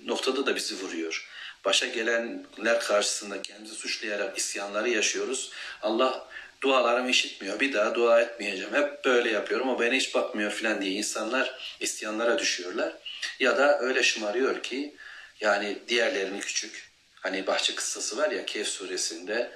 noktada 0.05 0.45
da 0.45 0.55
bizi 0.55 0.75
vuruyor. 0.75 1.27
Başa 1.65 1.87
gelenler 1.87 2.79
karşısında 2.79 3.41
kendimizi 3.41 3.75
suçlayarak 3.75 4.37
isyanları 4.37 4.89
yaşıyoruz. 4.89 5.51
Allah 5.81 6.27
dualarımı 6.62 7.09
işitmiyor. 7.09 7.59
Bir 7.59 7.74
daha 7.74 7.95
dua 7.95 8.22
etmeyeceğim. 8.22 8.74
Hep 8.74 9.05
böyle 9.05 9.32
yapıyorum 9.32 9.70
ama 9.70 9.80
bana 9.80 9.93
hiç 9.93 10.16
bakmıyor 10.16 10.51
falan 10.51 10.82
diye 10.82 10.91
insanlar 10.91 11.76
isyanlara 11.80 12.39
düşüyorlar. 12.39 12.93
Ya 13.39 13.57
da 13.57 13.80
öyle 13.80 14.03
şımarıyor 14.03 14.64
ki 14.64 14.95
yani 15.41 15.78
diğerlerini 15.88 16.39
küçük. 16.39 16.91
Hani 17.16 17.47
bahçe 17.47 17.76
kıssası 17.76 18.18
var 18.18 18.32
ya 18.32 18.45
Kehf 18.45 18.68
suresinde 18.68 19.51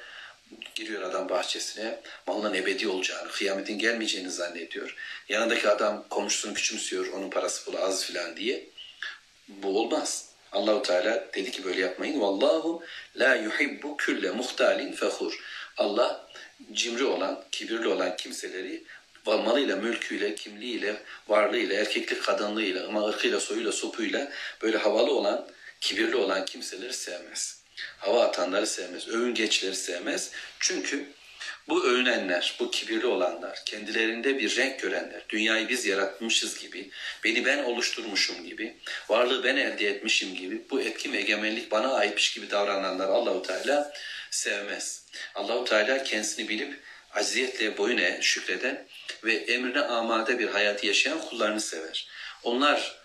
giriyor 0.76 1.02
adam 1.02 1.30
bahçesine 1.30 2.00
malının 2.28 2.54
ebedi 2.54 2.88
olacağını, 2.88 3.32
kıyametin 3.32 3.80
gelmeyeceğini 3.80 4.32
zannediyor. 4.32 4.96
Yanındaki 5.30 5.70
adam 5.70 6.06
komşusunu 6.10 6.54
küçümsüyor 6.54 7.08
onun 7.08 7.30
parası 7.30 7.66
pulu 7.66 7.80
az 7.80 8.06
filan 8.06 8.38
diye. 8.38 8.64
Bu 9.48 9.80
olmaz. 9.80 10.30
Allahu 10.52 10.82
Teala 10.82 11.26
dedi 11.36 11.52
ki 11.52 11.66
böyle 11.66 11.82
yapmayın. 11.82 12.22
Vallahu 12.22 12.84
la 13.16 13.36
yuhibbu 13.36 13.98
külle 13.98 14.32
muhtalin 14.32 14.92
fehur. 14.92 15.40
Allah 15.78 16.28
cimri 16.74 17.04
olan, 17.04 17.44
kibirli 17.52 17.88
olan 17.88 18.16
kimseleri 18.16 18.84
malıyla, 19.26 19.76
mülküyle, 19.76 20.36
kimliğiyle, 20.36 20.96
varlığıyla, 21.28 21.76
erkeklik 21.76 22.24
kadınlığıyla, 22.24 22.88
ama 22.88 23.08
ırkıyla, 23.08 23.40
soyuyla, 23.40 23.72
sopuyla 23.72 24.32
böyle 24.62 24.78
havalı 24.78 25.12
olan, 25.12 25.48
kibirli 25.82 26.16
olan 26.16 26.46
kimseleri 26.46 26.94
sevmez. 26.94 27.62
Hava 27.98 28.24
atanları 28.24 28.68
sevmez, 28.68 29.08
övüngeçleri 29.08 29.76
sevmez. 29.76 30.32
Çünkü 30.60 31.06
bu 31.68 31.86
övünenler, 31.86 32.56
bu 32.60 32.72
kibirli 32.72 33.06
olanlar, 33.06 33.62
kendilerinde 33.66 34.40
bir 34.40 34.56
renk 34.56 34.80
görenler, 34.80 35.22
dünyayı 35.30 35.70
biz 35.70 35.86
yaratmışız 35.86 36.60
gibi, 36.60 36.90
beni 37.24 37.46
ben 37.46 37.64
oluşturmuşum 37.64 38.46
gibi, 38.46 38.78
varlığı 39.10 39.44
ben 39.44 39.56
elde 39.56 39.88
etmişim 39.88 40.36
gibi, 40.36 40.62
bu 40.70 40.82
etki 40.82 41.14
ve 41.14 41.18
egemenlik 41.18 41.72
bana 41.72 41.94
aitmiş 41.94 42.34
gibi 42.34 42.52
davrananlar 42.52 43.08
Allahu 43.08 43.42
Teala 43.42 43.94
sevmez. 44.32 45.06
Allahu 45.36 45.66
Teala 45.66 46.04
kendisini 46.04 46.50
bilip 46.50 46.80
aziyetle 47.12 47.78
boyun 47.78 47.98
eğen, 47.98 48.22
şükreden 48.22 48.86
ve 49.24 49.34
emrine 49.34 49.82
amade 49.82 50.40
bir 50.40 50.48
hayatı 50.48 50.88
yaşayan 50.88 51.22
kullarını 51.22 51.62
sever. 51.62 52.08
Onlar 52.44 52.96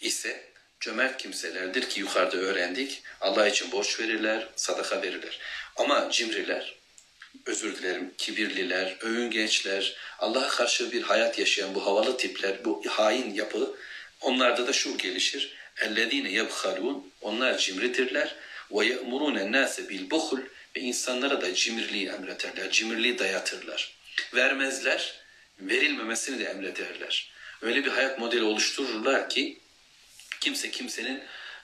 ise 0.00 0.50
cömert 0.80 1.22
kimselerdir 1.22 1.88
ki 1.88 2.00
yukarıda 2.00 2.36
öğrendik. 2.36 3.02
Allah 3.20 3.48
için 3.48 3.72
borç 3.72 4.00
verirler, 4.00 4.48
sadaka 4.56 5.02
verirler. 5.02 5.38
Ama 5.76 6.10
cimriler, 6.10 6.74
özür 7.45 7.77
dilerim, 7.77 8.13
kibirliler, 8.17 8.97
övün 9.01 9.31
gençler, 9.31 9.95
Allah'a 10.19 10.47
karşı 10.47 10.91
bir 10.91 11.01
hayat 11.01 11.39
yaşayan 11.39 11.75
bu 11.75 11.85
havalı 11.85 12.17
tipler, 12.17 12.65
bu 12.65 12.83
hain 12.89 13.33
yapı, 13.33 13.75
onlarda 14.21 14.67
da 14.67 14.73
şu 14.73 14.97
gelişir. 14.97 15.55
اَلَّذ۪ينَ 15.75 16.27
يَبْخَلُونَ 16.27 17.01
Onlar 17.21 17.57
cimridirler. 17.57 18.35
وَيَأْمُرُونَ 18.71 19.37
النَّاسَ 19.39 19.87
بِالْبُخُلِ 19.87 20.41
Ve 20.75 20.79
insanlara 20.79 21.41
da 21.41 21.53
cimriliği 21.53 22.07
emrederler, 22.07 22.71
cimriliği 22.71 23.19
dayatırlar. 23.19 23.93
Vermezler, 24.35 25.13
verilmemesini 25.59 26.39
de 26.39 26.43
emrederler. 26.43 27.31
Öyle 27.61 27.85
bir 27.85 27.91
hayat 27.91 28.19
modeli 28.19 28.43
oluştururlar 28.43 29.29
ki 29.29 29.59
kimse 30.41 30.71
kimsenin 30.71 31.23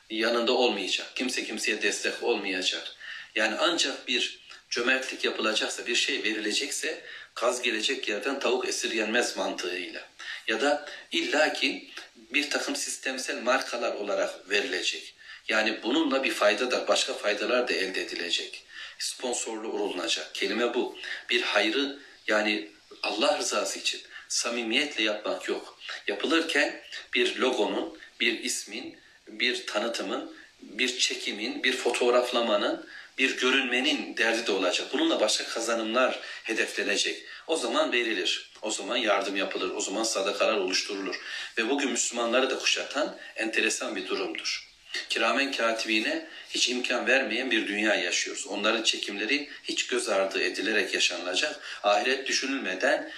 yanında 0.10 0.52
olmayacak, 0.52 1.08
kimse 1.16 1.46
kimseye 1.46 1.82
destek 1.82 2.24
olmayacak. 2.24 2.96
Yani 3.36 3.56
ancak 3.60 4.08
bir 4.08 4.40
cömertlik 4.71 5.25
yapılacaksa, 5.25 5.87
bir 5.87 5.95
şey 5.95 6.23
verilecekse 6.23 7.03
kaz 7.35 7.63
gelecek 7.63 8.09
yerden 8.09 8.39
tavuk 8.39 8.69
esirgenmez 8.69 9.37
mantığıyla. 9.37 10.09
Ya 10.49 10.61
da 10.61 10.89
illaki 11.13 11.91
bir 12.17 12.51
takım 12.51 12.77
sistemsel 12.77 13.43
markalar 13.43 13.95
olarak 13.95 14.51
verilecek. 14.51 15.15
Yani 15.49 15.83
bununla 15.83 16.25
bir 16.25 16.31
fayda 16.31 16.71
da 16.71 16.89
başka 16.89 17.15
faydalar 17.15 17.69
da 17.69 17.73
elde 17.73 18.03
edilecek. 18.03 18.65
Sponsorlu 18.99 19.69
olunacak. 19.69 20.31
Kelime 20.35 20.75
bu. 20.75 20.97
Bir 21.31 21.43
hayrı 21.43 21.99
yani 22.27 22.69
Allah 23.03 23.39
rızası 23.39 23.79
için 23.79 24.01
samimiyetle 24.29 25.03
yapmak 25.03 25.49
yok. 25.49 25.79
Yapılırken 26.07 26.83
bir 27.15 27.37
logonun, 27.37 27.99
bir 28.21 28.41
ismin, 28.41 28.99
bir 29.29 29.67
tanıtımın, 29.67 30.37
bir 30.61 30.99
çekimin, 30.99 31.63
bir 31.63 31.77
fotoğraflamanın, 31.77 32.87
bir 33.19 33.37
görünmenin 33.37 34.17
derdi 34.17 34.47
de 34.47 34.53
olacak. 34.53 34.89
Bununla 34.93 35.21
başka 35.21 35.45
kazanımlar 35.45 36.21
hedeflenecek. 36.43 37.25
O 37.47 37.57
zaman 37.57 37.93
verilir. 37.93 38.51
O 38.63 38.71
zaman 38.71 38.97
yardım 38.97 39.37
yapılır. 39.37 39.71
O 39.71 39.81
zaman 39.81 40.03
sadakalar 40.03 40.57
oluşturulur. 40.57 41.21
Ve 41.59 41.69
bugün 41.69 41.91
Müslümanları 41.91 42.51
da 42.51 42.59
kuşatan 42.59 43.17
enteresan 43.37 43.97
bir 43.97 44.07
durumdur. 44.07 44.67
Kiramen 45.09 45.53
katibine 45.53 46.27
hiç 46.51 46.69
imkan 46.69 47.07
vermeyen 47.07 47.51
bir 47.51 47.69
dünya 47.69 47.95
yaşıyoruz. 47.95 48.47
Onların 48.47 48.83
çekimleri 48.83 49.51
hiç 49.65 49.87
göz 49.87 50.09
ardı 50.09 50.43
edilerek 50.43 50.95
yaşanılacak. 50.95 51.61
Ahiret 51.83 52.27
düşünülmeden 52.29 53.13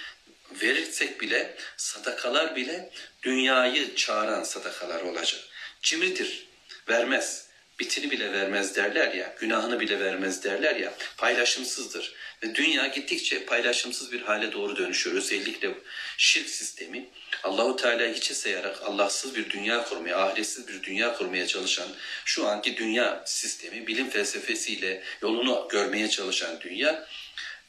verirsek 0.51 1.21
bile 1.21 1.55
sadakalar 1.77 2.55
bile 2.55 2.89
dünyayı 3.23 3.95
çağıran 3.95 4.43
sadakalar 4.43 5.01
olacak. 5.01 5.41
Cimridir, 5.81 6.47
vermez. 6.89 7.48
Bitini 7.79 8.11
bile 8.11 8.31
vermez 8.31 8.75
derler 8.75 9.13
ya, 9.13 9.35
günahını 9.39 9.79
bile 9.79 9.99
vermez 9.99 10.43
derler 10.43 10.75
ya, 10.75 10.93
paylaşımsızdır. 11.17 12.13
Ve 12.43 12.55
dünya 12.55 12.87
gittikçe 12.87 13.45
paylaşımsız 13.45 14.11
bir 14.11 14.21
hale 14.21 14.51
doğru 14.51 14.75
dönüşüyor. 14.75 15.15
Özellikle 15.15 15.73
şirk 16.17 16.49
sistemi 16.49 17.09
Allahu 17.43 17.75
Teala 17.75 18.13
hiçe 18.13 18.33
sayarak 18.33 18.83
Allahsız 18.83 19.35
bir 19.35 19.49
dünya 19.49 19.83
kurmaya, 19.83 20.17
ahiretsiz 20.17 20.67
bir 20.67 20.83
dünya 20.83 21.13
kurmaya 21.13 21.47
çalışan 21.47 21.87
şu 22.25 22.47
anki 22.47 22.77
dünya 22.77 23.23
sistemi, 23.25 23.87
bilim 23.87 24.09
felsefesiyle 24.09 25.03
yolunu 25.21 25.67
görmeye 25.71 26.09
çalışan 26.09 26.61
dünya 26.61 27.07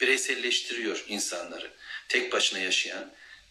bireyselleştiriyor 0.01 1.05
insanları. 1.09 1.71
Tek 2.09 2.33
başına 2.33 2.59
yaşayan, 2.59 3.11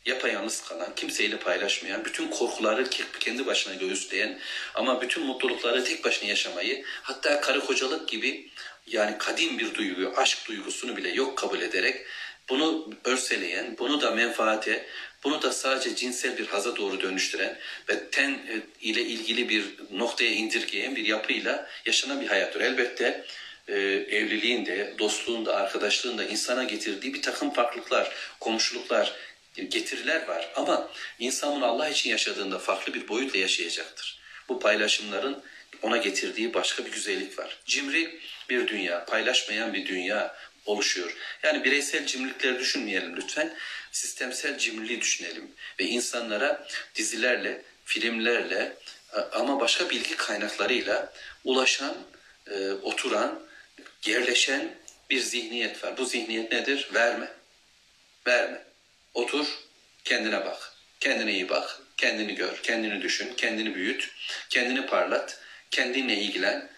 yapayalnız 0.09 0.61
kalan, 0.61 0.95
kimseyle 0.95 1.37
paylaşmayan, 1.37 2.05
bütün 2.05 2.27
korkuları 2.27 2.89
kendi 3.19 3.45
başına 3.45 3.73
göğüsleyen 3.73 4.39
ama 4.75 5.01
bütün 5.01 5.23
mutlulukları 5.23 5.83
tek 5.83 6.03
başına 6.03 6.29
yaşamayı, 6.29 6.83
hatta 7.01 7.41
karı 7.41 7.65
kocalık 7.65 8.09
gibi 8.09 8.49
yani 8.87 9.17
kadim 9.17 9.59
bir 9.59 9.73
duyguyu, 9.73 10.13
aşk 10.15 10.47
duygusunu 10.47 10.97
bile 10.97 11.09
yok 11.09 11.37
kabul 11.37 11.61
ederek 11.61 12.05
bunu 12.49 12.89
örseleyen, 13.03 13.75
bunu 13.79 14.01
da 14.01 14.11
menfaate, 14.11 14.85
bunu 15.23 15.41
da 15.41 15.51
sadece 15.51 15.95
cinsel 15.95 16.37
bir 16.37 16.47
haza 16.47 16.75
doğru 16.75 17.01
dönüştüren 17.01 17.57
ve 17.89 18.09
ten 18.09 18.31
e, 18.31 18.61
ile 18.81 19.01
ilgili 19.01 19.49
bir 19.49 19.65
noktaya 19.91 20.31
indirgeyen 20.31 20.95
bir 20.95 21.05
yapıyla 21.05 21.69
yaşanan 21.85 22.21
bir 22.21 22.27
hayattır. 22.27 22.61
Elbette 22.61 23.25
e, 23.67 23.77
evliliğin 24.09 24.65
de, 24.65 24.93
dostluğun 24.99 25.45
da, 25.45 25.55
arkadaşlığın 25.55 26.17
da 26.17 26.23
insana 26.23 26.63
getirdiği 26.63 27.13
bir 27.13 27.21
takım 27.21 27.53
farklılıklar, 27.53 28.15
komşuluklar, 28.39 29.13
getiriler 29.63 30.27
var. 30.27 30.51
Ama 30.55 30.89
insan 31.19 31.55
bunu 31.55 31.65
Allah 31.65 31.89
için 31.89 32.09
yaşadığında 32.09 32.59
farklı 32.59 32.93
bir 32.93 33.07
boyutla 33.07 33.39
yaşayacaktır. 33.39 34.19
Bu 34.49 34.59
paylaşımların 34.59 35.43
ona 35.81 35.97
getirdiği 35.97 36.53
başka 36.53 36.85
bir 36.85 36.91
güzellik 36.91 37.39
var. 37.39 37.57
Cimri 37.65 38.19
bir 38.49 38.67
dünya, 38.67 39.05
paylaşmayan 39.05 39.73
bir 39.73 39.85
dünya 39.85 40.35
oluşuyor. 40.65 41.15
Yani 41.43 41.63
bireysel 41.63 42.05
cimrilikleri 42.05 42.59
düşünmeyelim 42.59 43.17
lütfen. 43.17 43.55
Sistemsel 43.91 44.57
cimriliği 44.57 45.01
düşünelim. 45.01 45.51
Ve 45.79 45.83
insanlara 45.83 46.67
dizilerle, 46.95 47.61
filmlerle 47.85 48.73
ama 49.31 49.59
başka 49.59 49.89
bilgi 49.89 50.15
kaynaklarıyla 50.15 51.13
ulaşan, 51.43 51.95
e, 52.47 52.71
oturan, 52.71 53.39
yerleşen 54.05 54.75
bir 55.09 55.19
zihniyet 55.19 55.83
var. 55.83 55.97
Bu 55.97 56.05
zihniyet 56.05 56.51
nedir? 56.51 56.89
Verme. 56.93 57.31
Verme. 58.27 58.68
Otur, 59.19 59.47
kendine 60.03 60.45
bak. 60.45 60.73
Kendine 60.99 61.31
iyi 61.31 61.49
bak. 61.49 61.81
Kendini 61.97 62.35
gör, 62.35 62.57
kendini 62.63 63.01
düşün, 63.01 63.33
kendini 63.37 63.75
büyüt, 63.75 64.09
kendini 64.49 64.85
parlat, 64.85 65.39
kendinle 65.71 66.15
ilgilen, 66.15 66.69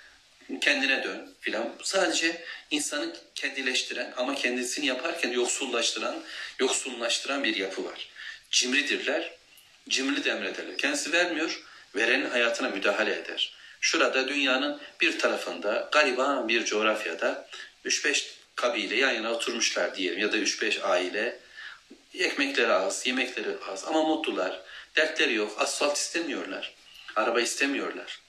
kendine 0.61 1.03
dön 1.03 1.33
filan. 1.41 1.73
Sadece 1.83 2.43
insanı 2.71 3.15
kendileştiren 3.35 4.13
ama 4.17 4.35
kendisini 4.35 4.85
yaparken 4.85 5.31
yoksullaştıran, 5.31 6.15
yoksullaştıran 6.59 7.43
bir 7.43 7.55
yapı 7.55 7.85
var. 7.85 8.09
Cimridirler, 8.51 9.31
cimri 9.89 10.23
de 10.23 10.29
emrederler. 10.29 10.77
Kendisi 10.77 11.11
vermiyor, 11.11 11.63
verenin 11.95 12.29
hayatına 12.29 12.69
müdahale 12.69 13.15
eder. 13.15 13.53
Şurada 13.81 14.27
dünyanın 14.27 14.81
bir 15.01 15.19
tarafında 15.19 15.89
gariban 15.91 16.47
bir 16.47 16.65
coğrafyada 16.65 17.49
3-5 17.85 18.23
kabile 18.55 18.95
yan 18.95 19.11
yana 19.11 19.31
oturmuşlar 19.31 19.95
diyelim 19.95 20.19
ya 20.19 20.31
da 20.31 20.37
3-5 20.37 20.81
aile 20.81 21.39
ekmekleri 22.14 22.74
az, 22.74 23.07
yemekleri 23.07 23.57
az 23.72 23.84
ama 23.86 24.03
mutlular. 24.03 24.62
Dertleri 24.95 25.34
yok, 25.34 25.55
asfalt 25.62 25.97
istemiyorlar, 25.97 26.74
araba 27.16 27.41
istemiyorlar, 27.41 28.20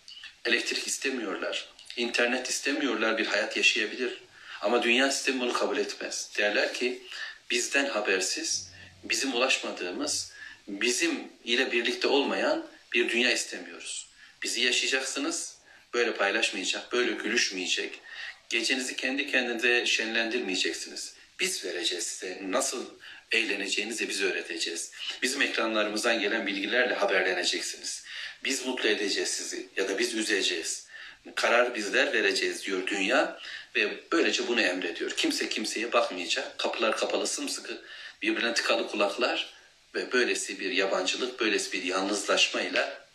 elektrik 0.44 0.86
istemiyorlar, 0.86 1.68
internet 1.96 2.48
istemiyorlar 2.48 3.18
bir 3.18 3.26
hayat 3.26 3.56
yaşayabilir. 3.56 4.22
Ama 4.60 4.82
dünya 4.82 5.10
sistemi 5.10 5.40
bunu 5.40 5.52
kabul 5.52 5.76
etmez. 5.76 6.30
Derler 6.38 6.74
ki 6.74 7.02
bizden 7.50 7.86
habersiz, 7.86 8.68
bizim 9.04 9.34
ulaşmadığımız, 9.34 10.32
bizim 10.68 11.28
ile 11.44 11.72
birlikte 11.72 12.08
olmayan 12.08 12.66
bir 12.92 13.08
dünya 13.08 13.32
istemiyoruz. 13.32 14.08
Bizi 14.42 14.60
yaşayacaksınız, 14.60 15.56
böyle 15.94 16.14
paylaşmayacak, 16.14 16.92
böyle 16.92 17.12
gülüşmeyecek. 17.12 18.00
Gecenizi 18.48 18.96
kendi 18.96 19.30
kendinize 19.30 19.86
şenlendirmeyeceksiniz. 19.86 21.14
Biz 21.40 21.64
vereceğiz 21.64 22.06
size 22.06 22.38
nasıl 22.42 22.86
eğleneceğinizi 23.32 24.08
biz 24.08 24.22
öğreteceğiz. 24.22 24.92
Bizim 25.22 25.42
ekranlarımızdan 25.42 26.20
gelen 26.20 26.46
bilgilerle 26.46 26.94
haberleneceksiniz. 26.94 28.04
Biz 28.44 28.66
mutlu 28.66 28.88
edeceğiz 28.88 29.28
sizi 29.28 29.68
ya 29.76 29.88
da 29.88 29.98
biz 29.98 30.14
üzeceğiz. 30.14 30.86
Karar 31.34 31.74
bizler 31.74 32.12
vereceğiz 32.12 32.66
diyor 32.66 32.86
dünya 32.86 33.38
ve 33.76 34.00
böylece 34.12 34.48
bunu 34.48 34.60
emrediyor. 34.60 35.10
Kimse 35.10 35.48
kimseye 35.48 35.92
bakmayacak. 35.92 36.58
Kapılar 36.58 36.96
kapalı 36.96 37.26
sımsıkı, 37.26 37.82
birbirine 38.22 38.54
tıkalı 38.54 38.88
kulaklar 38.88 39.54
ve 39.94 40.12
böylesi 40.12 40.60
bir 40.60 40.70
yabancılık, 40.70 41.40
böylesi 41.40 41.72
bir 41.72 41.82
yalnızlaşmayla 41.82 43.06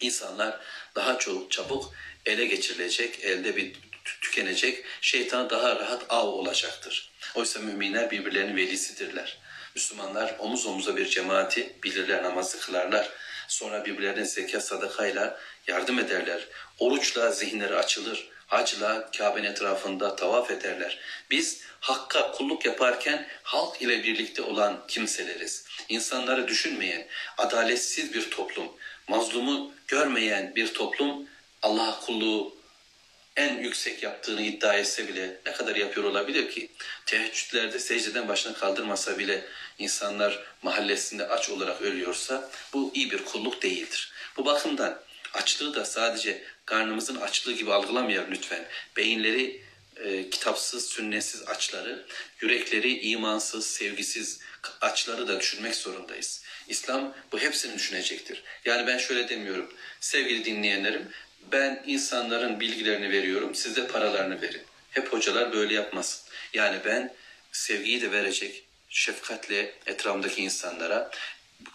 insanlar 0.00 0.60
daha 0.94 1.18
çok 1.18 1.50
çabuk 1.50 1.94
ele 2.26 2.46
geçirilecek, 2.46 3.24
elde 3.24 3.56
bir 3.56 3.72
tükenecek, 4.20 4.84
şeytan 5.00 5.50
daha 5.50 5.76
rahat 5.76 6.02
av 6.08 6.26
olacaktır. 6.26 7.13
Oysa 7.34 7.60
müminler 7.60 8.10
birbirlerinin 8.10 8.56
velisidirler. 8.56 9.38
Müslümanlar 9.74 10.36
omuz 10.38 10.66
omuza 10.66 10.96
bir 10.96 11.06
cemaati 11.06 11.76
bilirler, 11.82 12.22
namazı 12.22 12.60
kılarlar. 12.60 13.10
Sonra 13.48 13.84
birbirlerine 13.84 14.24
zekat 14.24 14.64
sadakayla 14.64 15.40
yardım 15.66 15.98
ederler. 15.98 16.48
Oruçla 16.78 17.30
zihinleri 17.30 17.76
açılır. 17.76 18.28
Hacla 18.46 19.10
Kabe'nin 19.18 19.50
etrafında 19.50 20.16
tavaf 20.16 20.50
ederler. 20.50 20.98
Biz 21.30 21.60
Hakk'a 21.80 22.32
kulluk 22.32 22.64
yaparken 22.64 23.26
halk 23.42 23.82
ile 23.82 24.04
birlikte 24.04 24.42
olan 24.42 24.86
kimseleriz. 24.88 25.64
İnsanları 25.88 26.48
düşünmeyen, 26.48 27.06
adaletsiz 27.38 28.14
bir 28.14 28.30
toplum, 28.30 28.68
mazlumu 29.08 29.72
görmeyen 29.88 30.54
bir 30.54 30.74
toplum 30.74 31.28
Allah 31.62 32.00
kulluğu 32.06 32.56
en 33.36 33.58
yüksek 33.58 34.02
yaptığını 34.02 34.42
iddia 34.42 34.74
etse 34.74 35.08
bile 35.08 35.40
ne 35.46 35.52
kadar 35.52 35.76
yapıyor 35.76 36.06
olabilir 36.06 36.50
ki? 36.50 36.70
Teheccüdlerde 37.06 37.78
secdeden 37.78 38.28
başını 38.28 38.54
kaldırmasa 38.54 39.18
bile 39.18 39.44
insanlar 39.78 40.44
mahallesinde 40.62 41.28
aç 41.28 41.50
olarak 41.50 41.82
ölüyorsa 41.82 42.50
bu 42.72 42.90
iyi 42.94 43.10
bir 43.10 43.24
kulluk 43.24 43.62
değildir. 43.62 44.12
Bu 44.36 44.44
bakımdan 44.44 45.00
açlığı 45.34 45.74
da 45.74 45.84
sadece 45.84 46.42
karnımızın 46.66 47.16
açlığı 47.16 47.52
gibi 47.52 47.72
algılamayalım 47.72 48.30
lütfen. 48.30 48.64
Beyinleri 48.96 49.62
e, 49.96 50.30
kitapsız, 50.30 50.86
sünnetsiz 50.86 51.48
açları, 51.48 52.06
yürekleri 52.40 53.00
imansız, 53.00 53.66
sevgisiz 53.66 54.40
açları 54.80 55.28
da 55.28 55.40
düşünmek 55.40 55.74
zorundayız. 55.74 56.44
İslam 56.68 57.14
bu 57.32 57.38
hepsini 57.38 57.74
düşünecektir. 57.74 58.42
Yani 58.64 58.86
ben 58.86 58.98
şöyle 58.98 59.28
demiyorum. 59.28 59.74
Sevgili 60.00 60.44
dinleyenlerim, 60.44 61.08
ben 61.52 61.82
insanların 61.86 62.60
bilgilerini 62.60 63.10
veriyorum, 63.10 63.54
siz 63.54 63.76
de 63.76 63.86
paralarını 63.86 64.42
verin. 64.42 64.62
Hep 64.90 65.12
hocalar 65.12 65.52
böyle 65.52 65.74
yapmasın. 65.74 66.22
Yani 66.54 66.78
ben 66.84 67.14
sevgiyi 67.52 68.02
de 68.02 68.12
verecek, 68.12 68.64
şefkatle 68.88 69.74
etrafımdaki 69.86 70.42
insanlara 70.42 71.10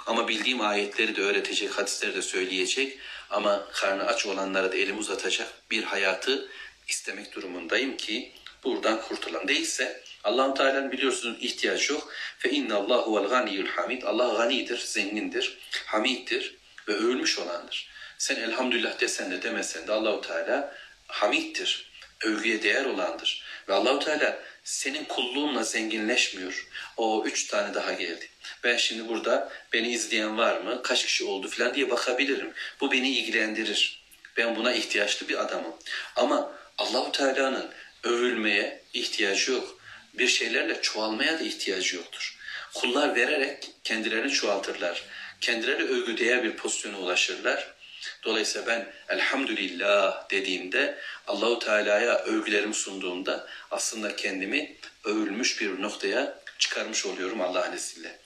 ama 0.05 0.27
bildiğim 0.27 0.61
ayetleri 0.61 1.15
de 1.15 1.21
öğretecek, 1.21 1.71
hadisleri 1.71 2.15
de 2.15 2.21
söyleyecek 2.21 2.99
ama 3.29 3.67
karnı 3.73 4.07
aç 4.07 4.25
olanlara 4.25 4.71
da 4.71 4.75
elimi 4.75 4.99
uzatacak 4.99 5.47
bir 5.71 5.83
hayatı 5.83 6.49
istemek 6.87 7.35
durumundayım 7.35 7.97
ki 7.97 8.31
buradan 8.63 9.01
kurtulan 9.01 9.47
değilse 9.47 10.03
Allahu 10.23 10.53
Teala'nın 10.53 10.91
biliyorsunuz 10.91 11.37
ihtiyacı 11.41 11.93
yok. 11.93 12.13
Fe 12.37 12.49
inna 12.49 12.75
Allahu 12.75 13.15
vel 13.15 13.29
ganiyul 13.29 13.67
hamid. 13.67 14.03
Allah 14.03 14.33
ganidir, 14.37 14.77
zengindir, 14.77 15.57
hamiddir 15.85 16.55
ve 16.87 16.93
övülmüş 16.93 17.39
olandır. 17.39 17.89
Sen 18.19 18.35
elhamdülillah 18.35 18.99
desen 18.99 19.31
de 19.31 19.41
demesen 19.41 19.87
de 19.87 19.91
Allahu 19.91 20.21
Teala 20.21 20.75
hamiddir. 21.07 21.89
Övgüye 22.21 22.63
değer 22.63 22.85
olandır. 22.85 23.43
Ve 23.67 23.73
Allahu 23.73 23.99
Teala 23.99 24.39
senin 24.63 25.05
kulluğunla 25.05 25.63
zenginleşmiyor. 25.63 26.67
O 26.97 27.23
üç 27.25 27.47
tane 27.47 27.73
daha 27.73 27.93
geldi. 27.93 28.29
Ben 28.63 28.77
şimdi 28.77 29.07
burada 29.07 29.51
beni 29.73 29.91
izleyen 29.91 30.37
var 30.37 30.57
mı, 30.57 30.83
kaç 30.83 31.05
kişi 31.05 31.25
oldu 31.25 31.47
falan 31.47 31.73
diye 31.73 31.89
bakabilirim. 31.89 32.53
Bu 32.81 32.91
beni 32.91 33.09
ilgilendirir. 33.09 34.03
Ben 34.37 34.55
buna 34.55 34.73
ihtiyaçlı 34.73 35.27
bir 35.29 35.41
adamım. 35.41 35.73
Ama 36.15 36.51
Allahu 36.77 37.11
Teala'nın 37.11 37.69
övülmeye 38.03 38.81
ihtiyacı 38.93 39.51
yok. 39.51 39.79
Bir 40.13 40.27
şeylerle 40.27 40.81
çoğalmaya 40.81 41.39
da 41.39 41.43
ihtiyacı 41.43 41.95
yoktur. 41.95 42.37
Kullar 42.73 43.15
vererek 43.15 43.69
kendilerini 43.83 44.31
çoğaltırlar. 44.31 45.03
Kendileri 45.41 45.83
övgü 45.83 46.17
değer 46.17 46.43
bir 46.43 46.55
pozisyona 46.55 46.97
ulaşırlar. 46.97 47.78
Dolayısıyla 48.23 48.67
ben 48.67 48.93
elhamdülillah 49.09 50.29
dediğimde 50.29 50.99
Allahu 51.27 51.59
Teala'ya 51.59 52.17
övgülerimi 52.17 52.73
sunduğumda 52.73 53.47
aslında 53.71 54.15
kendimi 54.15 54.75
övülmüş 55.03 55.61
bir 55.61 55.81
noktaya 55.81 56.39
çıkarmış 56.59 57.05
oluyorum 57.05 57.41
Allah'ın 57.41 57.75
izniyle. 57.75 58.19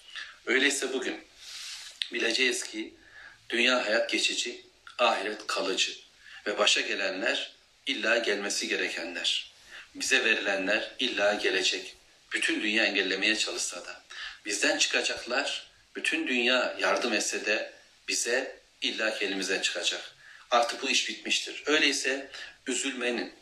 Öyleyse 0.46 0.94
bugün 0.94 1.20
bileceğiz 2.14 2.64
ki 2.64 2.94
dünya 3.50 3.86
hayat 3.86 4.10
geçici, 4.10 4.66
ahiret 4.98 5.48
kalıcı 5.48 5.92
ve 6.48 6.58
başa 6.58 6.82
gelenler 6.82 7.52
illa 7.88 8.18
gelmesi 8.18 8.68
gerekenler. 8.68 9.54
Bize 9.96 10.26
verilenler 10.26 10.92
illa 11.00 11.34
gelecek. 11.34 11.96
Bütün 12.32 12.62
dünya 12.62 12.86
engellemeye 12.86 13.36
çalışsa 13.36 13.86
da. 13.86 14.02
Bizden 14.46 14.78
çıkacaklar, 14.78 15.68
bütün 15.96 16.28
dünya 16.28 16.76
yardım 16.80 17.14
etse 17.14 17.46
de 17.46 17.74
bize 18.08 18.63
illa 18.84 19.18
ki 19.18 19.26
elimizden 19.26 19.62
çıkacak. 19.62 20.16
Artık 20.52 20.84
bu 20.84 20.90
iş 20.90 21.10
bitmiştir. 21.10 21.64
Öyleyse 21.66 22.30
üzülmenin 22.68 23.34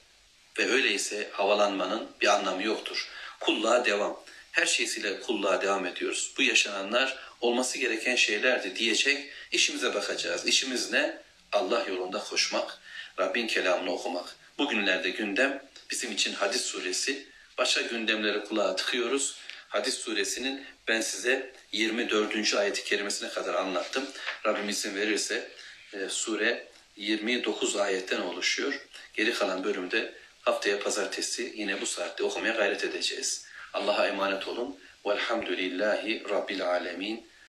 ve 0.60 0.72
öyleyse 0.72 1.30
havalanmanın 1.32 2.08
bir 2.22 2.28
anlamı 2.28 2.64
yoktur. 2.64 3.08
Kulluğa 3.40 3.86
devam. 3.86 4.24
Her 4.52 4.66
şeysiyle 4.66 5.20
kulluğa 5.20 5.62
devam 5.62 5.86
ediyoruz. 5.86 6.34
Bu 6.38 6.42
yaşananlar 6.42 7.18
olması 7.42 7.78
gereken 7.78 8.16
şeylerdi 8.16 8.76
diyecek. 8.76 9.32
İşimize 9.52 9.94
bakacağız. 9.94 10.48
İşimiz 10.48 10.92
ne? 10.92 11.22
Allah 11.52 11.86
yolunda 11.90 12.20
koşmak, 12.20 12.80
Rabbin 13.20 13.48
kelamını 13.48 13.92
okumak. 13.92 14.36
Bugünlerde 14.58 15.10
gündem 15.10 15.64
bizim 15.90 16.12
için 16.12 16.34
hadis 16.34 16.62
suresi. 16.62 17.28
Başka 17.58 17.82
gündemleri 17.82 18.44
kulağa 18.44 18.76
tıkıyoruz. 18.76 19.36
Hadis 19.72 19.98
suresinin 19.98 20.64
ben 20.88 21.02
size 21.02 21.52
24. 21.72 22.54
ayeti 22.54 22.84
kerimesine 22.84 23.30
kadar 23.30 23.54
anlattım. 23.54 24.04
Rabbim 24.46 24.70
izin 24.70 24.96
verirse 24.96 25.52
e, 25.94 26.10
sure 26.10 26.68
29 26.96 27.76
ayetten 27.76 28.22
oluşuyor. 28.22 28.88
Geri 29.14 29.34
kalan 29.34 29.64
bölümde 29.64 30.14
haftaya 30.42 30.80
pazartesi 30.80 31.54
yine 31.56 31.82
bu 31.82 31.86
saatte 31.86 32.24
okumaya 32.24 32.54
gayret 32.54 32.84
edeceğiz. 32.84 33.46
Allah'a 33.74 34.08
emanet 34.08 34.48
olun. 34.48 34.78
Velhamdülillahi 35.06 36.24
Rabbil 36.30 36.68
alemin. 36.68 37.28